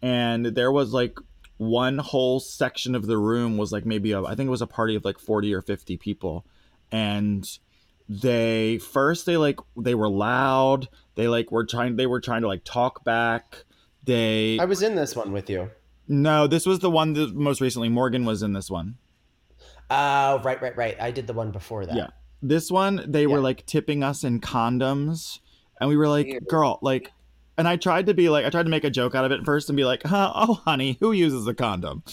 And 0.02 0.46
there 0.46 0.72
was 0.72 0.94
like 0.94 1.18
one 1.58 1.98
whole 1.98 2.40
section 2.40 2.96
of 2.96 3.08
the 3.08 3.18
room 3.18 3.58
was 3.58 3.72
like 3.72 3.86
maybe 3.86 4.12
a, 4.12 4.22
I 4.24 4.36
think 4.36 4.48
it 4.48 4.52
was 4.52 4.62
a 4.62 4.68
party 4.68 4.96
of 4.96 5.04
like 5.04 5.20
40 5.20 5.54
or 5.54 5.62
50 5.62 5.98
people. 5.98 6.46
And 6.92 7.46
they 8.10 8.78
first 8.78 9.26
they 9.26 9.36
like 9.38 9.60
they 9.76 9.96
were 9.96 10.10
loud. 10.10 10.88
They 11.16 11.28
like 11.28 11.52
were 11.52 11.66
trying 11.66 11.98
they 11.98 12.08
were 12.08 12.22
trying 12.22 12.42
to 12.42 12.48
like 12.48 12.64
talk 12.64 13.04
back. 13.04 13.66
They 14.04 14.58
I 14.60 14.66
was 14.66 14.82
in 14.82 14.96
this 14.96 15.16
one 15.16 15.34
with 15.34 15.50
you. 15.50 15.70
No, 16.08 16.48
this 16.48 16.66
was 16.66 16.80
the 16.80 16.90
one 16.90 17.14
that 17.14 17.36
most 17.36 17.60
recently 17.60 17.90
Morgan 17.90 18.24
was 18.24 18.42
in 18.44 18.54
this 18.54 18.72
one. 18.72 18.98
Oh, 19.90 19.96
uh, 19.96 20.42
right, 20.44 20.62
right, 20.62 20.76
right. 20.78 20.96
I 21.00 21.12
did 21.12 21.28
the 21.28 21.34
one 21.34 21.52
before 21.52 21.86
that. 21.86 21.96
Yeah. 21.96 22.08
This 22.42 22.70
one, 22.70 23.04
they 23.08 23.22
yeah. 23.22 23.28
were 23.28 23.40
like 23.40 23.66
tipping 23.66 24.04
us 24.04 24.24
in 24.24 24.40
condoms, 24.40 25.40
and 25.80 25.90
we 25.90 25.98
were 25.98 26.08
like, 26.08 26.48
"Girl, 26.48 26.78
like," 26.82 27.12
and 27.58 27.68
I 27.68 27.78
tried 27.78 28.06
to 28.08 28.14
be 28.14 28.30
like, 28.30 28.46
I 28.46 28.50
tried 28.50 28.64
to 28.64 28.70
make 28.70 28.84
a 28.84 28.92
joke 28.92 29.16
out 29.16 29.26
of 29.26 29.32
it 29.32 29.44
first 29.44 29.70
and 29.70 29.78
be 29.78 29.86
like, 29.86 30.04
huh, 30.04 30.32
"Oh, 30.36 30.54
honey, 30.66 30.98
who 31.00 31.12
uses 31.12 31.48
a 31.48 31.54
condom?" 31.54 32.04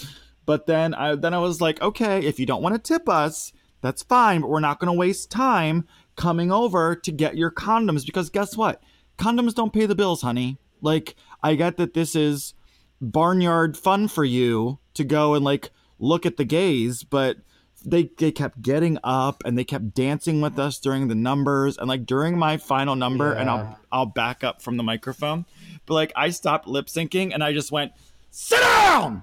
But 0.46 0.66
then 0.66 0.94
I 0.94 1.14
then 1.14 1.34
I 1.34 1.38
was 1.38 1.60
like, 1.60 1.80
"Okay, 1.82 2.24
if 2.24 2.38
you 2.40 2.46
don't 2.46 2.62
want 2.62 2.74
to 2.74 2.78
tip 2.78 3.08
us, 3.08 3.52
that's 3.82 4.02
fine, 4.02 4.40
but 4.40 4.50
we're 4.50 4.60
not 4.60 4.80
going 4.80 4.92
to 4.92 4.98
waste 4.98 5.30
time 5.30 5.86
coming 6.16 6.50
over 6.50 6.94
to 6.96 7.12
get 7.12 7.36
your 7.36 7.50
condoms 7.50 8.06
because 8.06 8.30
guess 8.30 8.56
what? 8.56 8.82
Condoms 9.18 9.54
don't 9.54 9.72
pay 9.72 9.86
the 9.86 9.94
bills, 9.94 10.22
honey. 10.22 10.58
Like, 10.80 11.16
I 11.42 11.54
get 11.54 11.76
that 11.76 11.94
this 11.94 12.16
is 12.16 12.54
barnyard 13.00 13.76
fun 13.76 14.08
for 14.08 14.24
you 14.24 14.78
to 14.94 15.04
go 15.04 15.34
and 15.34 15.44
like 15.44 15.70
look 15.98 16.24
at 16.24 16.38
the 16.38 16.44
gays, 16.46 17.04
but." 17.04 17.36
They 17.84 18.10
they 18.18 18.32
kept 18.32 18.62
getting 18.62 18.98
up 19.04 19.42
and 19.44 19.56
they 19.56 19.64
kept 19.64 19.94
dancing 19.94 20.40
with 20.40 20.58
us 20.58 20.78
during 20.78 21.08
the 21.08 21.14
numbers 21.14 21.76
and 21.78 21.88
like 21.88 22.06
during 22.06 22.38
my 22.38 22.56
final 22.56 22.96
number 22.96 23.32
yeah. 23.32 23.40
and 23.40 23.50
I'll 23.50 23.78
I'll 23.92 24.06
back 24.06 24.42
up 24.42 24.62
from 24.62 24.76
the 24.76 24.82
microphone. 24.82 25.44
But 25.86 25.94
like 25.94 26.12
I 26.16 26.30
stopped 26.30 26.66
lip 26.66 26.86
syncing 26.86 27.32
and 27.32 27.42
I 27.44 27.52
just 27.52 27.70
went 27.70 27.92
sit 28.30 28.60
down! 28.60 29.22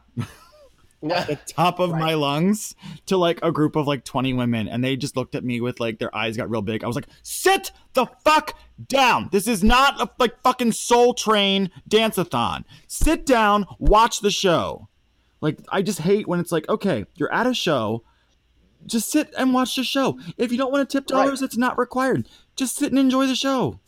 At 1.04 1.28
the 1.28 1.40
top 1.48 1.80
of 1.80 1.92
right. 1.92 2.00
my 2.00 2.14
lungs 2.14 2.76
to 3.08 3.18
like 3.18 3.40
a 3.42 3.52
group 3.52 3.76
of 3.76 3.88
like 3.88 4.06
20 4.06 4.34
women 4.34 4.68
and 4.68 4.84
they 4.84 4.96
just 4.96 5.18
looked 5.18 5.34
at 5.34 5.44
me 5.44 5.60
with 5.60 5.80
like 5.80 6.00
their 6.00 6.16
eyes 6.16 6.38
got 6.38 6.50
real 6.50 6.62
big. 6.62 6.84
I 6.84 6.88
was 6.88 6.96
like 6.96 7.08
sit 7.24 7.72
the 7.94 8.06
fuck 8.24 8.56
down. 8.88 9.30
This 9.32 9.48
is 9.48 9.64
not 9.64 10.00
a 10.00 10.10
like 10.20 10.42
fucking 10.44 10.74
soul 10.74 11.14
train 11.14 11.72
dance-a-thon. 11.88 12.66
Sit 12.88 13.26
down 13.26 13.66
watch 13.80 14.20
the 14.20 14.32
show. 14.32 14.88
Like 15.42 15.58
I 15.70 15.82
just 15.82 16.00
hate 16.00 16.28
when 16.28 16.40
it's 16.40 16.52
like, 16.52 16.70
okay, 16.70 17.06
you're 17.16 17.34
at 17.34 17.48
a 17.48 17.54
show, 17.54 18.04
just 18.86 19.12
sit 19.12 19.34
and 19.38 19.54
watch 19.54 19.76
the 19.76 19.84
show. 19.84 20.20
If 20.38 20.52
you 20.52 20.58
don't 20.58 20.72
want 20.72 20.90
to 20.90 20.98
tip 20.98 21.10
Right. 21.10 21.24
dollars, 21.26 21.42
it's 21.42 21.58
not 21.58 21.78
required. 21.78 22.28
Just 22.56 22.76
sit 22.76 22.92
and 22.92 23.00
enjoy 23.00 23.28
the 23.28 23.36
show. 23.36 23.80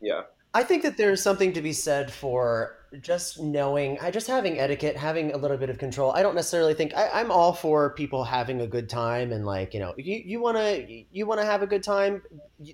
Yeah. 0.00 0.22
I 0.52 0.64
think 0.64 0.82
that 0.82 0.96
there's 0.96 1.22
something 1.22 1.52
to 1.52 1.62
be 1.62 1.72
said 1.72 2.10
for 2.12 2.76
just 3.02 3.38
knowing, 3.40 3.96
I 4.00 4.10
just 4.10 4.26
having 4.26 4.58
etiquette, 4.58 4.96
having 4.96 5.32
a 5.32 5.36
little 5.36 5.56
bit 5.56 5.70
of 5.70 5.78
control. 5.78 6.10
I 6.10 6.24
don't 6.24 6.34
necessarily 6.34 6.74
think 6.74 6.92
I, 6.96 7.08
I'm 7.20 7.30
all 7.30 7.52
for 7.52 7.90
people 7.90 8.24
having 8.24 8.60
a 8.62 8.66
good 8.66 8.88
time 8.88 9.30
and 9.30 9.46
like 9.46 9.72
you 9.74 9.78
know, 9.78 9.94
you 9.96 10.16
you 10.24 10.40
want 10.40 10.56
to 10.56 11.04
you 11.12 11.24
want 11.24 11.38
to 11.40 11.46
have 11.46 11.62
a 11.62 11.68
good 11.68 11.84
time. 11.84 12.20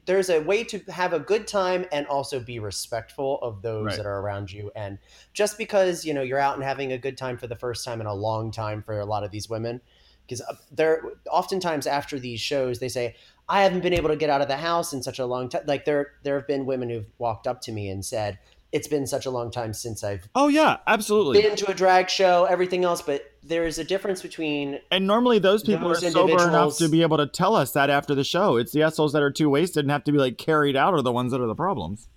There's 0.06 0.30
a 0.30 0.40
way 0.40 0.64
to 0.64 0.78
have 0.90 1.12
a 1.12 1.20
good 1.20 1.46
time 1.46 1.84
and 1.92 2.06
also 2.06 2.40
be 2.40 2.58
respectful 2.60 3.38
of 3.42 3.60
those 3.60 3.84
Right. 3.88 3.96
that 3.98 4.06
are 4.06 4.20
around 4.20 4.50
you. 4.50 4.70
And 4.74 4.96
just 5.34 5.58
because 5.58 6.06
you 6.06 6.14
know 6.14 6.22
you're 6.22 6.38
out 6.38 6.54
and 6.54 6.64
having 6.64 6.92
a 6.92 6.98
good 6.98 7.18
time 7.18 7.36
for 7.36 7.46
the 7.46 7.56
first 7.56 7.84
time 7.84 8.00
in 8.00 8.06
a 8.06 8.14
long 8.14 8.50
time 8.50 8.82
for 8.82 8.98
a 8.98 9.04
lot 9.04 9.22
of 9.22 9.30
these 9.30 9.50
women, 9.50 9.82
because 10.26 10.40
uh, 10.40 10.54
they're 10.72 11.02
oftentimes 11.30 11.86
after 11.86 12.18
these 12.18 12.40
shows 12.40 12.78
they 12.78 12.88
say 12.88 13.14
I 13.48 13.62
haven't 13.62 13.80
been 13.80 13.92
able 13.92 14.08
to 14.08 14.16
get 14.16 14.30
out 14.30 14.40
of 14.40 14.48
the 14.48 14.56
house 14.56 14.92
in 14.92 15.02
such 15.02 15.18
a 15.18 15.26
long 15.26 15.48
time. 15.48 15.62
Like 15.66 15.84
there, 15.84 16.12
there 16.24 16.36
have 16.36 16.46
been 16.46 16.66
women 16.66 16.90
who've 16.90 17.06
walked 17.18 17.46
up 17.46 17.60
to 17.62 17.72
me 17.72 17.88
and 17.88 18.04
said, 18.04 18.38
"It's 18.72 18.88
been 18.88 19.06
such 19.06 19.24
a 19.24 19.30
long 19.30 19.52
time 19.52 19.72
since 19.72 20.02
I've 20.02 20.28
Oh 20.34 20.48
yeah, 20.48 20.78
absolutely. 20.86 21.40
been 21.40 21.54
to 21.56 21.70
a 21.70 21.74
drag 21.74 22.10
show, 22.10 22.44
everything 22.44 22.84
else." 22.84 23.02
But 23.02 23.30
there 23.44 23.64
is 23.64 23.78
a 23.78 23.84
difference 23.84 24.20
between 24.20 24.80
And 24.90 25.06
normally 25.06 25.38
those 25.38 25.62
people 25.62 25.88
Those 25.88 26.02
are 26.02 26.10
sober 26.10 26.48
enough 26.48 26.76
to 26.78 26.88
be 26.88 27.02
able 27.02 27.18
to 27.18 27.26
tell 27.26 27.54
us 27.54 27.70
that 27.72 27.88
after 27.88 28.14
the 28.16 28.24
show. 28.24 28.56
It's 28.56 28.72
the 28.72 28.82
assholes 28.82 29.12
that 29.12 29.22
are 29.22 29.30
too 29.30 29.48
wasted 29.48 29.84
and 29.84 29.92
have 29.92 30.04
to 30.04 30.12
be 30.12 30.18
like 30.18 30.38
carried 30.38 30.74
out 30.74 30.94
are 30.94 31.02
the 31.02 31.12
ones 31.12 31.30
that 31.30 31.40
are 31.40 31.46
the 31.46 31.54
problems. 31.54 32.08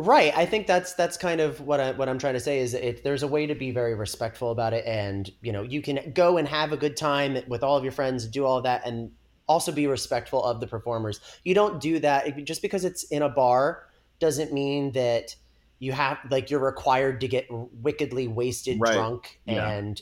Right. 0.00 0.32
I 0.36 0.46
think 0.46 0.66
that's 0.66 0.94
that's 0.94 1.16
kind 1.16 1.40
of 1.40 1.60
what 1.60 1.78
I 1.78 1.92
what 1.92 2.08
I'm 2.08 2.18
trying 2.18 2.34
to 2.34 2.40
say 2.40 2.58
is 2.60 2.74
it, 2.74 3.04
there's 3.04 3.22
a 3.22 3.28
way 3.28 3.46
to 3.46 3.54
be 3.54 3.70
very 3.70 3.94
respectful 3.94 4.50
about 4.50 4.72
it, 4.72 4.84
and 4.86 5.30
you 5.42 5.52
know 5.52 5.62
you 5.62 5.82
can 5.82 6.12
go 6.14 6.38
and 6.38 6.48
have 6.48 6.72
a 6.72 6.76
good 6.76 6.96
time 6.96 7.38
with 7.46 7.62
all 7.62 7.76
of 7.76 7.84
your 7.84 7.92
friends, 7.92 8.26
do 8.26 8.44
all 8.44 8.56
of 8.58 8.64
that, 8.64 8.86
and 8.86 9.12
also 9.46 9.70
be 9.72 9.86
respectful 9.86 10.42
of 10.42 10.60
the 10.60 10.66
performers. 10.66 11.20
You 11.44 11.54
don't 11.54 11.80
do 11.80 11.98
that 12.00 12.44
just 12.44 12.62
because 12.62 12.84
it's 12.84 13.04
in 13.04 13.22
a 13.22 13.28
bar 13.28 13.84
doesn't 14.18 14.52
mean 14.52 14.92
that 14.92 15.34
you 15.78 15.92
have 15.92 16.18
like 16.30 16.50
you're 16.50 16.60
required 16.60 17.20
to 17.22 17.28
get 17.28 17.46
wickedly 17.50 18.28
wasted 18.28 18.78
Right. 18.80 18.92
drunk 18.94 19.40
Yeah. 19.46 19.70
and 19.70 20.00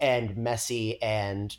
and 0.00 0.36
messy 0.36 1.00
and 1.02 1.56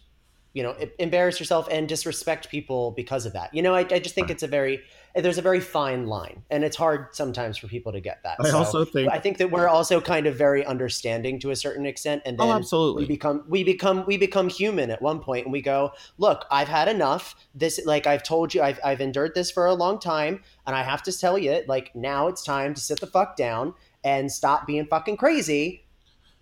you 0.53 0.63
know 0.63 0.75
embarrass 0.99 1.39
yourself 1.39 1.67
and 1.69 1.87
disrespect 1.87 2.49
people 2.49 2.91
because 2.91 3.25
of 3.25 3.33
that 3.33 3.53
you 3.53 3.61
know 3.61 3.75
i, 3.75 3.79
I 3.79 3.99
just 3.99 4.15
think 4.15 4.29
it's 4.31 4.41
a 4.43 4.47
very 4.47 4.81
there's 5.23 5.37
a 5.37 5.41
very 5.41 5.59
fine 5.59 6.07
line 6.07 6.43
and 6.49 6.63
it's 6.63 6.75
hard 6.75 7.07
sometimes 7.15 7.57
for 7.57 7.67
people 7.67 7.91
to 7.91 7.99
get 7.99 8.21
that 8.23 8.37
I 8.39 8.49
So 8.49 8.57
also 8.57 8.85
think 8.85 9.11
i 9.11 9.19
think 9.19 9.37
that 9.39 9.51
we're 9.51 9.67
also 9.67 9.99
kind 9.99 10.27
of 10.27 10.35
very 10.35 10.65
understanding 10.65 11.39
to 11.39 11.51
a 11.51 11.55
certain 11.55 11.85
extent 11.85 12.21
and 12.25 12.37
oh, 12.39 12.43
then 12.45 12.51
Oh, 12.51 12.55
we 12.55 12.59
absolutely. 12.61 13.05
become 13.05 13.43
we 13.47 13.63
become 13.63 14.03
we 14.05 14.17
become 14.17 14.49
human 14.49 14.91
at 14.91 15.01
one 15.01 15.19
point 15.19 15.45
and 15.45 15.51
we 15.53 15.61
go 15.61 15.91
look 16.17 16.45
i've 16.51 16.67
had 16.67 16.87
enough 16.87 17.35
this 17.55 17.79
like 17.85 18.05
i've 18.07 18.23
told 18.23 18.53
you 18.53 18.61
i've, 18.61 18.79
I've 18.83 19.01
endured 19.01 19.33
this 19.35 19.49
for 19.51 19.65
a 19.65 19.73
long 19.73 19.99
time 19.99 20.43
and 20.65 20.75
i 20.75 20.83
have 20.83 21.01
to 21.03 21.17
tell 21.17 21.37
you 21.37 21.63
like 21.67 21.95
now 21.95 22.27
it's 22.27 22.43
time 22.43 22.73
to 22.73 22.81
sit 22.81 22.99
the 22.99 23.07
fuck 23.07 23.35
down 23.35 23.73
and 24.03 24.31
stop 24.31 24.67
being 24.67 24.85
fucking 24.85 25.17
crazy 25.17 25.83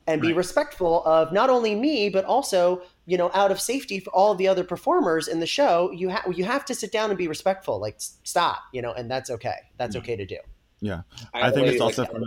and 0.08 0.22
be 0.22 0.28
Right. 0.28 0.38
respectful 0.38 1.04
of 1.06 1.32
not 1.34 1.50
only 1.50 1.74
me 1.76 2.10
but 2.10 2.26
also 2.26 2.82
you 3.06 3.18
know 3.18 3.32
out 3.34 3.52
of 3.52 3.60
safety 3.60 4.00
for 4.00 4.10
all 4.12 4.32
of 4.32 4.38
the 4.38 4.48
other 4.48 4.64
performers 4.64 5.28
in 5.28 5.40
the 5.40 5.48
show 5.48 5.92
you 5.92 6.10
have 6.10 6.26
you 6.38 6.44
have 6.46 6.64
to 6.66 6.76
sit 6.76 6.92
down 6.92 7.10
and 7.10 7.18
be 7.18 7.28
respectful 7.28 7.80
like 7.80 7.96
s- 7.96 8.18
stop 8.24 8.60
you 8.72 8.82
know 8.82 8.94
and 8.94 9.10
that's 9.10 9.30
okay 9.30 9.56
that's 9.78 9.96
Yeah. 9.96 10.02
okay 10.02 10.16
to 10.16 10.26
do 10.26 10.38
yeah 10.82 11.02
I 11.34 11.40
had 11.40 11.50
a 11.50 11.52
think 11.54 11.64
lady 11.66 11.76
it's 11.76 11.80
like 11.82 11.86
also 11.88 12.02
that. 12.04 12.12
funny. 12.12 12.26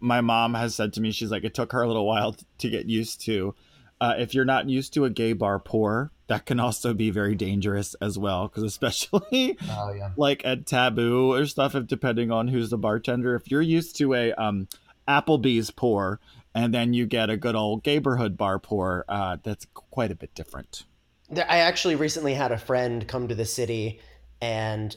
My 0.00 0.20
mom 0.20 0.54
has 0.54 0.74
said 0.74 0.92
to 0.94 1.00
me, 1.00 1.10
she's 1.10 1.30
like, 1.30 1.42
it 1.44 1.54
took 1.54 1.72
her 1.72 1.80
a 1.82 1.86
little 1.88 2.06
while 2.06 2.34
t- 2.34 2.44
to 2.58 2.68
get 2.70 2.86
used 2.86 3.22
to. 3.22 3.54
Uh, 3.98 4.14
if 4.18 4.34
you're 4.34 4.44
not 4.44 4.68
used 4.68 4.92
to 4.92 5.06
a 5.06 5.10
gay 5.10 5.32
bar 5.32 5.58
pour, 5.58 6.12
that 6.26 6.44
can 6.44 6.60
also 6.60 6.92
be 6.92 7.08
very 7.10 7.34
dangerous 7.34 7.94
as 7.94 8.18
well. 8.18 8.46
Because 8.46 8.62
especially 8.62 9.56
oh 9.70 9.92
yeah 9.96 10.10
like 10.18 10.44
at 10.44 10.66
Taboo 10.66 11.32
or 11.32 11.46
stuff, 11.46 11.74
if 11.74 11.86
depending 11.86 12.30
on 12.30 12.48
who's 12.48 12.68
the 12.68 12.76
bartender, 12.78 13.34
if 13.34 13.50
you're 13.50 13.62
used 13.62 13.96
to 13.96 14.12
a 14.12 14.32
um, 14.34 14.68
Applebee's 15.08 15.70
pour 15.70 16.20
and 16.56 16.72
then 16.72 16.94
you 16.94 17.04
get 17.04 17.28
a 17.28 17.36
good 17.36 17.54
old 17.54 17.84
neighborhood 17.84 18.38
bar 18.38 18.58
pour, 18.58 19.04
uh, 19.10 19.36
that's 19.42 19.66
quite 19.74 20.10
a 20.10 20.14
bit 20.14 20.34
different. 20.34 20.84
I 21.30 21.58
actually 21.58 21.96
recently 21.96 22.32
had 22.32 22.50
a 22.50 22.56
friend 22.56 23.06
come 23.06 23.28
to 23.28 23.34
the 23.34 23.44
city, 23.44 24.00
and 24.40 24.96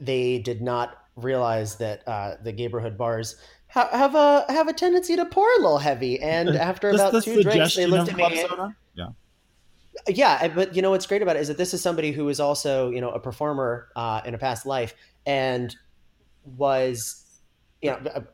they 0.00 0.38
did 0.38 0.62
not 0.62 0.96
realize 1.14 1.76
that 1.76 2.08
uh, 2.08 2.36
the 2.42 2.52
neighborhood 2.54 2.96
bars 2.96 3.36
ha- 3.68 3.90
have 3.92 4.14
a 4.14 4.46
have 4.48 4.66
a 4.66 4.72
tendency 4.72 5.14
to 5.16 5.26
pour 5.26 5.46
a 5.46 5.56
little 5.56 5.78
heavy. 5.78 6.20
And 6.20 6.48
after 6.48 6.88
about 6.88 7.12
the 7.12 7.20
two 7.20 7.42
drinks, 7.42 7.74
they 7.74 7.84
looked 7.84 8.08
at 8.08 8.16
me. 8.16 8.36
soda? 8.36 8.74
Yeah. 8.94 9.08
Yeah, 10.08 10.48
but 10.48 10.74
you 10.74 10.80
know 10.80 10.90
what's 10.90 11.06
great 11.06 11.20
about 11.20 11.36
it 11.36 11.40
is 11.40 11.48
that 11.48 11.58
this 11.58 11.74
is 11.74 11.82
somebody 11.82 12.12
who 12.12 12.30
is 12.30 12.40
also 12.40 12.90
you 12.90 13.02
know 13.02 13.10
a 13.10 13.20
performer 13.20 13.88
uh, 13.94 14.22
in 14.24 14.34
a 14.34 14.38
past 14.38 14.64
life 14.64 14.94
and 15.26 15.76
was 16.44 17.24
you 17.82 17.90
know 17.90 18.24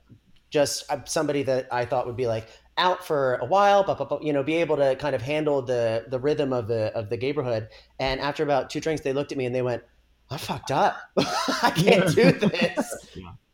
just 0.53 0.84
uh, 0.90 0.98
somebody 1.07 1.42
that 1.44 1.66
I 1.72 1.84
thought 1.86 2.07
would 2.07 2.16
be 2.16 2.28
like 2.28 2.46
out 2.78 3.05
for 3.05 3.36
a 3.36 3.44
while, 3.46 3.84
but, 3.84 4.09
but, 4.09 4.22
you 4.22 4.32
know 4.32 4.42
be 4.44 4.57
able 4.57 4.76
to 4.76 4.94
kind 4.96 5.14
of 5.16 5.22
handle 5.22 5.62
the 5.62 6.05
the 6.09 6.20
rhythm 6.20 6.53
of 6.53 6.68
the 6.68 6.92
of 6.94 7.09
the 7.11 7.16
neighborhood. 7.16 7.68
And 7.98 8.20
after 8.20 8.44
about 8.44 8.70
two 8.70 8.80
drinks, 8.80 9.03
they 9.03 9.12
looked 9.14 9.32
at 9.32 9.38
me 9.38 9.46
and 9.46 9.55
they 9.55 9.62
went, 9.62 9.82
"I 10.30 10.36
fucked 10.36 10.70
up. 10.70 10.96
I 11.18 11.72
can't 11.74 12.14
do 12.14 12.32
this." 12.48 13.09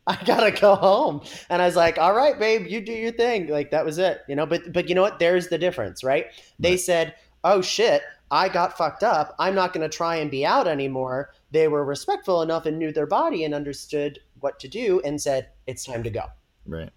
I 0.07 0.17
gotta 0.25 0.51
go 0.51 0.75
home. 0.75 1.21
And 1.49 1.61
I 1.61 1.65
was 1.67 1.75
like, 1.75 1.99
all 1.99 2.13
right, 2.15 2.39
babe, 2.39 2.65
you 2.67 2.81
do 2.81 2.91
your 2.93 3.11
thing. 3.11 3.47
Like 3.47 3.69
that 3.71 3.85
was 3.85 3.99
it. 3.99 4.21
You 4.27 4.35
know, 4.35 4.45
but 4.47 4.73
but 4.73 4.89
you 4.89 4.95
know 4.95 5.03
what? 5.03 5.19
There's 5.19 5.49
the 5.49 5.57
difference, 5.59 6.03
right? 6.03 6.27
They 6.59 6.71
Right. 6.71 6.79
said, 6.79 7.15
Oh 7.43 7.61
shit, 7.61 8.01
I 8.31 8.49
got 8.49 8.77
fucked 8.77 9.03
up. 9.03 9.35
I'm 9.39 9.55
not 9.55 9.71
gonna 9.73 9.89
try 9.89 10.15
and 10.17 10.31
be 10.31 10.45
out 10.45 10.67
anymore. 10.67 11.31
They 11.51 11.67
were 11.67 11.85
respectful 11.85 12.41
enough 12.41 12.65
and 12.65 12.79
knew 12.79 12.91
their 12.91 13.05
body 13.07 13.43
and 13.43 13.53
understood 13.53 14.19
what 14.39 14.59
to 14.61 14.67
do 14.67 14.99
and 15.01 15.21
said, 15.21 15.49
It's 15.67 15.85
time 15.85 16.03
to 16.03 16.09
go. 16.09 16.23
Right. 16.69 16.89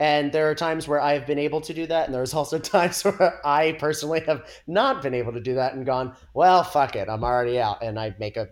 And 0.00 0.32
there 0.32 0.50
are 0.50 0.54
times 0.54 0.88
where 0.88 1.00
I've 1.00 1.26
been 1.26 1.38
able 1.38 1.60
to 1.60 1.72
do 1.72 1.86
that, 1.86 2.06
and 2.06 2.14
there's 2.14 2.34
also 2.40 2.58
times 2.58 3.04
where 3.04 3.40
I 3.46 3.72
personally 3.72 4.20
have 4.20 4.44
not 4.66 5.02
been 5.02 5.14
able 5.14 5.32
to 5.32 5.40
do 5.40 5.54
that 5.54 5.74
and 5.74 5.86
gone, 5.86 6.16
well, 6.34 6.64
fuck 6.64 6.96
it, 6.96 7.08
I'm 7.08 7.22
already 7.22 7.60
out, 7.60 7.82
and 7.82 7.98
I 7.98 8.14
make 8.18 8.36
a 8.36 8.48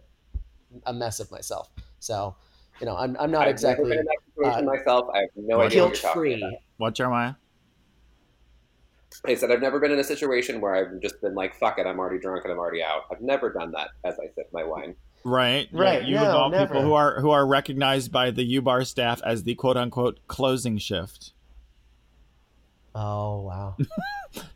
a 0.87 0.93
mess 0.93 1.19
of 1.19 1.31
myself. 1.33 1.69
So, 1.99 2.37
you 2.79 2.87
know, 2.87 2.97
I'm 2.97 3.17
I'm 3.19 3.31
not 3.31 3.49
I've 3.49 3.51
exactly 3.51 3.89
never 3.89 3.89
been 3.91 3.99
in 3.99 4.05
that 4.07 4.19
situation 4.37 4.69
uh, 4.69 4.73
myself. 4.73 5.09
I 5.13 5.19
have 5.21 5.31
no 5.37 5.57
Well, 5.59 5.67
idea 5.67 5.79
guilt 5.79 5.97
free. 5.99 6.35
about. 6.35 6.53
What, 6.77 6.95
Jeremiah? 6.95 7.35
I 9.27 9.35
said 9.35 9.51
I've 9.51 9.61
never 9.61 9.81
been 9.81 9.91
in 9.91 9.99
a 9.99 10.05
situation 10.05 10.61
where 10.61 10.75
I've 10.75 11.01
just 11.01 11.21
been 11.21 11.35
like, 11.35 11.55
"Fuck 11.55 11.79
it, 11.79 11.87
I'm 11.87 11.99
already 11.99 12.19
drunk 12.19 12.45
and 12.45 12.53
I'm 12.53 12.59
already 12.59 12.83
out." 12.83 13.03
I've 13.11 13.21
never 13.21 13.53
done 13.53 13.73
that 13.73 13.91
as 14.05 14.19
I 14.19 14.29
sip 14.35 14.49
my 14.53 14.65
wine. 14.65 14.95
Right, 15.23 15.69
right. 15.73 16.03
You 16.03 16.15
no, 16.15 16.25
involve 16.25 16.69
people 16.69 16.83
who 16.83 16.95
are 16.95 17.21
who 17.21 17.31
are 17.31 17.47
recognized 17.47 18.11
by 18.11 18.31
the 18.31 18.43
U 18.43 18.63
Bar 18.63 18.85
staff 18.85 19.21
as 19.23 19.43
the 19.43 19.55
quote 19.55 19.77
unquote 19.77 20.19
closing 20.29 20.79
shift. 20.79 21.33
Oh 22.95 23.43
wow! 23.43 23.77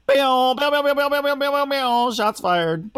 Bill, 0.07 0.55
bill, 0.55 0.71
bill, 0.71 0.83
bill, 0.83 0.95
bill, 0.95 1.23
bill, 1.23 1.37
bill, 1.37 1.67
bill, 1.67 2.13
Shots 2.13 2.41
fired. 2.41 2.91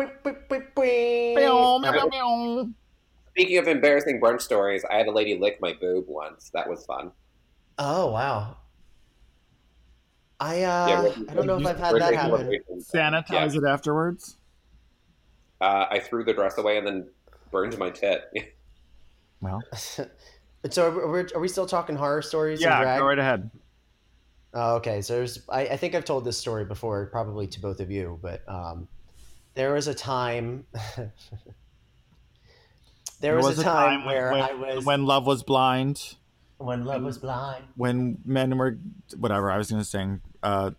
Speaking 3.30 3.58
of 3.58 3.68
embarrassing 3.68 4.20
brunch 4.20 4.42
stories, 4.42 4.84
I 4.90 4.96
had 4.96 5.08
a 5.08 5.12
lady 5.12 5.36
lick 5.38 5.60
my 5.60 5.74
boob 5.74 6.04
once. 6.06 6.50
That 6.54 6.68
was 6.70 6.86
fun. 6.86 7.10
Oh 7.78 8.12
wow! 8.12 8.56
I 10.38 10.62
uh, 10.62 10.86
yeah, 10.88 11.12
I 11.28 11.34
don't 11.34 11.46
know 11.46 11.58
if 11.58 11.66
I've 11.66 11.78
had 11.78 11.96
that 11.96 12.14
happen. 12.14 12.50
Sanitize 12.78 13.54
yeah. 13.54 13.60
it 13.60 13.64
afterwards. 13.68 14.36
Uh, 15.60 15.86
I 15.90 15.98
threw 15.98 16.22
the 16.22 16.32
dress 16.34 16.58
away 16.58 16.78
and 16.78 16.86
then 16.86 17.08
burned 17.50 17.76
my 17.78 17.90
tit. 17.90 18.54
Well, 19.40 19.62
so 20.70 20.90
are 20.90 21.10
we, 21.10 21.20
are 21.34 21.40
we 21.40 21.48
still 21.48 21.66
talking 21.66 21.96
horror 21.96 22.22
stories? 22.22 22.60
and 22.60 22.70
yeah, 22.70 22.80
drag? 22.80 23.00
go 23.00 23.06
right 23.06 23.18
ahead. 23.18 23.50
Oh, 24.54 24.76
okay. 24.76 25.02
So 25.02 25.16
there's, 25.16 25.40
I, 25.48 25.62
I 25.68 25.76
think 25.76 25.94
I've 25.94 26.04
told 26.04 26.24
this 26.24 26.38
story 26.38 26.64
before, 26.64 27.06
probably 27.06 27.46
to 27.48 27.60
both 27.60 27.80
of 27.80 27.90
you, 27.90 28.18
but 28.22 28.42
um, 28.48 28.88
there 29.54 29.74
was 29.74 29.86
a 29.86 29.94
time. 29.94 30.64
there, 33.20 33.36
was, 33.36 33.58
a 33.58 33.62
time, 33.62 34.06
where 34.06 34.32
when, 34.32 34.42
I 34.42 34.54
was 34.54 34.84
when 34.84 35.04
love 35.04 35.26
was 35.26 35.42
blind, 35.42 36.16
when 36.58 36.84
love 36.84 37.02
was 37.02 37.18
blind 37.18 37.64
when 37.76 38.18
men 38.24 38.56
were 38.56 38.78
whatever. 39.18 39.50
I 39.50 39.58
was 39.58 39.70
going 39.70 39.82
to 39.82 39.88
sing. 39.88 40.20
Uh, 40.42 40.70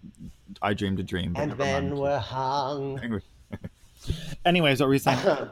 I 0.61 0.73
dreamed 0.73 0.99
a 0.99 1.03
dream. 1.03 1.35
and 1.37 1.49
never 1.49 1.63
men 1.63 1.89
mind. 1.89 1.99
were 1.99 2.19
hung. 2.19 3.21
Anyways, 4.45 4.79
what 4.79 4.87
were 4.87 4.93
you 4.93 4.99
saying? 4.99 5.49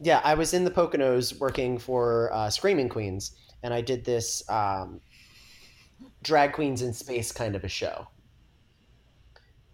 Yeah, 0.00 0.20
I 0.24 0.34
was 0.34 0.52
in 0.54 0.64
the 0.64 0.70
Poconos 0.70 1.38
working 1.38 1.78
for 1.78 2.32
uh, 2.32 2.50
Screaming 2.50 2.88
Queens, 2.88 3.32
and 3.62 3.72
I 3.72 3.80
did 3.80 4.04
this 4.04 4.42
um, 4.50 5.00
drag 6.22 6.52
queens 6.52 6.82
in 6.82 6.92
space 6.92 7.32
kind 7.32 7.56
of 7.56 7.64
a 7.64 7.68
show. 7.68 8.06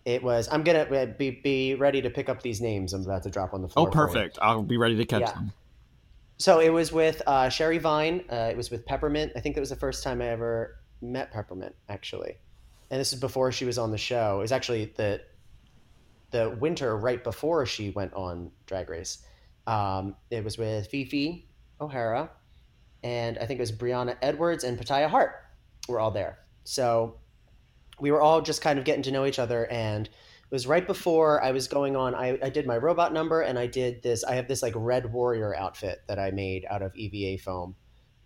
It 0.04 0.22
was. 0.22 0.48
I'm 0.52 0.62
gonna 0.62 0.82
uh, 0.82 1.06
be 1.06 1.30
be 1.32 1.74
ready 1.74 2.00
to 2.02 2.10
pick 2.10 2.28
up 2.28 2.40
these 2.42 2.60
names. 2.60 2.92
I'm 2.92 3.02
about 3.02 3.24
to 3.24 3.30
drop 3.30 3.52
on 3.54 3.62
the 3.62 3.68
floor. 3.68 3.88
oh, 3.88 3.90
perfect. 3.90 4.38
I'll 4.40 4.62
be 4.62 4.76
ready 4.76 4.96
to 4.96 5.04
catch 5.04 5.22
Yeah. 5.22 5.32
them. 5.32 5.52
So 6.38 6.60
it 6.60 6.68
was 6.68 6.92
with 6.92 7.22
uh, 7.26 7.48
Sherry 7.48 7.78
Vine. 7.78 8.22
Uh, 8.30 8.48
it 8.50 8.56
was 8.56 8.70
with 8.70 8.84
Peppermint. 8.86 9.32
I 9.34 9.40
think 9.40 9.54
that 9.54 9.60
was 9.60 9.70
the 9.70 9.76
first 9.76 10.04
time 10.04 10.20
I 10.20 10.26
ever 10.28 10.78
met 11.00 11.32
Peppermint, 11.32 11.74
actually. 11.88 12.36
and 12.90 13.00
this 13.00 13.12
is 13.12 13.18
before 13.18 13.50
she 13.50 13.64
was 13.64 13.78
on 13.78 13.90
the 13.90 13.98
show. 13.98 14.36
It 14.38 14.42
was 14.42 14.52
actually 14.52 14.92
the 14.96 15.20
the 16.30 16.56
winter 16.60 16.96
right 16.96 17.22
before 17.24 17.66
she 17.66 17.90
went 17.90 18.12
on 18.14 18.50
Drag 18.66 18.88
Race. 18.90 19.24
Um, 19.66 20.16
it 20.30 20.44
was 20.44 20.58
with 20.58 20.88
Phi 20.90 21.44
O'Hara, 21.80 22.30
and 23.02 23.38
I 23.38 23.46
think 23.46 23.58
it 23.58 23.62
was 23.62 23.72
Brianna 23.72 24.16
Edwards 24.22 24.64
and 24.64 24.78
Pattaya 24.78 25.08
Hart 25.08 25.32
were 25.88 26.00
all 26.00 26.10
there. 26.10 26.38
So 26.64 27.18
we 28.00 28.10
were 28.10 28.20
all 28.20 28.40
just 28.40 28.62
kind 28.62 28.78
of 28.78 28.84
getting 28.84 29.02
to 29.04 29.10
know 29.10 29.26
each 29.26 29.38
other, 29.38 29.66
and 29.70 30.06
it 30.06 30.52
was 30.54 30.66
right 30.66 30.86
before 30.86 31.42
I 31.42 31.50
was 31.50 31.66
going 31.66 31.96
on. 31.96 32.14
I, 32.14 32.38
I 32.42 32.50
did 32.50 32.66
my 32.66 32.76
robot 32.76 33.12
number, 33.12 33.40
and 33.42 33.58
I 33.58 33.66
did 33.66 34.02
this. 34.02 34.22
I 34.24 34.34
have 34.36 34.46
this 34.48 34.62
like 34.62 34.74
red 34.76 35.12
warrior 35.12 35.56
outfit 35.56 36.02
that 36.06 36.18
I 36.18 36.30
made 36.30 36.64
out 36.70 36.82
of 36.82 36.94
EVA 36.94 37.42
foam. 37.42 37.74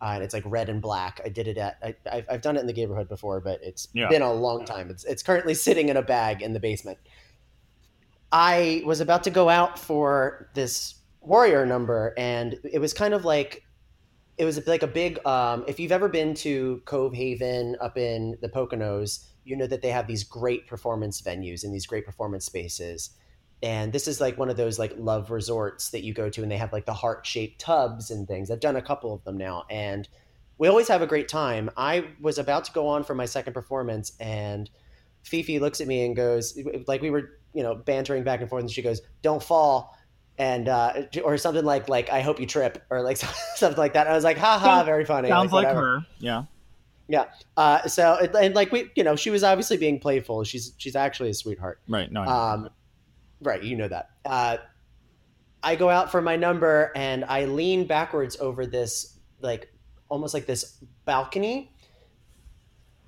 Uh, 0.03 0.13
and 0.15 0.25
it's 0.25 0.33
like 0.33 0.43
red 0.47 0.71
and 0.71 0.81
black. 0.81 1.21
I 1.25 1.29
did 1.29 1.47
it 1.47 1.59
at 1.59 1.77
I, 1.83 1.95
I've, 2.11 2.25
I've 2.31 2.41
done 2.41 2.57
it 2.57 2.61
in 2.61 2.67
the 2.67 2.73
neighborhood 2.73 3.07
before, 3.09 3.41
but 3.41 3.61
it's 3.63 3.89
Yeah. 3.93 4.09
been 4.09 4.23
a 4.23 4.33
long 4.33 4.65
time. 4.65 4.89
It's 4.89 5.05
it's 5.05 5.23
currently 5.23 5.53
sitting 5.55 5.91
in 5.91 5.99
a 5.99 6.03
bag 6.03 6.41
in 6.41 6.55
the 6.55 6.61
basement. 6.61 6.97
I 8.33 8.83
was 8.87 9.01
about 9.01 9.25
to 9.25 9.31
go 9.31 9.49
out 9.49 9.79
for 9.79 10.49
this 10.55 10.95
warrior 11.21 11.67
number, 11.67 12.15
and 12.17 12.59
it 12.65 12.79
was 12.79 12.93
kind 12.93 13.15
of 13.15 13.25
like 13.25 13.65
it 14.39 14.45
was 14.45 14.67
like 14.67 14.83
a 14.83 14.87
big. 14.87 15.25
Um, 15.27 15.65
if 15.69 15.79
you've 15.79 15.93
ever 15.93 16.09
been 16.09 16.35
to 16.37 16.83
Cove 16.87 17.15
Haven 17.15 17.77
up 17.81 17.99
in 17.99 18.39
the 18.41 18.49
Poconos, 18.49 19.27
you 19.45 19.57
know 19.57 19.67
that 19.67 19.83
they 19.83 19.91
have 19.91 20.07
these 20.07 20.25
great 20.25 20.67
performance 20.67 21.21
venues 21.21 21.63
and 21.63 21.75
these 21.75 21.87
great 21.87 22.07
performance 22.07 22.47
spaces. 22.47 23.11
And 23.63 23.93
this 23.93 24.09
is 24.09 24.21
like 24.21 24.39
one 24.39 24.49
of 24.49 24.57
those 24.57 24.79
like 24.79 24.95
love 24.97 25.31
resorts 25.31 25.91
that 25.91 26.03
you 26.03 26.15
go 26.15 26.31
to, 26.31 26.43
and 26.43 26.51
they 26.51 26.57
have 26.57 26.73
like 26.73 26.87
the 26.87 26.95
heart 26.95 27.27
shaped 27.27 27.61
tubs 27.61 28.11
and 28.11 28.27
things. 28.27 28.51
I've 28.51 28.61
done 28.61 28.77
a 28.77 28.83
couple 28.83 29.13
of 29.13 29.23
them 29.25 29.37
now, 29.37 29.65
and 29.69 30.09
we 30.57 30.69
always 30.69 30.89
have 30.89 31.03
a 31.03 31.07
great 31.07 31.29
time. 31.29 31.71
I 31.77 32.07
was 32.21 32.39
about 32.39 32.65
to 32.65 32.73
go 32.73 32.89
on 32.89 33.05
for 33.05 33.15
my 33.15 33.27
second 33.27 33.53
performance, 33.53 34.13
and 34.21 34.71
Fifi 35.23 35.59
looks 35.59 35.83
at 35.83 35.87
me 35.87 36.07
and 36.07 36.17
goes, 36.17 36.59
like 36.87 37.03
we 37.03 37.11
were, 37.11 37.39
you 37.53 37.63
know, 37.63 37.75
bantering 37.75 38.25
back 38.25 38.41
and 38.41 38.49
forth, 38.49 38.63
and 38.63 38.71
she 38.71 38.81
goes, 38.81 39.03
"Don't 39.21 39.43
fall," 39.43 39.95
and 40.41 40.71
uh, 40.71 41.03
or 41.23 41.37
something 41.37 41.67
like 41.67 41.91
like 41.91 42.09
I 42.09 42.23
hope 42.23 42.41
you 42.41 42.47
trip 42.47 42.83
or 42.89 43.03
like 43.03 43.19
something 43.57 43.79
like 43.79 43.93
that. 43.93 44.07
I 44.07 44.15
was 44.15 44.25
like, 44.25 44.39
"Ha 44.39 44.59
ha, 44.59 44.83
very 44.85 45.05
funny." 45.05 45.29
Sounds 45.29 45.53
like 45.53 45.67
whatever. 45.67 45.99
her. 45.99 46.07
Yeah. 46.19 46.45
Yeah. 47.09 47.27
Uh, 47.59 47.87
so 47.87 48.17
and, 48.21 48.35
and 48.35 48.55
like 48.55 48.73
we, 48.73 48.91
you 48.95 49.05
know, 49.05 49.17
she 49.17 49.29
was 49.29 49.45
obviously 49.45 49.77
being 49.77 50.01
playful. 50.01 50.43
She's 50.45 50.73
she's 50.79 50.97
actually 50.97 51.29
a 51.29 51.35
sweetheart. 51.35 51.81
Right. 51.87 52.11
No. 52.11 52.23
Um, 52.23 52.71
right, 53.43 53.63
you 53.63 53.77
know 53.77 53.89
that. 53.89 54.11
Uh, 54.25 54.57
I 55.63 55.77
go 55.77 55.91
out 55.91 56.11
for 56.11 56.23
my 56.23 56.37
number 56.37 56.91
and 56.97 57.27
I 57.27 57.45
lean 57.45 57.87
backwards 57.87 58.39
over 58.41 58.65
this 58.65 59.19
like 59.43 59.71
almost 60.09 60.33
like 60.33 60.47
this 60.47 60.83
balcony. 61.05 61.71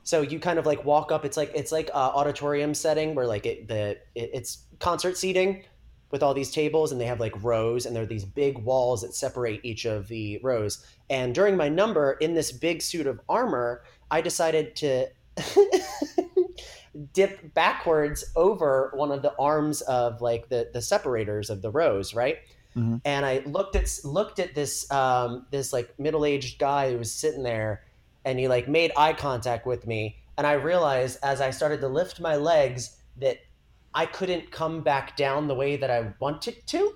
So 0.03 0.20
you 0.20 0.39
kind 0.39 0.59
of 0.59 0.66
like 0.66 0.85
walk 0.85 1.11
up. 1.11 1.24
It's 1.24 1.39
like 1.39 1.53
it's 1.55 1.72
like 1.72 1.89
a 1.91 1.97
auditorium 1.97 2.74
setting 2.74 3.14
where 3.14 3.26
like 3.26 3.47
it 3.47 3.68
the 3.68 3.93
it, 4.14 4.30
it's 4.35 4.66
concert 4.80 5.16
seating 5.16 5.64
with 6.12 6.22
all 6.22 6.34
these 6.34 6.52
tables 6.52 6.92
and 6.92 7.00
they 7.00 7.06
have 7.06 7.18
like 7.18 7.42
rows 7.42 7.86
and 7.86 7.96
there 7.96 8.04
are 8.04 8.06
these 8.06 8.24
big 8.24 8.58
walls 8.58 9.00
that 9.00 9.14
separate 9.14 9.60
each 9.64 9.86
of 9.86 10.06
the 10.06 10.38
rows. 10.42 10.86
And 11.10 11.34
during 11.34 11.56
my 11.56 11.68
number 11.68 12.12
in 12.12 12.34
this 12.34 12.52
big 12.52 12.82
suit 12.82 13.06
of 13.08 13.20
armor, 13.28 13.82
I 14.10 14.20
decided 14.20 14.76
to 14.76 15.06
dip 17.14 17.54
backwards 17.54 18.24
over 18.36 18.92
one 18.94 19.10
of 19.10 19.22
the 19.22 19.34
arms 19.38 19.80
of 19.82 20.20
like 20.20 20.48
the 20.50 20.70
the 20.72 20.82
separators 20.82 21.48
of 21.50 21.62
the 21.62 21.70
rows, 21.70 22.14
right? 22.14 22.38
Mhm. 22.76 23.00
And 23.04 23.24
I 23.24 23.42
looked 23.46 23.74
at 23.76 23.88
looked 24.04 24.38
at 24.38 24.54
this 24.54 24.90
um, 24.90 25.46
this 25.50 25.72
like 25.72 25.98
middle 25.98 26.24
aged 26.24 26.58
guy 26.58 26.92
who 26.92 26.98
was 26.98 27.12
sitting 27.12 27.42
there, 27.42 27.84
and 28.24 28.38
he 28.38 28.48
like 28.48 28.68
made 28.68 28.92
eye 28.96 29.14
contact 29.14 29.66
with 29.66 29.86
me, 29.86 30.16
and 30.36 30.46
I 30.46 30.52
realized 30.52 31.18
as 31.22 31.40
I 31.40 31.50
started 31.50 31.80
to 31.80 31.88
lift 31.88 32.20
my 32.20 32.36
legs 32.36 32.96
that 33.18 33.38
I 33.95 34.07
couldn't 34.07 34.51
come 34.51 34.82
back 34.82 35.16
down 35.16 35.49
the 35.49 35.55
way 35.55 35.76
that 35.76 35.90
I 35.90 36.12
wanted 36.20 36.66
to. 36.68 36.95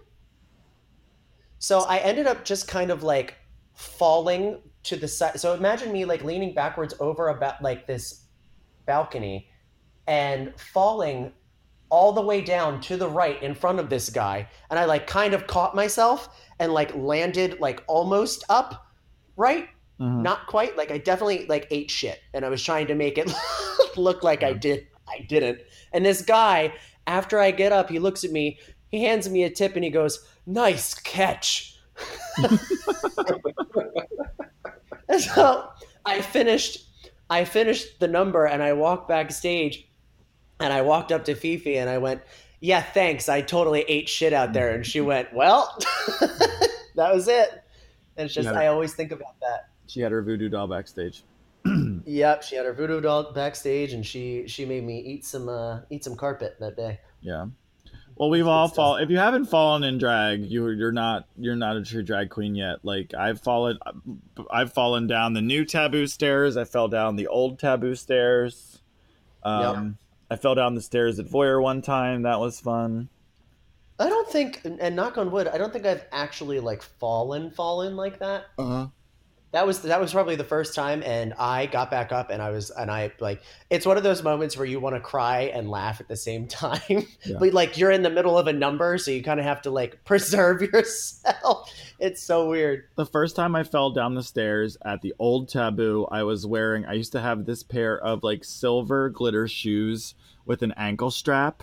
So 1.59 1.80
I 1.80 1.99
ended 1.99 2.26
up 2.26 2.44
just 2.44 2.68
kind 2.68 2.90
of 2.90 3.03
like 3.03 3.34
falling 3.74 4.61
to 4.84 4.97
the 4.97 5.09
side. 5.09 5.40
So 5.40 5.55
imagine 5.55 5.92
me 5.92 6.05
like 6.05 6.24
leaning 6.24 6.55
backwards 6.55 6.94
over 7.01 7.28
about 7.28 7.62
like 7.62 7.86
this 7.86 8.24
balcony 8.86 9.49
and 10.07 10.59
falling 10.59 11.32
all 11.88 12.12
the 12.12 12.22
way 12.22 12.40
down 12.40 12.80
to 12.82 12.97
the 12.97 13.09
right 13.09 13.42
in 13.42 13.55
front 13.55 13.78
of 13.78 13.90
this 13.90 14.11
guy. 14.11 14.49
And 14.70 14.78
I 14.78 14.84
like 14.84 15.07
kind 15.07 15.34
of 15.34 15.47
caught 15.47 15.74
myself 15.74 16.28
and 16.59 16.72
like 16.72 16.94
landed 16.94 17.61
like 17.61 17.82
almost 17.86 18.44
up 18.49 18.86
right 19.36 19.68
Mhm. 20.01 20.20
not 20.20 20.47
quite 20.47 20.76
like 20.76 20.90
i 20.90 20.99
definitely 20.99 21.47
like 21.47 21.66
ate 21.70 21.90
shit 21.90 22.20
and 22.34 22.44
i 22.44 22.51
was 22.51 22.62
trying 22.62 22.86
to 22.86 22.94
make 22.94 23.16
it 23.16 23.32
look 23.97 24.22
like 24.22 24.42
i 24.42 24.53
did 24.53 24.86
i 25.09 25.20
didn't 25.20 25.61
and 25.97 26.05
this 26.07 26.22
guy 26.22 26.72
after 27.09 27.40
i 27.40 27.51
get 27.51 27.72
up 27.72 27.88
he 27.90 27.99
looks 27.99 28.22
at 28.22 28.30
me 28.30 28.59
he 28.90 29.03
hands 29.03 29.28
me 29.28 29.42
a 29.42 29.51
tip 29.51 29.74
and 29.74 29.82
he 29.82 29.90
goes 29.90 30.24
nice 30.47 30.94
catch. 30.94 31.76
So 35.18 35.68
i 36.05 36.20
finished 36.20 36.84
i 37.30 37.44
finished 37.44 38.01
the 38.01 38.09
number 38.09 38.44
and 38.44 38.62
i 38.62 38.72
walked 38.72 39.09
backstage 39.09 39.88
and 40.61 40.72
i 40.72 40.82
walked 40.82 41.11
up 41.12 41.24
to 41.26 41.34
fifi 41.34 41.78
and 41.78 41.88
i 41.88 41.97
went 41.99 42.20
yeah 42.61 42.82
thanks. 42.82 43.28
I 43.28 43.40
totally 43.42 43.82
ate 43.82 44.09
shit 44.09 44.32
out 44.32 44.53
there. 44.53 44.74
And 44.74 44.84
she 44.84 45.01
went 45.01 45.32
well 45.34 45.76
that 46.97 47.14
was 47.14 47.28
it. 47.28 47.51
And 48.16 48.24
it's 48.26 48.34
just 48.34 48.47
Yeah. 48.47 48.59
i 48.59 48.66
always 48.66 48.94
think 48.94 49.12
about 49.12 49.38
that. 49.40 49.68
She 49.86 50.01
had 50.01 50.11
her 50.12 50.22
voodoo 50.22 50.49
doll 50.49 50.66
backstage. 50.66 51.22
Yep, 52.07 52.44
she 52.44 52.54
had 52.54 52.64
her 52.64 52.72
voodoo 52.72 53.00
doll 53.00 53.32
backstage, 53.32 53.92
and 53.92 54.07
she 54.07 54.46
she 54.46 54.64
made 54.64 54.84
me 54.84 55.00
eat 55.00 55.24
some 55.24 55.48
uh, 55.48 55.80
eat 55.90 56.04
some 56.04 56.14
carpet 56.16 56.57
that 56.61 56.76
day. 56.76 57.00
Yeah. 57.20 57.46
Well, 58.14 58.30
we've 58.30 58.46
all 58.46 58.68
fall. 58.68 58.96
If 58.96 59.11
you 59.11 59.18
haven't 59.18 59.46
fallen 59.46 59.82
in 59.82 59.98
drag, 59.98 60.46
you 60.46 60.68
you're 60.70 60.92
not 60.92 61.26
you're 61.36 61.57
not 61.57 61.76
a 61.76 61.82
true 61.82 62.04
drag 62.04 62.30
queen 62.30 62.54
yet. 62.54 62.78
Like 62.84 63.12
I've 63.12 63.40
fallen, 63.40 63.78
I've 64.50 64.72
fallen 64.72 65.09
down 65.09 65.32
the 65.32 65.42
new 65.42 65.64
taboo 65.64 66.07
stairs. 66.07 66.57
I 66.57 66.64
fell 66.64 66.86
down 66.86 67.16
the 67.16 67.26
old 67.26 67.59
taboo 67.59 67.96
stairs. 67.96 68.80
Um, 69.42 69.98
I 70.30 70.36
fell 70.36 70.54
down 70.54 70.76
the 70.76 70.82
stairs 70.82 71.18
at 71.18 71.26
Voyeur 71.26 71.61
one 71.61 71.82
time. 71.82 72.22
That 72.22 72.38
was 72.38 72.61
fun. 72.61 73.09
I 73.98 74.09
don't 74.09 74.28
think, 74.28 74.64
and 74.64 74.80
and 74.80 74.94
knock 74.94 75.18
on 75.18 75.30
wood, 75.32 75.48
I 75.48 75.59
don't 75.59 75.72
think 75.72 75.86
I've 75.86 76.04
actually 76.12 76.61
like 76.61 76.82
fallen 76.82 77.50
fallen 77.50 77.96
like 77.96 78.20
that. 78.20 78.46
Uh 78.57 78.64
huh. 78.64 78.86
That 79.57 79.66
was 79.66 79.80
that 79.80 79.98
was 79.98 80.12
probably 80.12 80.36
the 80.36 80.44
first 80.44 80.74
time, 80.74 81.02
and 81.02 81.32
I 81.38 81.64
got 81.64 81.90
back 81.90 82.12
up, 82.12 82.28
and 82.28 82.42
I 82.42 82.50
was 82.50 82.68
and 82.68 82.90
I 82.90 83.11
like 83.20 83.40
it's 83.70 83.86
one 83.86 83.96
of 83.96 84.02
those 84.02 84.22
moments 84.22 84.54
where 84.54 84.66
you 84.66 84.78
want 84.80 84.96
to 84.96 85.00
cry 85.00 85.44
and 85.44 85.70
laugh 85.70 85.98
at 85.98 86.09
the 86.09 86.16
same 86.16 86.46
time, 86.62 86.80
Yeah. 87.24 87.38
but 87.40 87.54
like 87.54 87.78
you're 87.78 87.90
in 87.90 88.02
the 88.02 88.11
middle 88.11 88.36
of 88.36 88.48
a 88.48 88.52
number, 88.52 88.98
so 88.98 89.11
you 89.11 89.22
kind 89.22 89.40
of 89.40 89.46
have 89.46 89.62
to 89.62 89.70
like 89.70 90.04
preserve 90.04 90.61
yourself. 90.61 91.72
It's 91.98 92.22
so 92.22 92.50
weird. 92.50 92.84
The 92.96 93.07
first 93.07 93.34
time 93.34 93.57
I 93.57 93.62
fell 93.64 93.90
down 93.92 94.14
the 94.14 94.22
stairs 94.22 94.76
at 94.84 95.00
the 95.00 95.14
old 95.18 95.48
taboo, 95.48 96.07
I 96.11 96.22
was 96.24 96.46
wearing. 96.46 96.84
I 96.84 96.92
used 96.92 97.12
to 97.12 97.20
have 97.22 97.46
this 97.46 97.62
pair 97.62 97.98
of 97.98 98.22
like 98.22 98.44
silver 98.44 99.09
glitter 99.09 99.48
shoes 99.48 100.14
with 100.44 100.61
an 100.62 100.74
ankle 100.76 101.11
strap, 101.11 101.62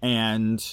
and 0.00 0.64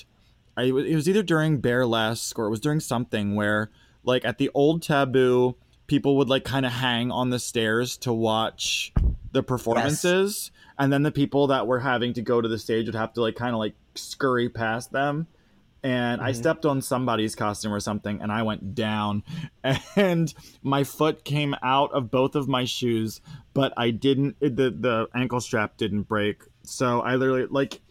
I 0.55 0.65
it 0.65 0.93
was 0.95 1.09
either 1.09 1.23
during 1.23 1.57
burlesque 1.59 2.37
or 2.37 2.45
it 2.45 2.51
was 2.51 2.59
during 2.59 2.81
something 2.81 3.33
where 3.35 3.71
like 4.03 4.25
at 4.25 4.37
the 4.37 4.51
old 4.53 4.83
taboo, 4.83 5.55
people 5.91 6.15
would 6.15 6.29
like 6.29 6.45
kind 6.45 6.65
of 6.65 6.71
hang 6.71 7.11
on 7.11 7.29
the 7.31 7.37
stairs 7.39 7.97
to 7.97 8.13
watch 8.13 8.93
the 9.33 9.43
performances, 9.43 10.49
and 10.79 10.91
then 10.91 11.03
the 11.03 11.11
people 11.11 11.47
that 11.47 11.67
were 11.67 11.79
having 11.81 12.13
to 12.13 12.21
go 12.21 12.39
to 12.39 12.47
the 12.47 12.57
stage 12.57 12.85
would 12.85 12.95
have 12.95 13.11
to 13.11 13.19
like 13.21 13.35
kind 13.35 13.53
of 13.53 13.59
like 13.59 13.75
scurry 13.95 14.47
past 14.47 14.93
them 14.93 15.27
and 15.83 16.21
I 16.21 16.31
Mhm. 16.31 16.35
stepped 16.35 16.65
on 16.65 16.81
somebody's 16.81 17.35
costume 17.35 17.73
or 17.73 17.79
something, 17.79 18.21
and 18.21 18.31
I 18.31 18.43
went 18.43 18.75
down, 18.75 19.23
and 19.95 20.31
my 20.61 20.83
foot 20.83 21.25
came 21.25 21.55
out 21.63 21.91
of 21.91 22.11
both 22.11 22.35
of 22.35 22.47
my 22.47 22.65
shoes, 22.65 23.19
but 23.55 23.73
I 23.75 23.89
didn't. 23.89 24.35
it- 24.39 24.55
the 24.55 24.69
The 24.69 25.07
ankle 25.15 25.41
strap 25.41 25.77
didn't 25.77 26.03
break, 26.03 26.43
so 26.63 27.01
I 27.01 27.15
literally 27.15 27.47
like. 27.49 27.81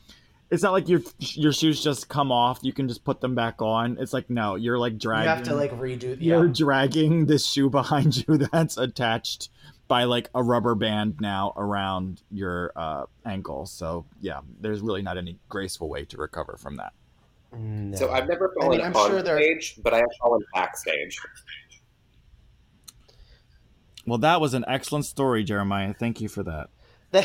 It's 0.51 0.63
not 0.65 0.73
like 0.73 0.89
your 0.89 1.01
your 1.19 1.53
shoes 1.53 1.83
just 1.83 2.09
come 2.09 2.33
off. 2.33 2.59
You 2.63 2.73
can 2.73 2.89
just 2.89 3.05
put 3.05 3.21
them 3.21 3.35
back 3.37 3.63
on. 3.63 3.99
It's 4.01 4.13
like 4.13 4.29
no, 4.29 4.57
you're 4.57 4.79
like 4.79 4.99
dragging. 4.99 5.25
You 5.25 5.29
have 5.37 5.43
to 5.45 5.55
like 5.55 5.71
redo. 5.79 6.17
you're 6.21 6.49
dragging 6.49 7.27
this 7.27 7.47
shoe 7.47 7.71
behind 7.71 8.17
you 8.29 8.37
that's 8.37 8.77
attached 8.77 9.49
by 9.87 10.05
like 10.05 10.29
a 10.35 10.43
rubber 10.43 10.75
band 10.75 11.21
now 11.21 11.53
around 11.57 12.23
your 12.33 12.73
uh, 12.75 13.05
ankle. 13.25 13.67
So 13.67 14.07
yeah, 14.21 14.41
there's 14.61 14.81
really 14.81 15.03
not 15.03 15.19
any 15.19 15.39
graceful 15.49 15.89
way 15.89 16.05
to 16.07 16.17
recover 16.17 16.57
from 16.59 16.77
that. 16.77 16.93
No. 17.57 17.97
So 17.97 18.11
I've 18.13 18.29
never 18.29 18.53
I 18.57 18.61
fallen 18.63 18.79
mean, 18.79 18.87
I'm 18.87 18.97
on 18.97 19.11
sure 19.11 19.23
there- 19.23 19.41
stage, 19.41 19.77
but 19.83 19.95
I 19.95 19.99
have 19.99 20.11
fallen 20.21 20.43
backstage. 20.55 21.17
Well, 24.07 24.19
that 24.19 24.41
was 24.41 24.55
an 24.55 24.65
excellent 24.67 25.05
story, 25.05 25.45
Jeremiah. 25.45 25.93
Thank 25.93 26.21
you 26.21 26.29
for 26.29 26.43
that. 26.43 26.71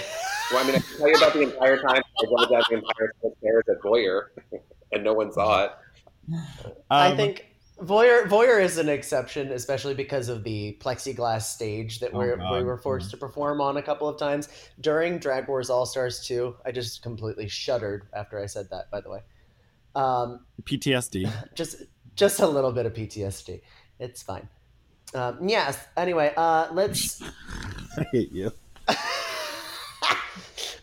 Well, 0.52 0.64
I 0.64 0.68
mean, 0.68 0.76
I 0.76 0.80
can 0.80 0.98
tell 1.00 1.10
you 1.10 1.16
about 1.16 1.34
the 1.34 1.42
entire 1.42 1.78
time 1.82 2.04
I 2.22 2.26
went 2.30 2.52
down 2.52 2.62
the 2.70 2.76
entire 2.76 3.14
set 3.20 3.32
of 3.32 3.38
stairs 3.40 3.64
at 3.68 3.82
Voyeur, 3.82 4.26
and 4.92 5.04
no 5.04 5.14
one 5.14 5.32
saw 5.32 5.66
it. 5.66 5.72
I 6.92 7.10
Um, 7.12 7.18
think 7.18 7.48
Voyeur 7.82 8.28
Voyeur 8.28 8.64
is 8.64 8.78
an 8.78 8.88
exception, 8.88 9.52
especially 9.52 9.96
because 9.96 10.30
of 10.30 10.44
the 10.44 10.78
plexiglass 10.80 11.42
stage 11.44 12.00
that 12.00 12.12
Oh, 12.14 12.20
we're, 12.20 12.38
God. 12.38 12.58
we 12.58 12.64
were 12.64 12.78
forced 12.78 13.10
to 13.10 13.18
perform 13.18 13.60
on 13.60 13.78
a 13.78 13.82
couple 13.82 14.08
of 14.08 14.20
times 14.20 14.50
during 14.82 15.18
Drag 15.18 15.48
Wars 15.48 15.72
All 15.72 15.86
Stars 15.88 16.24
2. 16.28 16.56
I 16.64 16.72
just 16.72 17.02
completely 17.02 17.48
shuddered 17.48 18.08
after 18.14 18.40
I 18.40 18.46
said 18.46 18.70
that. 18.70 18.92
By 18.92 19.02
the 19.02 19.10
way, 19.10 19.20
um, 19.96 20.46
PTSD. 20.62 21.28
just 21.56 21.82
just 22.16 22.40
a 22.40 22.48
little 22.48 22.72
bit 22.72 22.86
of 22.86 22.94
PTSD. 22.94 23.62
It's 24.00 24.22
fine. 24.22 24.48
Um, 25.16 25.50
yes. 25.50 25.78
Anyway, 25.98 26.34
uh, 26.38 26.68
let's. 26.72 27.22
I 27.98 28.06
hate 28.12 28.32
you. 28.32 28.52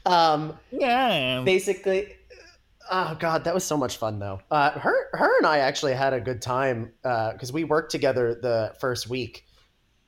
Um, 0.06 0.58
Yeah. 0.70 1.42
basically 1.44 2.14
oh 2.90 3.16
god 3.20 3.44
that 3.44 3.54
was 3.54 3.64
so 3.64 3.76
much 3.76 3.96
fun 3.96 4.18
though. 4.18 4.40
Uh, 4.50 4.70
her 4.72 5.08
her 5.12 5.36
and 5.38 5.46
i 5.46 5.58
actually 5.58 5.94
had 5.94 6.12
a 6.12 6.20
good 6.20 6.42
time 6.42 6.92
because 7.02 7.52
we 7.52 7.64
worked 7.64 7.90
together 7.92 8.34
the 8.34 8.74
first 8.80 9.08
week. 9.08 9.44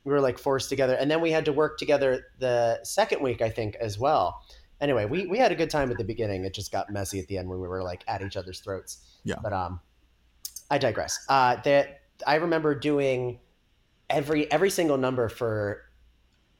We 0.03 0.11
were 0.11 0.19
like 0.21 0.37
forced 0.37 0.69
together 0.69 0.93
and 0.95 1.09
then 1.09 1.21
we 1.21 1.31
had 1.31 1.45
to 1.45 1.53
work 1.53 1.77
together 1.79 2.25
the 2.39 2.79
second 2.83 3.21
week 3.21 3.41
i 3.41 3.49
think 3.49 3.75
as 3.75 3.97
well. 3.97 4.41
Anyway 4.81 5.05
we, 5.05 5.25
we 5.25 5.37
had 5.37 5.51
a 5.51 5.55
good 5.55 5.69
time 5.69 5.89
at 5.89 5.97
the 5.97 6.03
beginning. 6.03 6.43
It 6.45 6.53
just 6.53 6.71
got 6.71 6.89
messy 6.91 7.19
at 7.19 7.27
the 7.27 7.37
end 7.37 7.49
when 7.49 7.59
we 7.59 7.67
were 7.67 7.81
like 7.81 8.03
at 8.07 8.21
each 8.21 8.35
other's 8.37 8.59
throats. 8.59 8.99
Yeah. 9.23 9.35
but 9.41 9.53
um 9.53 9.79
i 10.69 10.77
digress. 10.77 11.25
Uh 11.29 11.55
that 11.63 12.01
i 12.27 12.35
remember 12.35 12.75
doing 12.75 13.39
every 14.09 14.51
every 14.51 14.69
single 14.69 14.97
number 14.97 15.29
for 15.29 15.81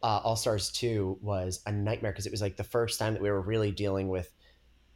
uh, 0.05 0.21
All 0.23 0.35
Stars 0.35 0.71
2 0.71 1.17
was 1.19 1.61
a 1.65 1.71
nightmare 1.71 2.11
because 2.11 2.27
it 2.27 2.31
was 2.31 2.39
like 2.41 2.57
the 2.57 2.63
first 2.63 2.99
time 2.99 3.13
that 3.13 3.21
we 3.23 3.31
were 3.31 3.41
really 3.41 3.71
dealing 3.71 4.07
with 4.07 4.31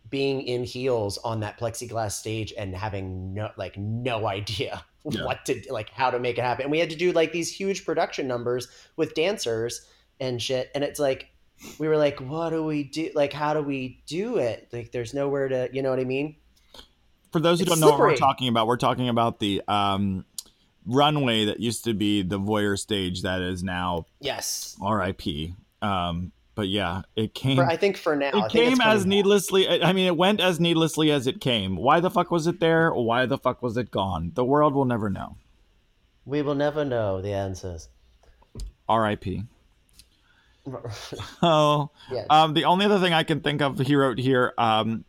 being 0.08 0.42
in 0.42 0.64
heels 0.64 1.18
on 1.20 1.40
that 1.40 1.60
plexiglass 1.60 2.12
stage 2.12 2.54
and 2.56 2.76
having 2.76 3.34
no 3.34 3.50
like 3.58 3.76
no 3.76 4.28
idea 4.28 4.84
Yeah. 5.10 5.24
what 5.26 5.46
to 5.46 5.60
like 5.72 5.90
how 5.90 6.12
to 6.12 6.20
make 6.20 6.38
it 6.38 6.44
happen. 6.44 6.64
And 6.64 6.72
we 6.72 6.78
had 6.78 6.92
to 6.92 6.96
do 6.96 7.12
like 7.12 7.32
these 7.32 7.52
huge 7.52 7.86
production 7.86 8.28
numbers 8.28 8.68
with 8.98 9.16
dancers 9.16 9.88
and 10.20 10.40
shit. 10.40 10.70
And 10.76 10.84
it's 10.84 11.00
like 11.00 11.30
we 11.80 11.88
were 11.88 11.98
like, 11.98 12.20
what 12.20 12.52
do 12.52 12.64
we 12.64 12.84
do? 12.84 13.10
Like, 13.16 13.34
how 13.34 13.56
do 13.56 13.64
we 13.64 14.04
do 14.06 14.38
it? 14.38 14.70
Like, 14.72 14.92
there's 14.92 15.14
nowhere 15.14 15.48
to, 15.48 15.70
you 15.74 15.82
know 15.82 15.90
what 15.90 16.00
I 16.00 16.04
mean? 16.04 16.36
For 17.32 17.40
those 17.40 17.60
who 17.60 17.64
It's 17.64 17.72
don't 17.72 17.80
know 17.80 17.90
what 17.90 18.00
we're 18.00 18.16
talking 18.16 18.48
about, 18.48 18.68
we're 18.68 18.78
talking 18.78 19.10
about 19.10 19.40
the 19.40 19.62
um, 19.68 20.26
runway 20.86 21.46
that 21.46 21.60
used 21.60 21.84
to 21.86 21.94
be 21.94 22.22
the 22.22 22.40
voyeur 22.40 22.78
stage 22.78 23.22
that 23.24 23.42
is 23.42 23.64
now 23.64 24.06
Yes. 24.20 24.76
RIP. 24.82 25.52
Um, 25.82 26.32
but 26.56 26.68
yeah, 26.68 27.04
it 27.16 27.34
came. 27.34 27.56
For, 27.58 27.66
I 27.66 27.78
think 27.78 27.96
for 27.96 28.16
now, 28.18 28.32
it 28.34 28.52
came 28.52 28.82
as 28.82 29.06
needlessly. 29.06 29.68
I 29.68 29.90
I 29.90 29.94
mean, 29.94 30.08
it 30.08 30.18
went 30.18 30.42
as 30.42 30.60
needlessly 30.60 31.10
as 31.10 31.26
it 31.26 31.40
came. 31.40 31.78
Why 31.78 32.00
the 32.02 32.10
fuck 32.10 32.32
was 32.32 32.48
it 32.48 32.60
there? 32.60 32.92
Why 32.94 33.26
the 33.26 33.38
fuck 33.38 33.62
was 33.62 33.78
it 33.78 33.92
gone? 33.92 34.32
The 34.34 34.44
world 34.44 34.74
will 34.74 34.84
never 34.86 35.10
know. 35.10 35.38
We 36.26 36.42
will 36.42 36.56
never 36.56 36.84
know 36.84 37.22
the 37.22 37.32
answers. 37.34 37.88
R.I.P. 38.90 39.44
Oh, 41.42 41.90
yes. 42.12 42.28
um, 42.30 42.54
the 42.54 42.66
only 42.66 42.86
other 42.86 43.00
thing 43.00 43.14
I 43.14 43.24
can 43.24 43.40
think 43.42 43.62
of, 43.62 43.80
he 43.80 43.96
wrote 43.96 44.20
here, 44.20 44.54
um, 44.58 45.06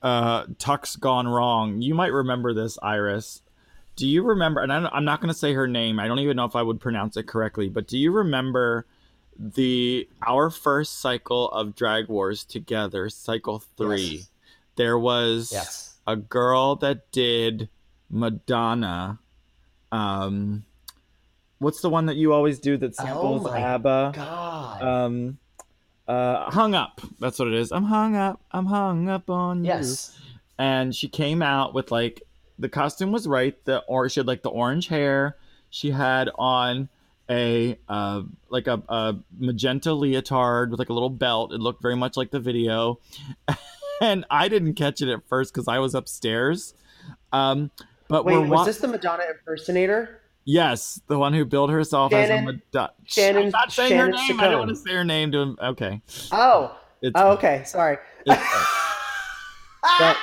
uh, 0.00 0.44
Tuck's 0.58 0.96
gone 0.96 1.26
wrong. 1.28 1.82
You 1.82 1.94
might 1.94 2.12
remember 2.12 2.54
this, 2.54 2.78
Iris. 2.82 3.42
Do 3.98 4.06
you 4.06 4.22
remember? 4.22 4.60
And 4.60 4.72
I'm 4.72 4.86
I'm 4.92 5.04
not 5.04 5.20
going 5.20 5.32
to 5.32 5.38
say 5.38 5.52
her 5.54 5.66
name. 5.66 5.98
I 5.98 6.06
don't 6.06 6.20
even 6.20 6.36
know 6.36 6.44
if 6.44 6.54
I 6.54 6.62
would 6.62 6.78
pronounce 6.78 7.16
it 7.16 7.24
correctly. 7.26 7.68
But 7.68 7.88
do 7.88 7.98
you 7.98 8.12
remember 8.12 8.86
the 9.36 10.08
our 10.24 10.50
first 10.50 11.00
cycle 11.00 11.48
of 11.50 11.74
Drag 11.74 12.06
Wars 12.06 12.44
together, 12.44 13.08
cycle 13.08 13.58
three? 13.76 14.00
Yes. 14.00 14.30
There 14.76 14.96
was 14.96 15.50
yes. 15.52 15.96
a 16.06 16.14
girl 16.14 16.76
that 16.76 17.10
did 17.10 17.68
Madonna. 18.08 19.18
Um, 19.90 20.64
what's 21.58 21.80
the 21.80 21.90
one 21.90 22.06
that 22.06 22.14
you 22.16 22.32
always 22.32 22.60
do 22.60 22.76
that 22.76 22.94
samples 22.94 23.44
Oh 23.44 23.50
my 23.50 23.58
ABBA? 23.60 24.12
God. 24.14 24.82
Um, 24.82 25.38
uh, 26.06 26.48
hung 26.52 26.76
up. 26.76 27.00
That's 27.18 27.40
what 27.40 27.48
it 27.48 27.54
is. 27.54 27.72
I'm 27.72 27.82
hung 27.82 28.14
up. 28.14 28.40
I'm 28.52 28.66
hung 28.66 29.08
up 29.08 29.28
on 29.28 29.64
you. 29.64 29.70
yes. 29.72 30.16
And 30.56 30.94
she 30.94 31.08
came 31.08 31.42
out 31.42 31.74
with 31.74 31.90
like 31.90 32.22
the 32.58 32.68
costume 32.68 33.12
was 33.12 33.26
right. 33.28 33.54
The 33.64 33.78
or 33.88 34.08
she 34.08 34.20
had 34.20 34.26
like 34.26 34.42
the 34.42 34.50
orange 34.50 34.88
hair. 34.88 35.36
She 35.70 35.90
had 35.90 36.30
on 36.36 36.88
a 37.30 37.78
uh 37.88 38.22
like 38.48 38.66
a, 38.66 38.82
a 38.88 39.16
magenta 39.38 39.92
leotard 39.92 40.70
with 40.70 40.78
like 40.78 40.88
a 40.88 40.92
little 40.94 41.10
belt. 41.10 41.52
It 41.52 41.60
looked 41.60 41.82
very 41.82 41.96
much 41.96 42.16
like 42.16 42.30
the 42.30 42.40
video. 42.40 42.98
and 44.00 44.24
I 44.30 44.48
didn't 44.48 44.74
catch 44.74 45.02
it 45.02 45.08
at 45.10 45.28
first 45.28 45.52
because 45.52 45.68
I 45.68 45.78
was 45.78 45.94
upstairs. 45.94 46.74
Um, 47.32 47.70
but 48.08 48.24
Wait, 48.24 48.38
was 48.38 48.48
wa- 48.48 48.64
this 48.64 48.78
the 48.78 48.88
Madonna 48.88 49.24
impersonator? 49.30 50.20
yes, 50.44 50.98
the 51.08 51.18
one 51.18 51.34
who 51.34 51.44
billed 51.44 51.70
herself 51.70 52.10
as 52.14 52.24
a 52.24 52.32
Shannon- 52.32 52.44
Madonna. 52.46 52.92
Shannon- 53.04 53.42
I'm 53.44 53.50
not 53.50 53.70
saying 53.72 53.90
Shannon 53.90 54.12
her 54.14 54.28
name. 54.28 54.40
I 54.40 54.48
don't 54.48 54.58
want 54.60 54.70
to 54.70 54.76
say 54.76 54.94
her 54.94 55.04
name 55.04 55.30
to 55.32 55.38
him. 55.38 55.58
Okay. 55.62 56.00
Oh. 56.32 56.74
It's, 57.02 57.12
Oh, 57.14 57.32
okay. 57.32 57.62
Sorry. 57.66 57.98
it's- 58.26 58.66
but 59.98 60.16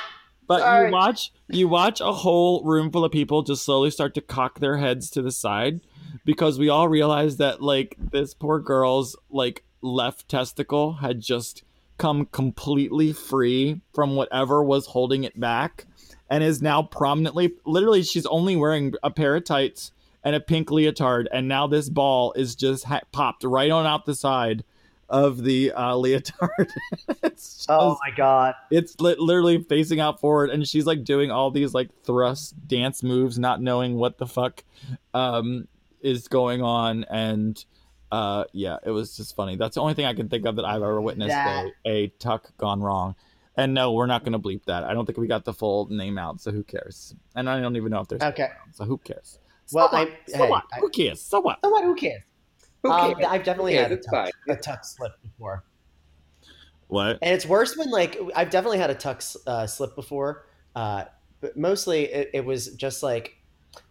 but 0.46 0.60
Sorry. 0.60 0.86
you 0.86 0.92
watch 0.92 1.32
you 1.48 1.68
watch 1.68 2.00
a 2.00 2.12
whole 2.12 2.62
room 2.64 2.90
full 2.90 3.04
of 3.04 3.12
people 3.12 3.42
just 3.42 3.64
slowly 3.64 3.90
start 3.90 4.14
to 4.14 4.20
cock 4.20 4.60
their 4.60 4.76
heads 4.78 5.10
to 5.10 5.22
the 5.22 5.32
side 5.32 5.80
because 6.24 6.58
we 6.58 6.68
all 6.68 6.88
realize 6.88 7.36
that 7.36 7.62
like 7.62 7.96
this 7.98 8.34
poor 8.34 8.58
girl's 8.58 9.16
like 9.30 9.64
left 9.82 10.28
testicle 10.28 10.94
had 10.94 11.20
just 11.20 11.62
come 11.98 12.26
completely 12.26 13.12
free 13.12 13.80
from 13.94 14.16
whatever 14.16 14.62
was 14.62 14.86
holding 14.86 15.24
it 15.24 15.38
back 15.38 15.86
and 16.28 16.42
is 16.42 16.60
now 16.60 16.82
prominently 16.82 17.54
literally 17.64 18.02
she's 18.02 18.26
only 18.26 18.56
wearing 18.56 18.92
a 19.02 19.10
pair 19.10 19.36
of 19.36 19.44
tights 19.44 19.92
and 20.24 20.34
a 20.34 20.40
pink 20.40 20.70
leotard 20.70 21.28
and 21.32 21.48
now 21.48 21.66
this 21.66 21.88
ball 21.88 22.32
is 22.34 22.54
just 22.54 22.84
ha- 22.84 23.00
popped 23.12 23.44
right 23.44 23.70
on 23.70 23.86
out 23.86 24.04
the 24.04 24.14
side 24.14 24.64
of 25.08 25.42
the 25.44 25.72
uh, 25.72 25.94
leotard 25.96 26.68
it's 27.22 27.56
just, 27.56 27.66
Oh 27.70 27.96
my 28.04 28.10
god. 28.16 28.54
it's 28.70 28.98
li- 29.00 29.14
literally 29.18 29.62
facing 29.62 30.00
out 30.00 30.20
forward 30.20 30.50
and 30.50 30.66
she's 30.66 30.84
like 30.86 31.04
doing 31.04 31.30
all 31.30 31.50
these 31.50 31.72
like 31.74 31.90
thrust 32.02 32.54
dance 32.66 33.02
moves 33.02 33.38
not 33.38 33.60
knowing 33.62 33.96
what 33.96 34.18
the 34.18 34.26
fuck 34.26 34.64
um 35.14 35.68
is 36.00 36.28
going 36.28 36.62
on 36.62 37.04
and 37.04 37.64
uh 38.12 38.44
yeah 38.52 38.76
it 38.84 38.90
was 38.90 39.16
just 39.16 39.34
funny 39.36 39.56
that's 39.56 39.74
the 39.76 39.80
only 39.80 39.94
thing 39.94 40.04
i 40.06 40.14
can 40.14 40.28
think 40.28 40.44
of 40.46 40.56
that 40.56 40.64
i've 40.64 40.82
ever 40.82 41.00
witnessed 41.00 41.30
That- 41.30 41.70
a, 41.84 41.90
a 41.90 42.08
tuck 42.18 42.56
gone 42.56 42.80
wrong 42.80 43.14
and 43.56 43.74
no 43.74 43.92
we're 43.92 44.06
not 44.06 44.22
going 44.24 44.32
to 44.32 44.38
bleep 44.38 44.64
that 44.66 44.84
i 44.84 44.92
don't 44.92 45.06
think 45.06 45.18
we 45.18 45.26
got 45.26 45.44
the 45.44 45.52
full 45.54 45.86
name 45.90 46.18
out 46.18 46.40
so 46.40 46.50
who 46.52 46.62
cares 46.62 47.14
and 47.34 47.48
i 47.48 47.60
don't 47.60 47.76
even 47.76 47.90
know 47.90 48.00
if 48.00 48.08
there's 48.08 48.22
Okay. 48.22 48.48
so 48.72 48.84
who 48.84 48.98
cares 48.98 49.38
so 49.66 49.76
Well, 49.78 49.88
what? 49.90 50.08
I- 50.08 50.30
so 50.30 50.38
hey, 50.38 50.50
what 50.50 50.64
I- 50.72 50.78
who 50.80 50.88
cares 50.90 51.20
so 51.20 51.40
what 51.40 51.58
So 51.64 51.70
what? 51.70 51.82
Who 51.84 51.94
cares? 51.96 52.22
Who 52.86 52.92
Um. 52.92 53.14
I've 53.26 53.44
definitely 53.44 53.74
had 53.74 53.92
a 53.92 53.94
it's 53.94 54.06
tuck, 54.06 54.30
a 54.48 54.56
tuck 54.56 54.84
slip 54.84 55.12
before, 55.22 55.64
what 56.88 57.18
and 57.22 57.34
it's 57.34 57.46
worse 57.46 57.76
when 57.76 57.90
like 57.90 58.18
I've 58.34 58.50
definitely 58.50 58.78
had 58.78 58.90
a 58.90 58.94
tuck 58.94 59.22
uh, 59.46 59.66
slip 59.66 59.94
before. 59.94 60.46
Uh, 60.74 61.04
but 61.40 61.56
mostly 61.56 62.04
it, 62.04 62.30
it 62.34 62.44
was 62.44 62.68
just 62.74 63.02
like 63.02 63.36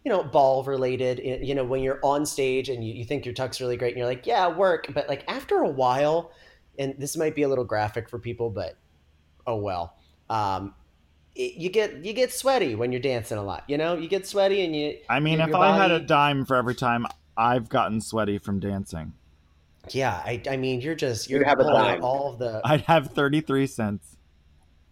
you 0.04 0.10
know 0.10 0.22
ball 0.22 0.64
related. 0.64 1.20
You 1.22 1.54
know 1.54 1.64
when 1.64 1.82
you're 1.82 2.00
on 2.02 2.24
stage 2.24 2.68
and 2.68 2.86
you, 2.86 2.94
you 2.94 3.04
think 3.04 3.24
your 3.24 3.34
tuck's 3.34 3.60
really 3.60 3.76
great 3.76 3.90
and 3.90 3.98
you're 3.98 4.06
like 4.06 4.26
yeah 4.26 4.48
work, 4.48 4.86
but 4.94 5.08
like 5.08 5.24
after 5.28 5.58
a 5.58 5.68
while, 5.68 6.32
and 6.78 6.94
this 6.98 7.16
might 7.16 7.34
be 7.34 7.42
a 7.42 7.48
little 7.48 7.64
graphic 7.64 8.08
for 8.08 8.18
people, 8.18 8.50
but 8.50 8.76
oh 9.46 9.56
well. 9.56 9.96
Um, 10.28 10.74
you 11.36 11.68
get 11.68 12.04
you 12.04 12.14
get 12.14 12.32
sweaty 12.32 12.74
when 12.74 12.92
you're 12.92 13.00
dancing 13.00 13.36
a 13.36 13.44
lot. 13.44 13.64
You 13.68 13.76
know 13.76 13.94
you 13.96 14.08
get 14.08 14.26
sweaty 14.26 14.64
and 14.64 14.74
you 14.74 14.96
i 15.10 15.20
mean 15.20 15.40
if 15.40 15.48
your 15.48 15.56
i 15.58 15.76
had 15.76 15.90
a 15.90 16.00
dime 16.00 16.46
for 16.46 16.56
every 16.56 16.74
time 16.74 17.06
i've 17.36 17.68
gotten 17.68 18.00
sweaty 18.00 18.38
from 18.38 18.58
dancing 18.60 19.12
yeah 19.90 20.20
I, 20.24 20.42
I 20.50 20.56
mean 20.56 20.80
you're 20.80 20.94
just 20.94 21.28
You'd 21.30 21.36
you're 21.38 21.44
have 21.48 21.60
a 21.60 21.64
pulling 21.64 21.82
dime. 21.82 22.04
all 22.04 22.32
of 22.32 22.38
the 22.38 22.60
i'd 22.64 22.82
have 22.82 23.12
33 23.12 23.66
cents 23.66 24.16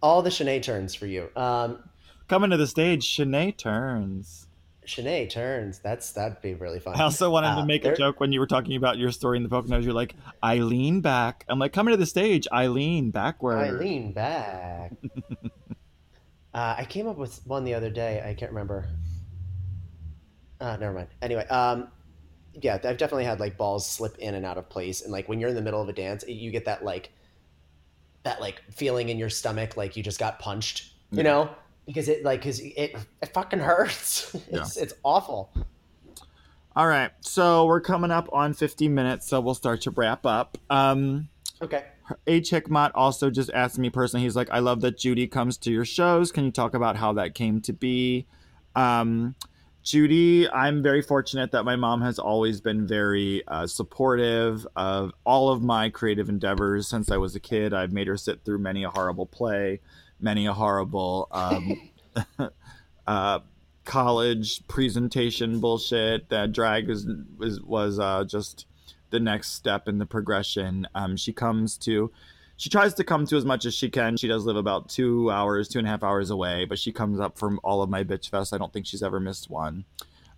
all 0.01 0.21
the 0.21 0.29
Shanae 0.29 0.61
turns 0.61 0.93
for 0.93 1.07
you. 1.07 1.29
Um, 1.35 1.79
Coming 2.27 2.51
to 2.51 2.57
the 2.57 2.67
stage, 2.67 3.07
Shanae 3.07 3.57
turns. 3.57 4.45
Shanae 4.85 5.27
turns. 5.27 5.79
That's 5.79 6.11
that'd 6.11 6.41
be 6.43 6.53
really 6.53 6.79
fun. 6.79 6.95
I 6.95 7.01
also 7.03 7.31
wanted 7.31 7.47
Uh, 7.47 7.61
to 7.61 7.65
make 7.65 7.81
there- 7.81 7.93
a 7.93 7.97
joke 7.97 8.19
when 8.19 8.31
you 8.31 8.39
were 8.39 8.45
talking 8.45 8.75
about 8.75 8.99
your 8.99 9.11
story 9.11 9.37
in 9.37 9.43
the 9.43 9.49
Poconos. 9.49 9.83
You're 9.83 9.93
like, 9.93 10.13
I 10.43 10.57
lean 10.57 11.01
back. 11.01 11.43
I'm 11.49 11.57
like, 11.57 11.73
coming 11.73 11.91
to 11.93 11.97
the 11.97 12.05
stage, 12.05 12.47
I 12.51 12.67
lean 12.67 13.09
backward. 13.09 13.57
I 13.57 13.71
lean 13.71 14.11
back. 14.11 14.91
uh, 16.53 16.75
I 16.77 16.85
came 16.87 17.07
up 17.07 17.17
with 17.17 17.41
one 17.47 17.63
the 17.63 17.73
other 17.73 17.89
day. 17.89 18.21
I 18.23 18.35
can't 18.35 18.51
remember. 18.51 18.85
Uh, 20.59 20.77
never 20.77 20.93
mind. 20.93 21.07
Anyway, 21.21 21.47
um, 21.47 21.87
yeah, 22.61 22.75
I've 22.75 22.97
definitely 22.97 23.25
had 23.25 23.39
like 23.39 23.57
balls 23.57 23.87
slip 23.89 24.17
in 24.17 24.35
and 24.35 24.45
out 24.45 24.57
of 24.57 24.69
place, 24.69 25.01
and 25.01 25.11
like 25.11 25.27
when 25.27 25.39
you're 25.39 25.49
in 25.49 25.55
the 25.55 25.61
middle 25.61 25.81
of 25.81 25.89
a 25.89 25.93
dance, 25.93 26.23
you 26.27 26.51
get 26.51 26.65
that 26.65 26.83
like 26.83 27.11
that 28.23 28.41
like 28.41 28.61
feeling 28.71 29.09
in 29.09 29.17
your 29.17 29.29
stomach, 29.29 29.77
like 29.77 29.95
you 29.95 30.03
just 30.03 30.19
got 30.19 30.39
punched. 30.39 30.91
You 31.11 31.17
Yeah. 31.17 31.23
know, 31.23 31.49
because 31.85 32.07
it 32.09 32.23
like 32.23 32.41
because 32.41 32.59
it 32.59 32.95
it 33.21 33.33
fucking 33.33 33.59
hurts. 33.59 34.33
it's 34.51 34.77
it's 34.77 34.93
awful. 35.03 35.51
All 36.75 36.87
right, 36.87 37.11
so 37.21 37.65
we're 37.65 37.79
coming 37.79 38.11
up 38.11 38.27
on 38.33 38.53
50 38.53 38.89
minutes, 38.89 39.27
so 39.27 39.39
we'll 39.39 39.53
start 39.55 39.81
to 39.81 39.91
wrap 39.91 40.25
up. 40.25 40.57
Um, 40.69 41.29
Okay. 41.61 41.83
H. 42.27 42.51
Hickmott 42.51 42.91
also 42.93 43.29
just 43.29 43.49
asked 43.51 43.79
me 43.79 43.89
personally. 43.89 44.25
He's 44.25 44.35
like, 44.35 44.49
I 44.51 44.59
love 44.59 44.81
that 44.81 44.97
Judy 44.97 45.25
comes 45.25 45.57
to 45.59 45.71
your 45.71 45.85
shows. 45.85 46.31
Can 46.33 46.43
you 46.43 46.51
talk 46.51 46.73
about 46.73 46.97
how 46.97 47.13
that 47.13 47.33
came 47.33 47.61
to 47.61 47.71
be? 47.73 48.27
Um, 48.75 49.35
Judy, 49.85 50.49
I'm 50.49 50.81
very 50.81 51.03
fortunate 51.03 51.51
that 51.51 51.63
my 51.63 51.75
mom 51.75 52.01
has 52.01 52.17
always 52.17 52.59
been 52.59 52.87
very 52.87 53.47
uh, 53.47 53.67
supportive 53.67 54.65
of 54.75 55.13
all 55.23 55.49
of 55.49 55.61
my 55.61 55.89
creative 55.91 56.27
endeavors 56.27 56.87
since 56.87 57.11
I 57.11 57.17
was 57.17 57.35
a 57.35 57.39
kid. 57.39 57.71
I've 57.71 57.93
made 57.93 58.07
her 58.07 58.17
sit 58.17 58.43
through 58.43 58.57
many 58.57 58.83
a 58.83 58.89
horrible 58.89 59.27
play, 59.27 59.81
many 60.19 60.47
a 60.47 60.53
horrible 60.53 61.27
um, 61.31 61.91
uh, 63.07 63.39
college 63.83 64.67
presentation 64.67 65.59
bullshit. 65.59 66.29
That 66.29 66.51
drag 66.51 66.87
was 66.87 67.05
was, 67.37 67.61
was 67.61 67.99
uh, 67.99 68.23
just 68.23 68.65
the 69.11 69.19
next 69.19 69.51
step 69.51 69.87
in 69.87 69.99
the 69.99 70.07
progression. 70.07 70.87
Um, 70.95 71.15
she 71.15 71.31
comes 71.31 71.77
to 71.77 72.11
she 72.57 72.69
tries 72.69 72.93
to 72.95 73.03
come 73.03 73.25
to 73.27 73.35
as 73.35 73.45
much 73.45 73.65
as 73.65 73.73
she 73.73 73.89
can. 73.89 74.15
She 74.17 74.27
does 74.27 74.45
live 74.45 74.55
about 74.55 74.89
two 74.89 75.29
hours, 75.29 75.67
two 75.67 75.79
and 75.79 75.87
a 75.87 75.91
half 75.91 76.03
hours 76.03 76.29
away, 76.29 76.65
but 76.65 76.79
she 76.79 76.91
comes 76.91 77.19
up 77.19 77.37
from 77.37 77.59
all 77.63 77.81
of 77.81 77.89
my 77.89 78.03
bitch 78.03 78.29
fest. 78.29 78.53
I 78.53 78.57
don't 78.57 78.71
think 78.71 78.85
she's 78.85 79.03
ever 79.03 79.19
missed 79.19 79.49
one. 79.49 79.85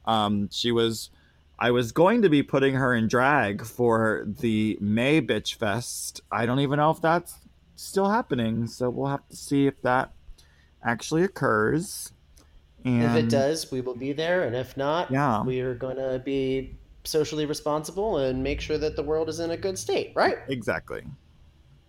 Um, 0.06 0.50
she 0.52 0.72
was, 0.72 1.12
I 1.60 1.72
was 1.72 1.92
going 1.92 2.24
to 2.24 2.30
be 2.30 2.42
putting 2.42 2.74
her 2.74 2.96
in 2.96 3.08
drag 3.08 3.66
for 3.66 4.26
the 4.26 4.78
May 4.82 5.22
bitch 5.22 5.56
fest. 5.56 6.22
I 6.32 6.46
don't 6.46 6.60
even 6.60 6.78
know 6.78 6.90
if 6.90 7.02
that's 7.02 7.36
still 7.76 8.10
happening, 8.10 8.66
so 8.68 8.90
we'll 8.90 9.10
have 9.10 9.28
to 9.30 9.36
see 9.36 9.68
if 9.68 9.80
that 9.84 10.12
actually 10.84 11.24
occurs. 11.24 12.14
And 12.84 13.04
if 13.04 13.26
it 13.26 13.30
does, 13.30 13.72
we 13.72 13.82
will 13.82 13.96
be 13.96 14.14
there, 14.14 14.44
and 14.44 14.56
if 14.56 14.78
not, 14.78 15.12
yeah. 15.12 15.44
we 15.44 15.60
are 15.60 15.76
going 15.76 15.98
to 15.98 16.22
be 16.24 16.76
socially 17.04 17.46
responsible 17.46 18.18
and 18.18 18.42
make 18.42 18.62
sure 18.62 18.78
that 18.78 18.96
the 18.96 19.04
world 19.04 19.30
is 19.30 19.40
in 19.40 19.52
a 19.52 19.58
good 19.58 19.78
state, 19.78 20.14
right? 20.16 20.38
Exactly. 20.48 21.04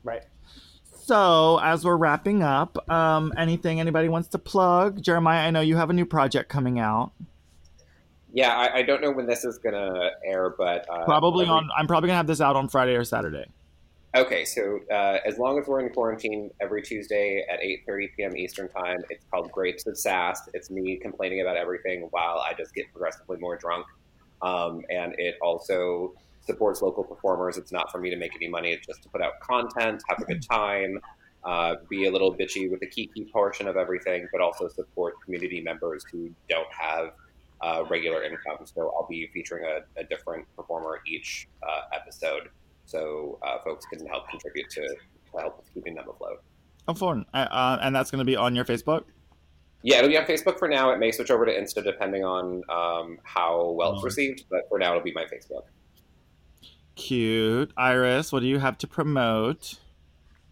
Right. 0.05 0.23
So, 1.09 1.59
as 1.63 1.85
we're 1.85 1.97
wrapping 1.97 2.43
up, 2.43 2.91
um, 2.91 3.33
anything 3.37 3.81
anybody 3.81 4.09
wants 4.09 4.29
to 4.29 4.39
plug? 4.39 5.03
Jeremiah, 5.03 5.47
I 5.47 5.51
know 5.51 5.61
you 5.61 5.77
have 5.77 5.89
a 5.89 5.95
new 5.95 6.05
project 6.05 6.51
coming 6.51 6.79
out. 6.79 7.13
Yeah, 8.33 8.55
I, 8.55 8.79
I 8.79 8.83
don't 8.83 9.01
know 9.01 9.11
when 9.11 9.27
this 9.27 9.45
is 9.45 9.59
gonna 9.59 10.11
air, 10.25 10.51
but 10.51 10.87
uh, 10.91 11.05
probably 11.07 11.47
every... 11.47 11.55
on. 11.55 11.71
I'm 11.77 11.87
probably 11.87 12.09
gonna 12.09 12.19
have 12.19 12.27
this 12.27 12.43
out 12.43 12.57
on 12.57 12.69
Friday 12.69 12.95
or 12.95 13.05
Saturday. 13.05 13.47
Okay, 14.15 14.45
so 14.45 14.81
uh, 14.91 15.19
as 15.25 15.39
long 15.39 15.59
as 15.59 15.67
we're 15.67 15.81
in 15.81 15.91
quarantine, 15.91 16.51
every 16.61 16.83
Tuesday 16.83 17.45
at 17.51 17.61
8:30 17.61 18.09
p.m. 18.17 18.37
Eastern 18.37 18.69
Time, 18.69 18.99
it's 19.11 19.25
called 19.31 19.51
Grapes 19.51 19.87
of 19.87 19.99
Sass. 19.99 20.49
It's 20.53 20.71
me 20.71 20.97
complaining 20.97 21.41
about 21.41 21.57
everything 21.57 22.09
while 22.11 22.39
I 22.39 22.53
just 22.53 22.75
get 22.75 22.91
progressively 22.93 23.39
more 23.39 23.57
drunk, 23.57 23.87
um, 24.43 24.83
and 24.91 25.15
it 25.19 25.37
also 25.41 26.15
supports 26.49 26.81
local 26.83 27.05
performers. 27.05 27.59
It's 27.59 27.71
not 27.71 27.93
for 27.93 27.99
me 27.99 28.09
to 28.11 28.17
make 28.17 28.35
any 28.35 28.49
money. 28.49 28.71
It's 28.73 28.87
just 28.87 29.03
to 29.03 29.09
put 29.11 29.23
out 29.23 29.35
content, 29.41 30.03
have 30.09 30.19
a 30.19 30.25
good 30.25 30.43
time, 30.43 30.99
uh, 31.45 31.77
be 31.89 32.07
a 32.07 32.11
little 32.11 32.35
bitchy 32.35 32.71
with 32.71 32.81
the 32.81 32.87
kiki 32.87 33.29
portion 33.33 33.69
of 33.69 33.77
everything, 33.77 34.27
but 34.33 34.41
also 34.41 34.67
support 34.69 35.15
community 35.23 35.61
members 35.61 36.05
who 36.11 36.31
don't 36.49 36.73
have 36.73 37.13
uh, 37.61 37.85
regular 37.91 38.23
income. 38.25 38.65
So 38.65 38.93
I'll 38.97 39.07
be 39.09 39.29
featuring 39.33 39.65
a, 39.65 40.01
a 40.01 40.05
different 40.05 40.47
performer 40.57 41.01
each 41.07 41.49
uh, 41.63 41.83
episode, 41.93 42.49
so 42.87 43.39
uh, 43.47 43.59
folks 43.63 43.85
can 43.87 44.05
help 44.07 44.29
contribute 44.29 44.71
to, 44.71 44.81
to 44.81 45.39
help 45.39 45.59
with 45.59 45.73
keeping 45.75 45.95
them 45.95 46.07
afloat. 46.09 46.43
Oh, 46.89 46.95
fun! 46.95 47.27
Uh, 47.35 47.79
and 47.83 47.95
that's 47.95 48.11
going 48.11 48.21
to 48.21 48.25
be 48.25 48.37
on 48.37 48.57
your 48.57 48.65
Facebook. 48.65 49.05
Yeah, 49.83 49.99
it'll 49.99 50.09
be 50.09 50.17
on 50.17 50.25
Facebook 50.25 50.59
for 50.59 50.69
now. 50.69 50.91
It 50.91 50.99
may 50.99 51.13
switch 51.13 51.31
over 51.31 51.45
to 51.45 51.53
Insta 51.53 51.85
depending 51.85 52.25
on 52.25 52.63
um, 52.69 53.19
how 53.23 53.75
well 53.79 53.95
it's 53.95 54.05
received, 54.05 54.45
but 54.51 54.63
for 54.69 54.79
now 54.79 54.91
it'll 54.93 55.05
be 55.05 55.13
my 55.13 55.25
Facebook. 55.25 55.65
Cute. 56.99 57.73
Iris, 57.77 58.33
what 58.33 58.41
do 58.41 58.47
you 58.49 58.59
have 58.59 58.77
to 58.79 58.89
promote? 58.89 59.79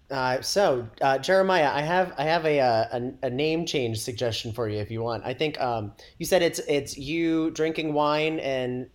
Uh, 0.08 0.40
so 0.40 0.88
uh, 1.02 1.18
Jeremiah, 1.18 1.70
I 1.72 1.82
have 1.82 2.14
I 2.16 2.22
have 2.22 2.46
a, 2.46 2.60
uh, 2.60 2.84
a, 2.92 3.26
a 3.26 3.30
name 3.30 3.66
change 3.66 3.98
suggestion 3.98 4.52
for 4.52 4.68
you 4.68 4.78
if 4.78 4.88
you 4.88 5.02
want. 5.02 5.24
I 5.26 5.34
think 5.34 5.60
um, 5.60 5.92
you 6.18 6.24
said 6.24 6.42
it's 6.42 6.60
it's 6.60 6.96
you 6.96 7.50
drinking 7.50 7.92
wine 7.92 8.38
and 8.38 8.88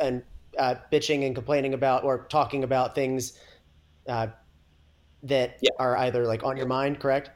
and 0.00 0.22
uh, 0.58 0.76
bitching 0.90 1.26
and 1.26 1.34
complaining 1.34 1.74
about 1.74 2.02
or 2.02 2.26
talking 2.30 2.64
about 2.64 2.94
things 2.94 3.38
uh, 4.08 4.28
that 5.24 5.58
yeah. 5.60 5.70
are 5.78 5.98
either 5.98 6.26
like 6.26 6.42
on 6.42 6.56
your 6.56 6.66
mind, 6.66 6.98
correct? 6.98 7.30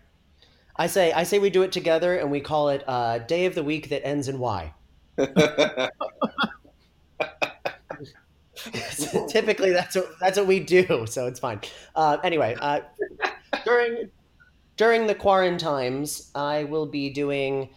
I 0.76 0.86
say 0.86 1.12
I 1.12 1.24
say 1.24 1.38
we 1.38 1.50
do 1.50 1.62
it 1.62 1.72
together 1.72 2.16
and 2.16 2.30
we 2.30 2.40
call 2.40 2.70
it 2.70 2.82
uh, 2.86 3.18
Day 3.18 3.44
of 3.44 3.54
the 3.54 3.62
Week 3.62 3.90
that 3.90 4.06
ends 4.06 4.28
in 4.28 4.38
Y. 4.38 4.72
Typically, 9.28 9.72
that's 9.72 9.96
what 9.96 10.18
that's 10.20 10.38
what 10.38 10.46
we 10.46 10.60
do, 10.60 11.06
so 11.06 11.26
it's 11.26 11.40
fine. 11.40 11.60
Uh, 11.94 12.18
anyway, 12.24 12.56
uh, 12.60 12.80
during 13.64 14.10
during 14.76 15.06
the 15.06 15.14
quarantines, 15.14 16.30
I 16.34 16.64
will 16.64 16.86
be 16.86 17.10
doing 17.10 17.70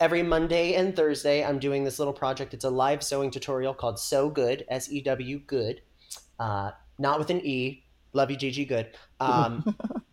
every 0.00 0.22
Monday 0.22 0.74
and 0.74 0.94
Thursday. 0.94 1.44
I'm 1.44 1.58
doing 1.58 1.84
this 1.84 1.98
little 1.98 2.14
project. 2.14 2.54
It's 2.54 2.64
a 2.64 2.70
live 2.70 3.02
sewing 3.02 3.30
tutorial 3.30 3.74
called 3.74 3.98
Sew 3.98 4.28
Good, 4.30 4.64
S 4.68 4.90
E 4.90 5.00
W 5.02 5.38
Good, 5.40 5.82
uh, 6.38 6.72
not 6.98 7.18
with 7.18 7.30
an 7.30 7.44
E. 7.44 7.84
Love 8.12 8.30
you, 8.30 8.36
Gigi. 8.36 8.64
Good. 8.64 8.96
Um, 9.20 9.76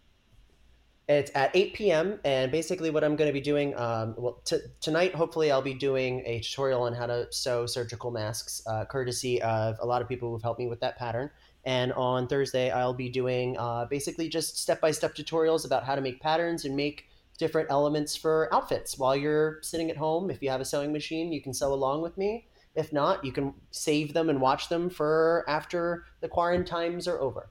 It's 1.08 1.30
at 1.36 1.56
8 1.56 1.74
p.m. 1.76 2.20
And 2.24 2.52
basically, 2.52 2.90
what 2.90 3.04
I'm 3.04 3.16
going 3.16 3.30
to 3.30 3.34
be 3.34 3.42
doing, 3.42 3.78
um, 3.78 4.16
well, 4.18 4.42
t- 4.44 4.58
tonight, 4.82 5.14
hopefully, 5.14 5.52
I'll 5.52 5.62
be 5.62 5.76
doing 5.76 6.24
a 6.26 6.40
tutorial 6.40 6.82
on 6.84 6.94
how 6.94 7.06
to 7.06 7.28
sew 7.32 7.68
surgical 7.68 8.10
masks, 8.10 8.64
uh, 8.66 8.86
courtesy 8.86 9.40
of 9.44 9.78
a 9.80 9.86
lot 9.86 10.02
of 10.02 10.10
people 10.10 10.32
who've 10.32 10.42
helped 10.42 10.60
me 10.60 10.68
with 10.68 10.80
that 10.80 10.98
pattern. 10.98 11.30
And 11.64 11.94
on 11.94 12.28
Thursday, 12.28 12.72
I'll 12.72 12.94
be 12.94 13.10
doing 13.10 13.56
uh, 13.58 13.86
basically 13.86 14.30
just 14.30 14.58
step 14.58 14.82
by 14.82 14.92
step 14.92 15.16
tutorials 15.16 15.66
about 15.66 15.84
how 15.84 15.94
to 15.94 16.02
make 16.02 16.22
patterns 16.22 16.66
and 16.66 16.76
make 16.76 17.06
different 17.38 17.70
elements 17.70 18.16
for 18.16 18.50
outfits 18.52 18.98
while 18.98 19.16
you're 19.16 19.60
sitting 19.62 19.92
at 19.92 19.98
home. 19.98 20.32
If 20.32 20.42
you 20.42 20.50
have 20.50 20.62
a 20.62 20.66
sewing 20.66 20.92
machine, 20.92 21.32
you 21.32 21.42
can 21.42 21.54
sew 21.54 21.72
along 21.74 22.02
with 22.02 22.18
me. 22.18 22.48
If 22.76 22.92
not, 22.92 23.24
you 23.24 23.32
can 23.32 23.54
save 23.72 24.14
them 24.14 24.30
and 24.30 24.42
watch 24.42 24.70
them 24.70 24.90
for 24.90 25.46
after 25.48 26.06
the 26.22 26.28
quarantines 26.28 27.08
are 27.08 27.20
over. 27.22 27.50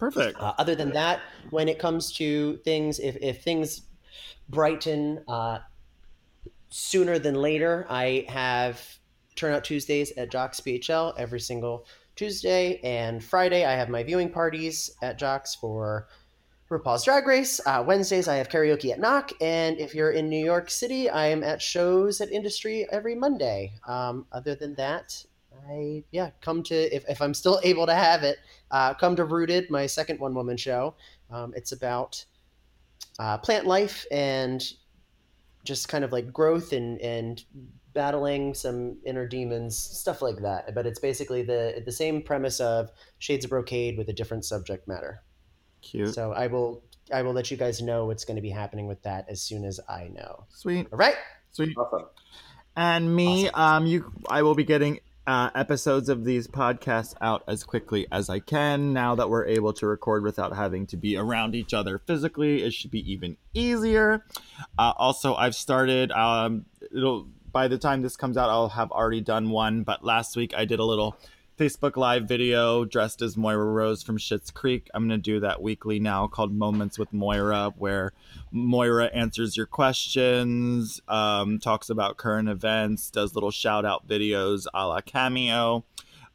Perfect. 0.00 0.40
Uh, 0.40 0.54
other 0.56 0.74
than 0.74 0.92
that, 0.94 1.20
when 1.50 1.68
it 1.68 1.78
comes 1.78 2.10
to 2.12 2.56
things, 2.64 2.98
if, 2.98 3.16
if 3.20 3.44
things 3.44 3.82
brighten 4.48 5.22
uh, 5.28 5.58
sooner 6.70 7.18
than 7.18 7.34
later, 7.34 7.86
I 7.90 8.24
have 8.28 8.82
Turnout 9.36 9.62
Tuesdays 9.62 10.12
at 10.16 10.30
Jocks 10.30 10.58
BHL 10.60 11.14
every 11.18 11.38
single 11.38 11.86
Tuesday 12.16 12.80
and 12.82 13.22
Friday. 13.22 13.66
I 13.66 13.72
have 13.72 13.90
my 13.90 14.02
viewing 14.02 14.30
parties 14.30 14.90
at 15.02 15.18
Jocks 15.18 15.54
for 15.54 16.08
RuPaul's 16.70 17.04
Drag 17.04 17.26
Race. 17.26 17.60
Uh, 17.66 17.84
Wednesdays, 17.86 18.26
I 18.26 18.36
have 18.36 18.48
karaoke 18.48 18.92
at 18.92 19.00
Knock. 19.00 19.32
And 19.42 19.78
if 19.78 19.94
you're 19.94 20.12
in 20.12 20.30
New 20.30 20.42
York 20.42 20.70
City, 20.70 21.10
I 21.10 21.26
am 21.26 21.42
at 21.42 21.60
shows 21.60 22.22
at 22.22 22.32
Industry 22.32 22.86
every 22.90 23.14
Monday. 23.14 23.72
Um, 23.86 24.24
other 24.32 24.54
than 24.54 24.74
that, 24.76 25.24
I 25.68 26.04
yeah 26.10 26.30
come 26.40 26.62
to 26.64 26.74
if, 26.74 27.04
if 27.08 27.20
I'm 27.20 27.34
still 27.34 27.60
able 27.62 27.86
to 27.86 27.94
have 27.94 28.22
it, 28.22 28.38
uh, 28.70 28.94
come 28.94 29.16
to 29.16 29.24
Rooted, 29.24 29.70
my 29.70 29.86
second 29.86 30.20
one 30.20 30.34
woman 30.34 30.56
show. 30.56 30.94
Um, 31.30 31.52
it's 31.56 31.72
about 31.72 32.24
uh, 33.18 33.38
plant 33.38 33.66
life 33.66 34.06
and 34.10 34.62
just 35.64 35.88
kind 35.88 36.04
of 36.04 36.12
like 36.12 36.32
growth 36.32 36.72
and 36.72 37.00
and 37.00 37.44
battling 37.92 38.54
some 38.54 38.96
inner 39.04 39.26
demons, 39.26 39.76
stuff 39.76 40.22
like 40.22 40.40
that. 40.42 40.74
But 40.74 40.86
it's 40.86 41.00
basically 41.00 41.42
the 41.42 41.82
the 41.84 41.92
same 41.92 42.22
premise 42.22 42.60
of 42.60 42.90
Shades 43.18 43.44
of 43.44 43.50
Brocade 43.50 43.98
with 43.98 44.08
a 44.08 44.12
different 44.12 44.44
subject 44.44 44.86
matter. 44.88 45.22
Cute. 45.82 46.14
So 46.14 46.32
I 46.32 46.46
will 46.46 46.82
I 47.12 47.22
will 47.22 47.32
let 47.32 47.50
you 47.50 47.56
guys 47.56 47.82
know 47.82 48.06
what's 48.06 48.24
going 48.24 48.36
to 48.36 48.42
be 48.42 48.50
happening 48.50 48.86
with 48.86 49.02
that 49.02 49.26
as 49.28 49.42
soon 49.42 49.64
as 49.64 49.80
I 49.88 50.08
know. 50.08 50.44
Sweet. 50.50 50.86
All 50.92 50.98
right. 50.98 51.16
Sweet. 51.52 51.76
Awesome. 51.76 52.06
And 52.76 53.14
me, 53.14 53.48
awesome. 53.48 53.60
um, 53.60 53.86
you, 53.86 54.12
I 54.28 54.42
will 54.42 54.54
be 54.54 54.64
getting 54.64 55.00
uh, 55.26 55.50
episodes 55.54 56.08
of 56.08 56.24
these 56.24 56.46
podcasts 56.48 57.14
out 57.20 57.44
as 57.46 57.62
quickly 57.62 58.06
as 58.10 58.28
I 58.28 58.38
can. 58.38 58.92
Now 58.92 59.14
that 59.14 59.28
we're 59.28 59.46
able 59.46 59.72
to 59.74 59.86
record 59.86 60.22
without 60.22 60.56
having 60.56 60.86
to 60.88 60.96
be 60.96 61.16
around 61.16 61.54
each 61.54 61.74
other 61.74 61.98
physically, 61.98 62.62
it 62.62 62.72
should 62.72 62.90
be 62.90 63.12
even 63.12 63.36
easier. 63.54 64.24
Uh, 64.78 64.92
also, 64.96 65.34
I've 65.34 65.54
started. 65.54 66.10
Um, 66.12 66.66
it'll 66.94 67.28
by 67.52 67.68
the 67.68 67.78
time 67.78 68.02
this 68.02 68.16
comes 68.16 68.36
out, 68.36 68.48
I'll 68.48 68.68
have 68.68 68.90
already 68.92 69.20
done 69.20 69.50
one. 69.50 69.82
But 69.82 70.04
last 70.04 70.36
week 70.36 70.54
I 70.56 70.64
did 70.64 70.78
a 70.78 70.84
little 70.84 71.16
Facebook 71.60 71.98
Live 71.98 72.26
video 72.26 72.86
dressed 72.86 73.20
as 73.20 73.36
Moira 73.36 73.66
Rose 73.66 74.02
from 74.02 74.16
Schitt's 74.16 74.50
Creek. 74.50 74.88
I'm 74.94 75.06
going 75.06 75.20
to 75.20 75.22
do 75.22 75.40
that 75.40 75.60
weekly 75.60 76.00
now 76.00 76.26
called 76.26 76.54
Moments 76.54 76.98
with 76.98 77.12
Moira, 77.12 77.74
where 77.76 78.14
Moira 78.50 79.10
answers 79.12 79.58
your 79.58 79.66
questions, 79.66 81.02
um, 81.06 81.58
talks 81.58 81.90
about 81.90 82.16
current 82.16 82.48
events, 82.48 83.10
does 83.10 83.34
little 83.34 83.50
shout 83.50 83.84
out 83.84 84.08
videos 84.08 84.64
a 84.72 84.86
la 84.86 85.02
Cameo. 85.02 85.84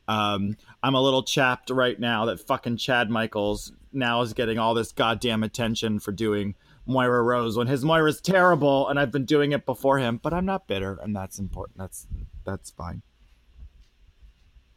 Um, 0.08 0.58
I'm 0.84 0.94
a 0.94 1.02
little 1.02 1.24
chapped 1.24 1.72
right 1.72 2.00
now 2.00 2.26
that 2.26 2.40
fucking 2.40 2.78
Chad 2.78 3.10
Michaels 3.10 3.72
now 3.92 4.22
is 4.22 4.34
getting 4.34 4.60
all 4.60 4.76
this 4.76 4.92
goddamn 4.92 5.42
attention 5.42 6.00
for 6.00 6.12
doing 6.12 6.54
Moira 6.86 7.24
Rose 7.24 7.58
when 7.58 7.66
his 7.66 7.84
Moira's 7.84 8.22
terrible 8.22 8.88
and 8.90 9.00
I've 9.00 9.12
been 9.12 9.26
doing 9.26 9.54
it 9.54 9.66
before 9.66 9.98
him, 9.98 10.20
but 10.22 10.36
I'm 10.36 10.46
not 10.46 10.68
bitter 10.68 11.00
and 11.02 11.16
that's 11.16 11.40
important. 11.40 11.80
That's 11.80 12.06
that's 12.44 12.70
fine. 12.70 13.02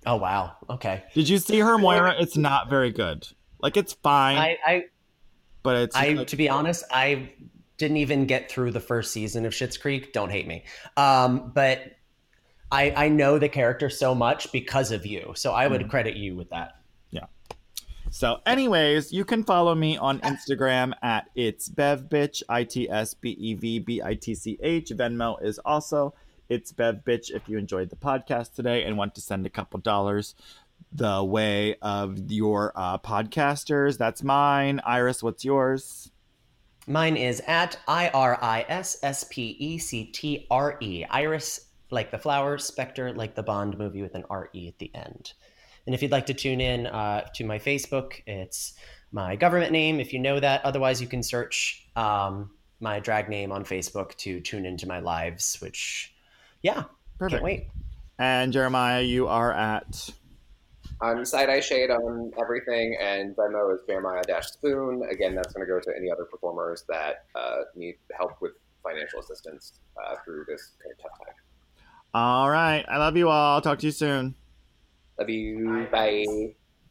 Oh 0.09 0.17
wow. 0.17 0.53
Okay. 0.71 1.05
Did 1.13 1.29
you 1.29 1.37
see 1.37 1.59
her 1.59 1.77
Moira? 1.77 2.15
It's 2.19 2.39
not 2.39 2.71
very 2.71 2.91
good. 2.91 3.29
Like 3.61 3.77
it's 3.77 3.93
fine. 3.93 4.39
I, 4.39 4.57
I 4.67 4.85
but 5.63 5.77
it's 5.77 5.95
I 5.95 6.13
like, 6.13 6.29
to 6.29 6.37
be 6.37 6.49
honest, 6.49 6.83
I 6.91 7.31
didn't 7.77 7.99
even 7.99 8.25
get 8.25 8.51
through 8.51 8.71
the 8.71 8.81
first 8.81 9.13
season 9.13 9.45
of 9.45 9.53
Schitt's 9.53 9.77
Creek. 9.77 10.15
Don't 10.15 10.31
hate 10.31 10.47
me. 10.47 10.65
Um, 10.97 11.53
but 11.55 11.83
I, 12.73 12.93
I 12.97 13.09
know 13.11 13.39
the 13.39 13.51
character 13.51 13.91
so 13.91 14.15
much 14.15 14.51
because 14.51 14.93
of 14.93 15.05
you. 15.05 15.35
So 15.37 15.53
I 15.53 15.69
would 15.69 15.83
mm. 15.83 15.91
credit 15.91 16.17
you 16.17 16.35
with 16.35 16.49
that. 16.51 16.81
Yeah. 17.11 17.27
So, 18.11 18.41
anyways, 18.47 19.13
you 19.13 19.27
can 19.27 19.45
follow 19.45 19.75
me 19.75 19.99
on 19.99 20.21
Instagram 20.21 20.95
at 21.03 21.29
it's 21.35 21.69
Bev 21.69 22.05
bevbitch, 22.05 22.43
I 22.49 22.65
T 22.65 22.89
S 22.89 23.13
B 23.13 23.37
E 23.39 23.53
V 23.53 23.79
B 23.79 24.01
I 24.03 24.15
T 24.15 24.35
C 24.35 24.59
H. 24.63 24.89
Venmo 24.89 25.37
is 25.43 25.59
also 25.59 26.15
it's 26.49 26.73
Bev 26.73 27.03
Bitch. 27.07 27.31
if 27.31 27.49
you 27.49 27.59
enjoyed 27.59 27.91
the 27.91 27.97
podcast 27.97 28.55
today 28.55 28.85
and 28.85 28.97
want 28.97 29.15
to 29.15 29.21
send 29.21 29.47
a 29.47 29.51
couple 29.51 29.81
dollars 29.81 30.35
the 30.93 31.23
way 31.23 31.77
of 31.83 32.31
your 32.31 32.73
uh, 32.75 32.99
podcasters. 32.99 33.99
That's 33.99 34.23
mine. 34.23 34.81
Iris, 34.85 35.23
what's 35.23 35.45
yours? 35.45 36.11
Mine 36.87 37.17
is 37.17 37.43
at 37.47 37.79
I 37.87 38.09
R 38.09 38.39
I 38.41 38.65
S 38.69 38.97
S 39.03 39.25
P 39.31 39.57
E 39.59 39.79
C 39.79 40.07
T 40.07 40.47
R 40.51 40.79
E. 40.81 41.05
Iris, 41.11 41.67
like 41.91 42.11
the 42.11 42.19
flower, 42.19 42.57
Spectre, 42.57 43.13
like 43.13 43.35
the 43.35 43.43
Bond 43.43 43.77
movie 43.77 44.01
with 44.01 44.15
an 44.15 44.25
R 44.31 44.49
E 44.55 44.69
at 44.69 44.79
the 44.79 44.91
end. 44.95 45.35
And 45.85 45.95
if 45.95 46.03
you'd 46.03 46.13
like 46.13 46.27
to 46.27 46.35
tune 46.35 46.61
in 46.61 46.87
uh, 46.87 47.27
to 47.35 47.45
my 47.45 47.59
Facebook, 47.59 48.23
it's 48.27 48.75
my 49.13 49.37
government 49.37 49.73
name, 49.73 50.01
if 50.01 50.13
you 50.13 50.19
know 50.19 50.39
that. 50.41 50.65
Otherwise, 50.65 51.01
you 51.01 51.09
can 51.09 51.23
search 51.23 51.89
um, 51.97 52.51
my 52.81 53.01
drag 53.01 53.29
name 53.29 53.53
on 53.53 53.65
Facebook 53.65 54.15
to 54.17 54.41
tune 54.41 54.67
into 54.67 54.87
my 54.87 55.01
lives, 55.01 55.57
which, 55.61 56.15
yeah, 56.63 56.85
Perfect. 57.19 57.33
can't 57.33 57.45
wait. 57.45 57.69
And 58.19 58.53
Jeremiah, 58.53 59.03
you 59.03 59.29
are 59.29 59.53
at 59.53 60.11
I'm 61.01 61.25
side 61.25 61.49
eye 61.49 61.61
shade 61.61 61.91
on 61.91 62.33
everything, 62.41 62.97
and 63.01 63.37
Venmo 63.37 63.73
is 63.73 63.81
Jeremiah 63.87 64.23
Dash 64.25 64.47
Spoon. 64.47 65.03
Again, 65.11 65.35
that's 65.37 65.53
going 65.53 65.67
to 65.67 65.73
go 65.73 65.79
to 65.79 65.97
any 65.97 66.11
other 66.11 66.25
performers 66.25 66.85
that 66.89 67.27
uh, 67.37 67.59
need 67.77 67.97
help 68.17 68.41
with 68.41 68.53
financial 68.83 69.21
assistance 69.21 69.75
uh, 69.97 70.17
through 70.25 70.45
this 70.49 70.73
kind 70.83 70.93
of 70.93 71.03
tough 71.03 71.19
time. 71.25 71.35
All 72.15 72.51
right. 72.51 72.85
I 72.89 72.97
love 72.97 73.17
you 73.17 73.29
all. 73.29 73.61
Talk 73.61 73.79
to 73.81 73.87
you 73.87 73.93
soon. 73.93 74.35
Love 75.19 75.31
you. 75.31 75.87
Bye. 75.93 76.25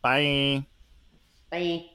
Bye. 0.01 0.65
Bye. 1.51 1.89